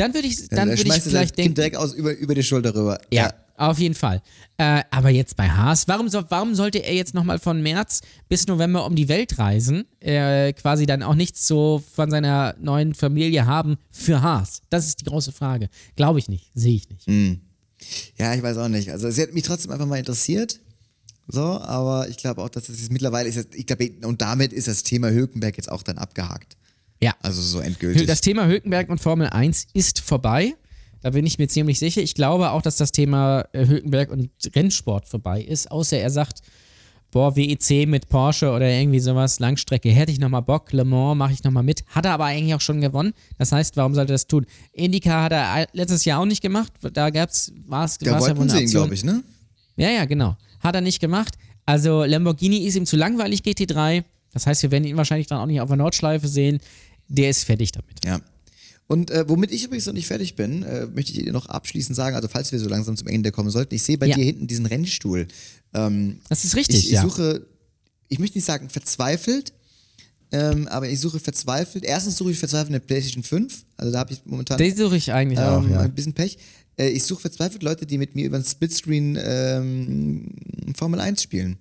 [0.00, 2.74] Dann würde ich, dann würde ich das vielleicht denken, direkt aus über, über die Schulter
[2.74, 2.98] rüber.
[3.12, 4.22] ja, auf jeden Fall.
[4.56, 8.46] Äh, aber jetzt bei Haas, warum, so, warum sollte er jetzt nochmal von März bis
[8.46, 9.84] November um die Welt reisen?
[10.00, 14.62] Äh, quasi dann auch nichts so von seiner neuen Familie haben für Haas?
[14.70, 15.68] Das ist die große Frage.
[15.96, 17.06] Glaube ich nicht, sehe ich nicht.
[18.16, 18.90] Ja, ich weiß auch nicht.
[18.90, 20.60] Also, es hat mich trotzdem einfach mal interessiert.
[21.28, 24.66] So, aber ich glaube auch, dass es jetzt mittlerweile ist, ich glaube, und damit ist
[24.66, 26.56] das Thema Hülkenberg jetzt auch dann abgehakt.
[27.02, 27.14] Ja.
[27.22, 28.06] Also so endgültig.
[28.06, 30.54] Das Thema Hülkenberg und Formel 1 ist vorbei.
[31.02, 32.02] Da bin ich mir ziemlich sicher.
[32.02, 36.42] Ich glaube auch, dass das Thema äh, Hülkenberg und Rennsport vorbei ist, außer er sagt,
[37.10, 41.32] boah, WEC mit Porsche oder irgendwie sowas, Langstrecke, hätte ich nochmal Bock, Le Mans mache
[41.32, 41.84] ich nochmal mit.
[41.88, 43.14] Hat er aber eigentlich auch schon gewonnen.
[43.38, 44.46] Das heißt, warum sollte er das tun?
[44.72, 46.72] Indycar hat er letztes Jahr auch nicht gemacht.
[46.92, 49.22] Da gab's, war es da war's ja wohl wollten eine sie ihn, glaube ich, ne?
[49.76, 50.36] Ja, ja, genau.
[50.60, 51.36] Hat er nicht gemacht.
[51.64, 54.04] Also Lamborghini ist ihm zu langweilig, GT3.
[54.32, 56.60] Das heißt, wir werden ihn wahrscheinlich dann auch nicht auf der Nordschleife sehen.
[57.10, 58.04] Der ist fertig damit.
[58.04, 58.20] Ja.
[58.86, 61.94] Und äh, womit ich übrigens noch nicht fertig bin, äh, möchte ich dir noch abschließend
[61.94, 64.16] sagen, also falls wir so langsam zum Ende kommen sollten, ich sehe bei Ja.
[64.16, 65.28] dir hinten diesen Rennstuhl.
[65.74, 67.02] Ähm, Das ist richtig, ich, ich ja.
[67.02, 67.46] suche,
[68.08, 69.52] ich möchte nicht sagen verzweifelt,
[70.32, 71.84] ähm, aber ich suche verzweifelt.
[71.84, 75.12] Erstens suche ich verzweifelt eine PlayStation 5, also da habe ich momentan Den suche ich
[75.12, 75.80] eigentlich auch, ähm, ja.
[75.80, 76.38] ein bisschen Pech.
[76.76, 80.34] Äh, ich suche verzweifelt Leute, die mit mir über den Splitscreen ähm,
[80.76, 81.58] Formel 1 spielen.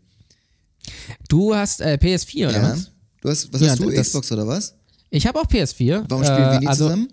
[1.28, 2.72] Du hast äh, PS4 oder Ja.
[2.72, 2.92] was?
[3.22, 4.74] Du hast, was Ja, hast du, Xbox oder was?
[5.10, 6.06] Ich habe auch PS4.
[6.08, 7.08] Warum spielen wir nie also, zusammen?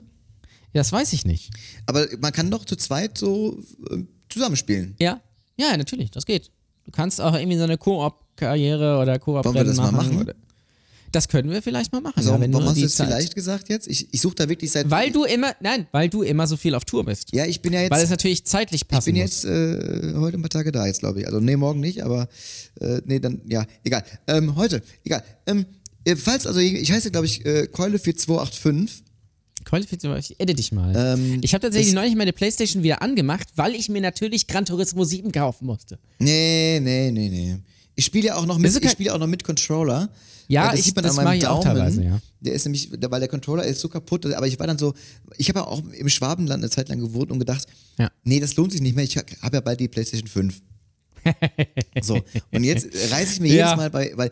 [0.72, 1.50] Das weiß ich nicht.
[1.86, 3.58] Aber man kann doch zu zweit so
[3.90, 3.98] äh,
[4.28, 4.94] zusammenspielen.
[5.00, 5.20] Ja,
[5.56, 6.50] ja, natürlich, das geht.
[6.84, 10.20] Du kannst auch irgendwie so eine Koop-Karriere oder koop Wollen wir das mal machen?
[10.20, 10.34] Oder
[11.12, 12.14] das können wir vielleicht mal machen.
[12.16, 13.88] Also, ja, warum hast du das vielleicht gesagt jetzt?
[13.88, 14.90] Ich, ich suche da wirklich seit.
[14.90, 17.32] Weil du immer, nein, weil du immer so viel auf Tour bist.
[17.32, 17.90] Ja, ich bin ja jetzt.
[17.90, 21.00] Weil es natürlich zeitlich ich passen bin jetzt äh, heute ein paar Tage da, jetzt
[21.00, 21.26] glaube ich.
[21.26, 22.28] Also, nee, morgen nicht, aber
[22.80, 24.04] äh, nee, dann, ja, egal.
[24.26, 25.22] Ähm, heute, egal.
[25.46, 25.64] Ähm, äh,
[26.14, 29.02] falls, also ich heiße, glaube ich, äh, Keule 4285.
[29.64, 30.94] Qualifiziert, ich edit dich mal.
[30.96, 35.02] Ähm, ich habe tatsächlich neulich meine Playstation wieder angemacht, weil ich mir natürlich Gran Turismo
[35.04, 35.98] 7 kaufen musste.
[36.20, 37.56] Nee, nee, nee, nee.
[37.96, 40.08] Ich spiele ja auch noch mit, ich spiele auch noch mit Controller.
[40.48, 41.76] Ja, Äh, das ich- sieht man das an meinem ich auch Daumen.
[41.78, 42.20] teilweise, ja.
[42.40, 44.94] Der ist nämlich, weil der Controller ist so kaputt, aber ich war dann so,
[45.38, 47.66] ich habe ja auch im Schwabenland eine Zeit lang gewohnt und gedacht,
[47.98, 48.12] Ja.
[48.22, 49.26] nee, das lohnt sich nicht mehr, ich habe
[49.56, 50.62] ja bald die PlayStation 5.
[52.02, 52.20] so,
[52.52, 53.64] und jetzt reiße ich mir Ja.
[53.66, 54.30] jedes Mal bei, weil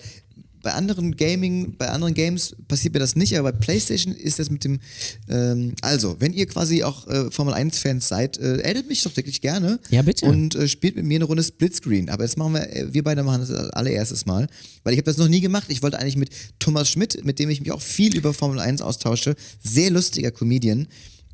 [0.65, 4.51] bei anderen Gaming, bei anderen Games passiert mir das nicht, aber bei PlayStation ist das
[4.51, 4.81] mit dem.
[5.29, 9.41] Ähm, also, wenn ihr quasi auch äh, Formel 1-Fans seid, äh, addet mich doch wirklich
[9.41, 9.79] gerne.
[9.91, 10.27] Ja, bitte.
[10.27, 12.09] Und äh, spielt mit mir eine Runde Splitscreen.
[12.09, 14.49] Aber jetzt machen wir, äh, wir beide machen das allererstes Mal,
[14.83, 15.67] weil ich habe das noch nie gemacht.
[15.69, 18.81] Ich wollte eigentlich mit Thomas Schmidt, mit dem ich mich auch viel über Formel 1
[18.81, 20.89] austausche, sehr lustiger Comedian.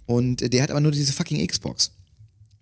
[0.06, 1.92] Und äh, der hat aber nur diese fucking Xbox.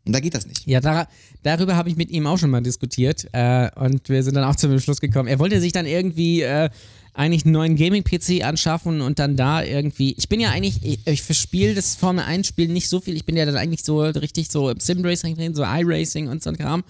[0.08, 0.66] Und da geht das nicht.
[0.66, 1.06] Ja, da,
[1.42, 4.56] darüber habe ich mit ihm auch schon mal diskutiert äh, und wir sind dann auch
[4.56, 5.28] zum Schluss gekommen.
[5.28, 6.70] Er wollte sich dann irgendwie äh,
[7.12, 10.14] eigentlich einen neuen Gaming-PC anschaffen und dann da irgendwie.
[10.16, 13.16] Ich bin ja eigentlich, ich, ich verspiele das Formel 1-Spiel nicht so viel.
[13.16, 16.48] Ich bin ja dann eigentlich so richtig so im Sim-Racing drin, so iRacing und so
[16.48, 16.84] ein Kram.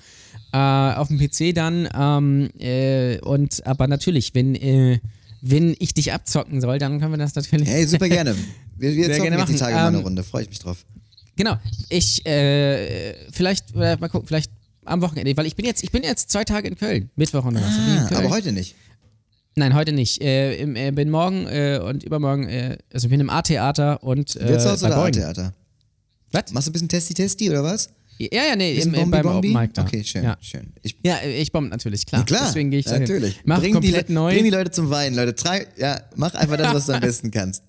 [0.53, 1.89] Äh, auf dem PC dann.
[1.93, 5.01] Ähm, äh, und aber natürlich, wenn, äh,
[5.41, 7.67] wenn ich dich abzocken soll, dann können wir das natürlich.
[7.69, 8.37] Hey, super gerne.
[8.81, 9.59] Wir, wir zocken gerne jetzt die machen.
[9.59, 10.23] Tage mal eine Ähm, Runde.
[10.23, 10.85] Freue ich mich drauf.
[11.39, 11.57] Genau.
[11.89, 14.51] Ich, äh, vielleicht, äh, mal gucken, vielleicht
[14.85, 17.11] am Wochenende, weil ich bin jetzt, ich bin jetzt zwei Tage in Köln.
[17.17, 18.11] Mittwoch und Donnerstag.
[18.11, 18.75] in Ah, aber heute nicht.
[19.55, 20.21] Nein, heute nicht.
[20.21, 24.37] Äh, im, äh, bin morgen äh, und übermorgen, äh, also ich bin im A-Theater und
[24.37, 24.97] äh, Wirtshaus oder.
[24.99, 25.53] A-Theater?
[26.33, 26.53] Was?
[26.53, 27.89] Machst du ein bisschen Testi-Testi oder was?
[28.19, 29.49] Ja, ja, nee, im, im, beim Bombi-Bombi?
[29.51, 29.83] Open Mic da.
[29.83, 30.73] Okay, schön, Ja, schön.
[30.83, 32.23] Ich, ja ich bomb natürlich, klar.
[32.23, 33.41] Ja, klar, Deswegen gehe ich da natürlich.
[33.45, 34.33] Mach bring, die, komplett Le- neu.
[34.33, 35.37] bring die Leute zum Weinen, Leute.
[35.37, 37.63] Trei ja, mach einfach das, was du am besten kannst.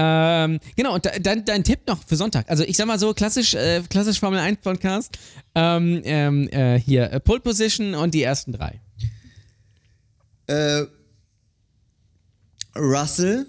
[0.00, 2.48] Ähm, genau, und da- dein, Tipp noch für Sonntag.
[2.48, 5.18] Also ich sag mal so, klassisch, äh, klassisch Formel 1 Podcast.
[5.56, 8.80] Ähm, ähm, äh, hier, äh, Pole Position und die ersten drei.
[10.46, 10.84] Äh,
[12.76, 13.46] Russell,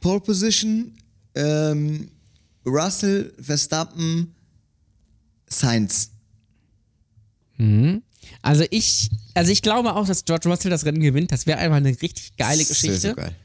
[0.00, 0.96] Pole Position,
[1.34, 2.10] ähm,
[2.64, 4.34] Russell, Verstappen,
[5.46, 6.10] Sainz.
[8.40, 11.32] Also ich, also ich glaube auch, dass George Russell das Rennen gewinnt.
[11.32, 12.98] Das wäre einfach eine richtig geile Geschichte.
[12.98, 13.36] so geil.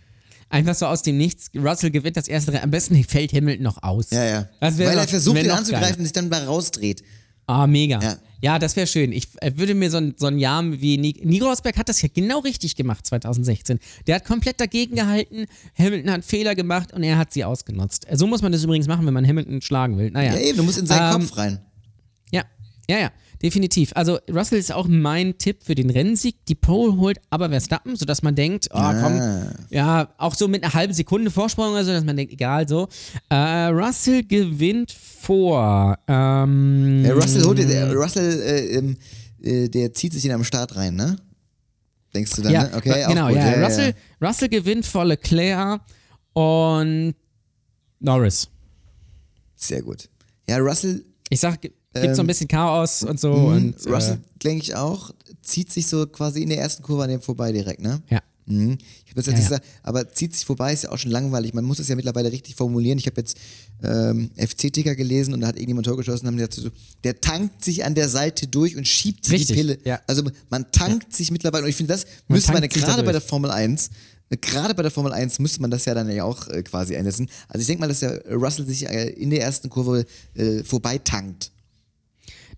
[0.49, 1.49] Einfach so aus dem Nichts.
[1.55, 2.63] Russell gewinnt das erste Rennen.
[2.63, 4.11] Am besten fällt Hamilton noch aus.
[4.11, 4.49] Ja, ja.
[4.59, 5.97] Weil er noch- versucht, wär ihn anzugreifen geiler.
[5.99, 7.03] und sich dann mal rausdreht.
[7.47, 7.99] Ah, mega.
[8.01, 8.17] Ja.
[8.41, 9.11] Ja, das wäre schön.
[9.13, 12.01] Ich äh, würde mir so ein, so ein Jahr wie Ni- Nico Rosberg hat das
[12.01, 13.79] ja genau richtig gemacht 2016.
[14.05, 15.45] Der hat komplett dagegen gehalten.
[15.77, 18.05] Hamilton hat Fehler gemacht und er hat sie ausgenutzt.
[18.11, 20.11] So muss man das übrigens machen, wenn man Hamilton schlagen will.
[20.11, 20.33] Naja.
[20.35, 21.59] Ja, eben, du musst in seinen Ähm, Kopf rein.
[22.31, 22.43] Ja,
[22.89, 23.11] ja, ja,
[23.41, 23.91] definitiv.
[23.95, 26.45] Also Russell ist auch mein Tipp für den Rennsieg.
[26.47, 29.21] Die Pole holt aber Verstappen, sodass man denkt, oh komm,
[29.69, 32.87] ja, auch so mit einer halben Sekunde Vorsprung oder so, dass man denkt, egal so.
[33.29, 35.97] Äh, Russell gewinnt vor.
[36.07, 38.97] Ähm, Ja, Russell holt der, Russell, äh, ähm,
[39.41, 41.17] äh, der zieht sich in am Start rein, ne?
[42.13, 42.71] Denkst du dann, ja, ne?
[42.75, 43.55] Okay, auch genau, ja.
[43.57, 45.81] ja, Russell, Russell gewinnt vor Leclerc
[46.33, 47.15] und
[47.99, 48.47] Norris.
[49.55, 50.09] Sehr gut.
[50.47, 51.59] Ja, Russell, Ich sag,
[52.01, 53.33] gibt so ein bisschen Chaos und so.
[53.33, 57.09] Mhm, und, Russell, denke ich auch, zieht sich so quasi in der ersten Kurve an
[57.09, 58.01] dem vorbei direkt, ne?
[58.09, 58.21] Äh, ja.
[58.49, 58.77] Mhm.
[59.05, 59.57] Ich habe jetzt Ja, nicht ja.
[59.57, 61.53] gesagt, aber zieht sich vorbei ist ja auch schon langweilig.
[61.53, 62.97] Man muss es ja mittlerweile richtig formulieren.
[62.97, 63.37] Ich habe jetzt
[63.83, 66.69] ähm, FC-Ticker gelesen und da hat irgendjemand Tor geschossen und haben gesagt, so,
[67.03, 69.77] der tankt sich an der Seite durch und schiebt sich Richtig, die Pille.
[69.83, 69.99] ja.
[70.07, 73.21] Also man tankt sich mittlerweile und ich finde, das Man müsste man gerade bei der.
[73.21, 73.89] Formel 1
[74.41, 77.29] Gerade bei der Formel 1 müsste man das ja dann ja auch äh, quasi einsetzen.
[77.47, 80.05] Also ich denke mal, dass der Russell sich äh, in der ersten Kurve
[80.35, 81.51] äh, vorbei tankt.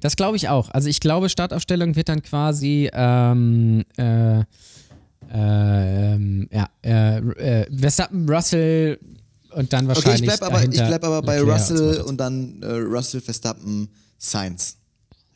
[0.01, 0.69] Das glaube ich auch.
[0.71, 4.43] Also ich glaube, Startaufstellung wird dann quasi ähm, äh,
[5.31, 8.99] ähm, ja, äh, äh, Verstappen, Russell
[9.51, 12.03] und dann Okay, wahrscheinlich ich bleib aber, ich bleib aber bei Leclerc Russell und so
[12.05, 14.77] und dann äh, Russell, Verstappen, Sainz.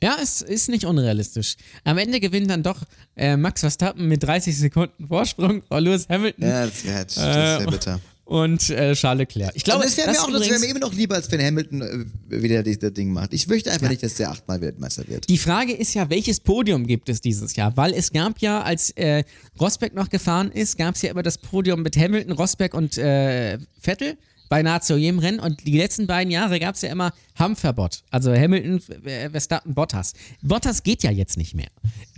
[0.01, 1.55] Ja, es ist nicht unrealistisch.
[1.85, 2.81] Am Ende gewinnt dann doch
[3.15, 7.99] äh, Max Verstappen mit 30 Sekunden Vorsprung vor Lewis Hamilton Ja, das wäre wär bitter.
[8.25, 9.51] Und äh, Charles Leclerc.
[9.55, 12.41] Ich glaube, das wäre mir auch wär mir immer noch lieber, als wenn Hamilton äh,
[12.41, 13.33] wieder das Ding macht.
[13.33, 15.27] Ich möchte einfach nicht, dass der achtmal Weltmeister wird.
[15.27, 17.75] Die Frage ist ja, welches Podium gibt es dieses Jahr?
[17.75, 19.23] Weil es gab ja, als äh,
[19.59, 23.57] Rosberg noch gefahren ist, gab es ja immer das Podium mit Hamilton, Rosberg und äh,
[23.79, 24.17] Vettel
[24.47, 25.39] bei nahezu jedem Rennen.
[25.39, 28.03] Und die letzten beiden Jahre gab es ja immer Hampferbot.
[28.09, 30.13] Also Hamilton, äh, Verstappen, Bottas.
[30.41, 31.69] Bottas geht ja jetzt nicht mehr.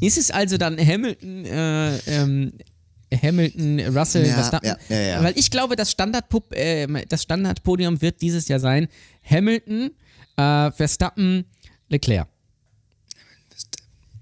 [0.01, 2.53] Ist es also dann Hamilton, äh, ähm,
[3.13, 4.75] Hamilton, Russell, Ja, Verstappen?
[4.89, 5.23] ja, ja.
[5.23, 8.87] Weil ich glaube, das, Standardpup, äh, das Standardpodium wird dieses Jahr sein
[9.23, 9.91] Hamilton,
[10.37, 11.45] äh, Verstappen,
[11.89, 12.27] Leclerc.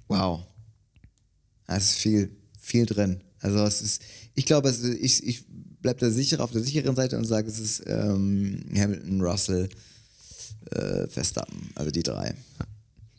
[0.07, 0.41] Wow.
[1.68, 3.22] Da ist viel, viel drin.
[3.39, 4.01] Also es ist,
[4.35, 5.43] ich glaube, ist, ich, ich
[5.81, 9.69] bleibe da sicher auf der sicheren Seite und sage, es ist ähm, Hamilton, Russell,
[10.72, 12.35] äh, Verstappen, also die drei.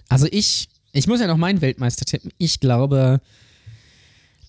[0.08, 2.30] Also ich, ich muss ja noch meinen Weltmeister tippen.
[2.38, 3.20] Ich glaube,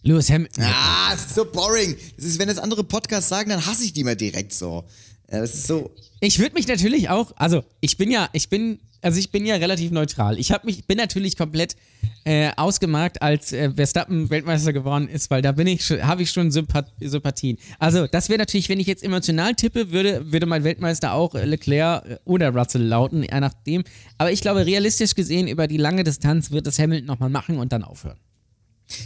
[0.05, 0.63] Lewis Hamilton.
[0.63, 1.95] Ah, es ist so boring.
[2.15, 4.83] Das ist, wenn das andere Podcasts sagen, dann hasse ich die mal direkt so.
[5.31, 5.91] Ja, das ist so.
[6.19, 9.55] Ich würde mich natürlich auch, also ich bin ja, ich bin, also ich bin ja
[9.55, 10.37] relativ neutral.
[10.37, 11.75] Ich habe mich, bin natürlich komplett
[12.23, 16.51] äh, ausgemarkt, als äh, Verstappen Weltmeister geworden ist, weil da bin ich, habe ich schon
[16.51, 17.57] Sympath Sympathien.
[17.79, 22.05] Also das wäre natürlich, wenn ich jetzt emotional tippe, würde, würde mein Weltmeister auch Leclerc
[22.05, 23.83] äh, oder Russell lauten, je nachdem.
[24.19, 27.73] Aber ich glaube, realistisch gesehen über die lange Distanz wird es Hamilton nochmal machen und
[27.73, 28.19] dann aufhören.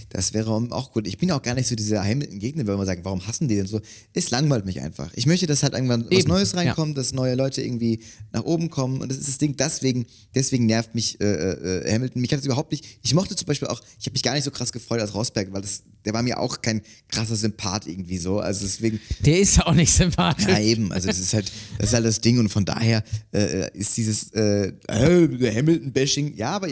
[0.09, 1.07] Das wäre auch gut.
[1.07, 3.67] Ich bin auch gar nicht so dieser Hamilton-Gegner, weil man sagt, warum hassen die denn
[3.67, 3.79] so?
[4.13, 5.11] Es langweilt mich einfach.
[5.15, 8.01] Ich möchte, dass halt irgendwann was Eben, Neues reinkommt, dass neue Leute irgendwie
[8.31, 9.01] nach oben kommen.
[9.01, 12.21] Und das ist das Ding, deswegen, deswegen nervt mich äh, äh, Hamilton.
[12.21, 12.85] Mich hat es überhaupt nicht.
[13.03, 15.51] Ich mochte zum Beispiel auch, ich habe mich gar nicht so krass gefreut als Rosberg,
[15.53, 18.39] weil das, der war mir auch kein krasser Sympath irgendwie so.
[18.39, 20.47] Also deswegen, Der ist auch nicht sympathisch.
[20.47, 20.91] ja, eben.
[20.93, 23.03] Also das ist halt, das ist halt das Ding und von daher
[23.33, 26.67] äh, ist dieses äh, äh, Hamilton-Bashing, ja, aber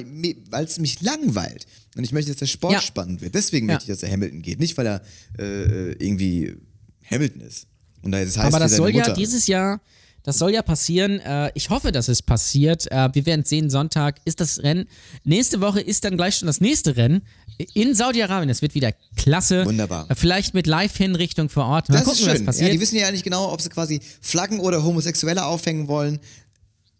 [0.49, 1.65] weil es mich langweilt.
[1.95, 2.81] Und ich möchte, dass der Sport Ja.
[2.81, 3.35] spannend wird.
[3.35, 3.73] Deswegen Ja.
[3.75, 4.59] möchte ich, dass er Hamilton geht.
[4.59, 5.01] Nicht, weil er
[5.39, 6.55] äh, irgendwie
[7.09, 7.67] Hamilton ist.
[8.03, 9.13] Und das heißt Aber das soll ja Mutter.
[9.13, 9.81] dieses Jahr,
[10.23, 11.19] das soll ja passieren.
[11.19, 12.89] Äh, ich hoffe, dass es passiert.
[12.91, 14.85] Äh, wir werden sehen, Sonntag ist das Rennen.
[15.23, 17.21] Nächste Woche ist dann gleich schon das nächste Rennen
[17.73, 18.47] in Saudi-Arabien.
[18.47, 19.65] Das wird wieder klasse.
[19.65, 20.07] Wunderbar.
[20.15, 21.89] Vielleicht mit Live-Hinrichtung vor Ort.
[21.89, 22.45] Mal das gucken, ist was schön.
[22.45, 22.67] passiert.
[22.67, 26.19] Ja, die wissen ja nicht genau, ob sie quasi Flaggen oder Homosexuelle aufhängen wollen.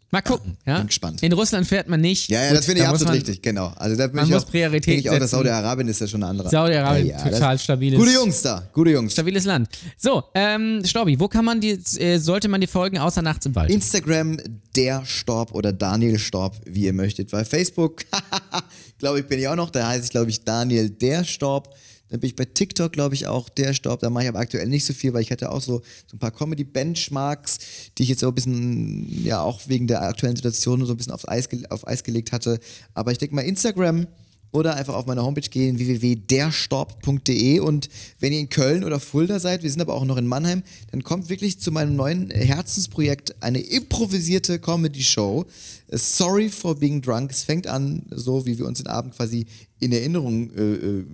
[0.10, 0.56] Mal gucken.
[0.66, 0.78] Ja?
[0.78, 1.22] bin gespannt.
[1.22, 2.30] In Russland fährt man nicht.
[2.30, 3.74] Ja, ja, Gut, das finde ich absolut man- richtig, genau.
[3.76, 5.32] Also da bin man ich muss auch, Priorität ich auch, dass.
[5.32, 6.50] Saudi-Arabien ist ja schon eine andere.
[6.50, 9.12] Saudi-Arabien, Ja, ja, total stabiles- Gute Jungs da, gute Jungs.
[9.12, 9.68] Stabiles Land.
[9.98, 13.56] So, ähm, Storbi, wo kann man die, äh, sollte man die folgen, außer nachts im
[13.56, 13.70] Wald?
[13.70, 14.38] Instagram
[14.78, 17.30] der Storb oder Daniel Storb, wie ihr möchtet.
[17.32, 18.04] Bei Facebook,
[19.00, 19.70] glaube ich, bin ich auch noch.
[19.72, 21.74] Da heiße ich, glaube ich, Daniel der Storb.
[22.10, 24.00] Dann bin ich bei TikTok, glaube ich, auch der Storb.
[24.00, 26.20] Da mache ich aber aktuell nicht so viel, weil ich hatte auch so, so ein
[26.20, 27.60] paar Comedy-Benchmarks,
[27.98, 31.14] die ich jetzt so ein bisschen, ja, auch wegen der aktuellen Situation so ein bisschen
[31.14, 32.60] aufs Eis, auf Eis gelegt hatte.
[32.94, 34.08] Aber ich denke mal, Instagram
[34.52, 37.90] oder einfach auf meine Homepage gehen, www.derstorb.de und
[38.20, 41.04] wenn ihr in Köln oder Fulda seid, wir sind aber auch noch in Mannheim, dann
[41.04, 45.46] kommt wirklich zu meinem neuen Herzensprojekt eine improvisierte Comedy-Show.
[45.92, 47.32] Sorry for being drunk.
[47.32, 49.46] Es fängt an, so wie wir uns den Abend quasi
[49.80, 51.06] in Erinnerung äh, äh,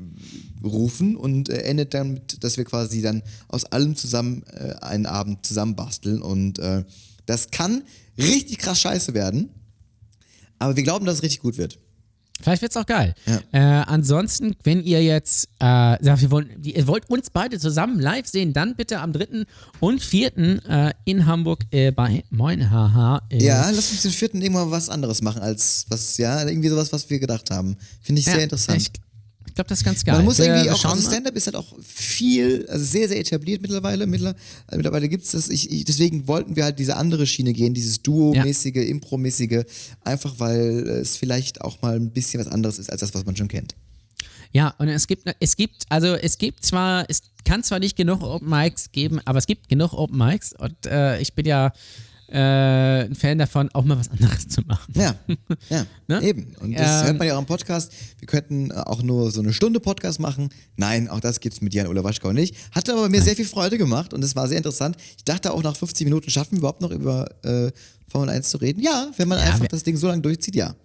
[0.64, 5.46] rufen und äh, endet damit, dass wir quasi dann aus allem zusammen äh, einen Abend
[5.46, 6.84] zusammen basteln und äh,
[7.26, 7.84] das kann
[8.18, 9.50] richtig krass scheiße werden,
[10.60, 11.80] aber wir glauben, dass es richtig gut wird.
[12.42, 13.14] Vielleicht wird's auch geil.
[13.26, 13.42] Ja.
[13.52, 18.28] Äh, ansonsten, wenn ihr jetzt äh, sagt, wir wollen, ihr wollt uns beide zusammen live
[18.28, 19.46] sehen, dann bitte am 3.
[19.80, 20.38] und 4.
[20.38, 23.22] Äh, in Hamburg äh, bei Moin Haha.
[23.30, 26.92] Äh, Ja, lass uns den vierten irgendwann was anderes machen als was, ja, irgendwie sowas,
[26.92, 27.78] was wir gedacht haben.
[28.02, 28.82] Finde ich ja, sehr interessant.
[28.82, 28.92] Ich,
[29.54, 30.16] ich glaube, das ist ganz geil.
[30.16, 31.12] Man muss Wir- irgendwie auch, schauen also.
[31.12, 34.08] Stand-up ist halt auch viel, also sehr, sehr etabliert mittlerweile.
[34.08, 34.34] Mittler,
[34.66, 35.48] also mittlerweile gibt es das.
[35.50, 39.64] Ich, ich, deswegen wollten wir halt diese andere Schiene gehen, dieses Duo-mäßige, Impro-mäßige,
[40.02, 43.36] einfach weil es vielleicht auch mal ein bisschen was anderes ist als das, was man
[43.36, 43.76] schon kennt.
[44.54, 48.24] Ja, und es gibt, es gibt, also es gibt zwar, es kann zwar nicht genug
[48.24, 51.72] Open Mics geben, aber es gibt genug Open Mics und äh, ich bin ja
[52.34, 54.92] äh, ein Fan davon, auch mal was anderes zu machen.
[54.96, 55.16] Ja,
[55.70, 56.22] ja, Ne?
[56.24, 56.56] eben.
[56.60, 57.92] Und das Ähm, hört man ja auch im Podcast.
[58.20, 60.50] Wir könnten äh, auch nur so eine Stunde Podcast machen.
[60.76, 62.56] Nein, auch das gibt's mit Jan Ola Waschkau nicht.
[62.72, 64.98] Hat aber mir sehr viel Freude gemacht und es war sehr interessant.
[65.18, 67.72] Ich dachte auch nach 50 Minuten schaffen wir überhaupt noch über äh,
[68.10, 68.82] Formel 1 zu reden.
[68.82, 70.76] Ja, wenn man einfach wir- das Ding so lange durchzieht, ja.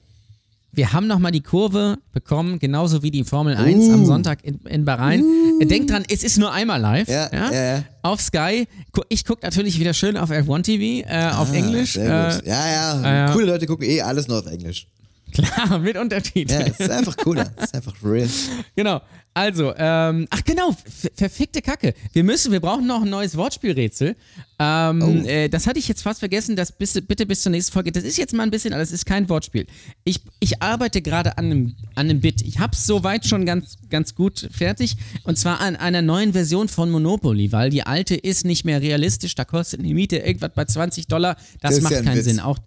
[0.73, 4.85] Wir haben nochmal die Kurve bekommen, genauso wie die Formel 1 am Sonntag in, in
[4.85, 5.25] Bahrain.
[5.61, 7.09] Denkt dran, es ist nur einmal live.
[7.09, 7.85] Ja, ja, ja.
[8.03, 8.67] Auf Sky.
[9.09, 11.99] Ich gucke natürlich wieder schön auf F1 TV, äh, auf Englisch.
[11.99, 12.47] Ah, Sehr gut.
[12.47, 13.27] Äh, ja, ja.
[13.29, 14.87] äh, Coole Leute gucken eh alles nur auf Englisch.
[15.33, 16.67] klar, mit Ja, Untertiteln.
[16.73, 17.51] es ist einfach cooler.
[17.57, 18.29] Es ist einfach real.
[18.77, 19.01] Genau.
[19.35, 21.95] Also, ähm, ach genau, ver- verfickte Kacke.
[22.13, 24.17] Wir müssen, wir brauchen noch ein neues Wortspielrätsel.
[24.59, 25.29] Ähm, Oh.
[25.29, 27.93] äh, das hatte ich jetzt fast vergessen, das bis, bitte bis zur nächsten Folge.
[27.93, 29.67] Das ist jetzt mal ein bisschen, aber das ist kein Wortspiel.
[30.03, 32.43] Ich, ich arbeite gerade an einem, an einem Bit.
[32.43, 34.97] Ich hab's soweit schon ganz, ganz gut fertig.
[35.23, 39.37] Und zwar an einer neuen Version von Monopoly, weil die alte ist nicht mehr realistisch.
[39.37, 41.37] Da kostet eine Miete irgendwas bei 20 Dollar.
[41.61, 42.25] Das, Das macht ja ein keinen Witz.
[42.25, 42.41] Sinn.
[42.41, 42.59] Auch,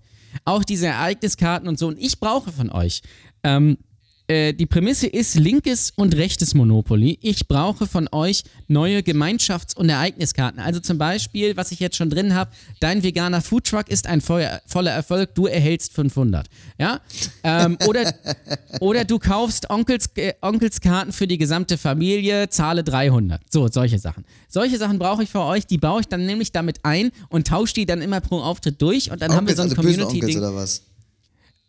[0.46, 1.88] auch diese Ereigniskarten und so.
[1.88, 3.02] Und ich brauche von euch.
[3.44, 3.78] Ähm,
[4.32, 7.20] äh, die Prämisse ist linkes und rechtes Monopoly.
[7.22, 10.62] Ich brauche von euch neue Gemeinschafts- und Ereigniskarten.
[10.62, 12.50] Also zum Beispiel, was ich jetzt schon drin habe,
[12.80, 16.48] dein veganer Foodtruck ist ein voller, Erfolg, du erhältst 500.
[16.80, 17.02] Ja?
[17.44, 18.14] Ähm, oder,
[18.80, 23.42] oder du kaufst Onkels, äh, Onkelskarten für die gesamte Familie, zahle 300.
[23.52, 24.24] So, solche Sachen.
[24.48, 27.74] Solche Sachen brauche ich für euch, die baue ich dann nämlich damit ein und tausche
[27.74, 30.91] die dann immer pro Auftritt durch und dann haben wir Onkels, so ein also Community-Ding.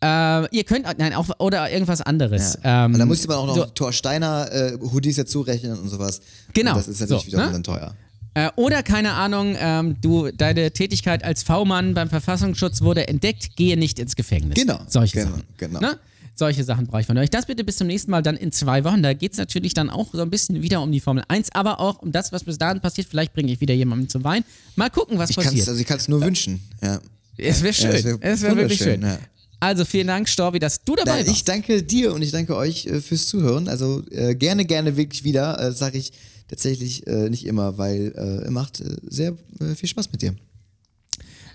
[0.03, 2.57] Äh, ihr könnt, nein, auch, oder irgendwas anderes.
[2.63, 2.85] Ja.
[2.85, 5.87] Ähm, und da musste man auch noch so, Thor Steiner äh, Hoodies dazu rechnen und
[5.89, 6.19] sowas.
[6.53, 6.71] Genau.
[6.71, 7.51] Und das ist natürlich So, wieder ne?
[7.53, 7.95] dann teuer.
[8.33, 13.77] äh, oder keine Ahnung, ähm, du, deine Tätigkeit als V-Mann beim Verfassungsschutz wurde entdeckt, gehe
[13.77, 14.55] nicht ins Gefängnis.
[14.55, 15.43] Genau, Solche genau, Sachen.
[15.57, 15.79] genau.
[15.79, 15.97] Ne?
[16.35, 17.29] Solche Sachen brauche ich von euch.
[17.29, 19.03] Das bitte bis zum nächsten Mal, dann in zwei Wochen.
[19.03, 21.79] Da geht es natürlich dann auch so ein bisschen wieder um die Formel 1, aber
[21.79, 23.07] auch um das, was bis dahin passiert.
[23.07, 24.43] Vielleicht bringe ich wieder jemanden zum Wein.
[24.75, 25.67] Mal gucken, was Ich kann es passiert.
[25.69, 26.59] also ich kann's nur wünschen.
[26.81, 26.99] Ja.
[27.37, 27.91] es wäre schön.
[27.91, 29.09] es wär es wäre wirklich wunderschön, schön.
[29.11, 29.17] ja.
[29.63, 31.37] Also vielen Dank, Storbi, dass du dabei Nein, warst.
[31.37, 33.69] ich danke dir und ich danke euch äh, fürs Zuhören.
[33.69, 35.57] Also äh, gerne, gerne wirklich wieder.
[35.57, 36.11] Äh, Sage ich
[36.49, 40.35] tatsächlich äh, nicht immer, weil äh, macht äh, sehr äh, viel Spaß mit dir.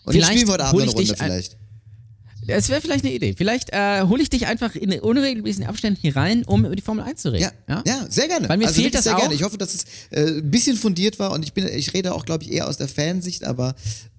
[0.05, 1.59] Und Vielleicht ich spiele heute Abend eine Runde vielleicht.
[2.47, 3.35] Das wäre vielleicht eine Idee.
[3.37, 7.05] Vielleicht äh, hole ich dich einfach in unregelmäßigen Abständen hier rein, um über die Formel
[7.05, 7.51] 1 zu reden.
[7.69, 8.49] Ja, ja, sehr gerne.
[8.49, 9.21] Weil mir also fehlt das sehr auch.
[9.21, 9.35] gerne.
[9.35, 12.25] Ich hoffe, dass es äh, ein bisschen fundiert war und ich bin, ich rede auch,
[12.25, 13.75] glaube ich, eher aus der Fansicht, aber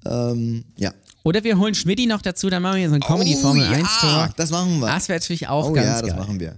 [0.05, 0.93] ähm, ja.
[1.23, 3.87] Oder wir holen Schmidti noch dazu, dann machen wir hier so ein Comedy-Formel oh, 1
[4.03, 4.87] ja, das machen wir.
[4.87, 6.19] Das wäre natürlich auch oh ganz ja, das geil.
[6.19, 6.55] machen wir.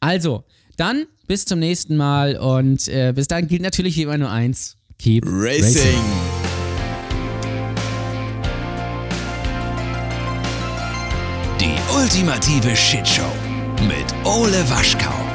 [0.00, 0.44] Also,
[0.76, 4.76] dann bis zum nächsten Mal und äh, bis dann gilt natürlich wie immer nur eins.
[4.98, 5.98] Keep Racing.
[11.60, 13.32] Die ultimative Shitshow
[13.82, 15.25] mit Ole Waschkau.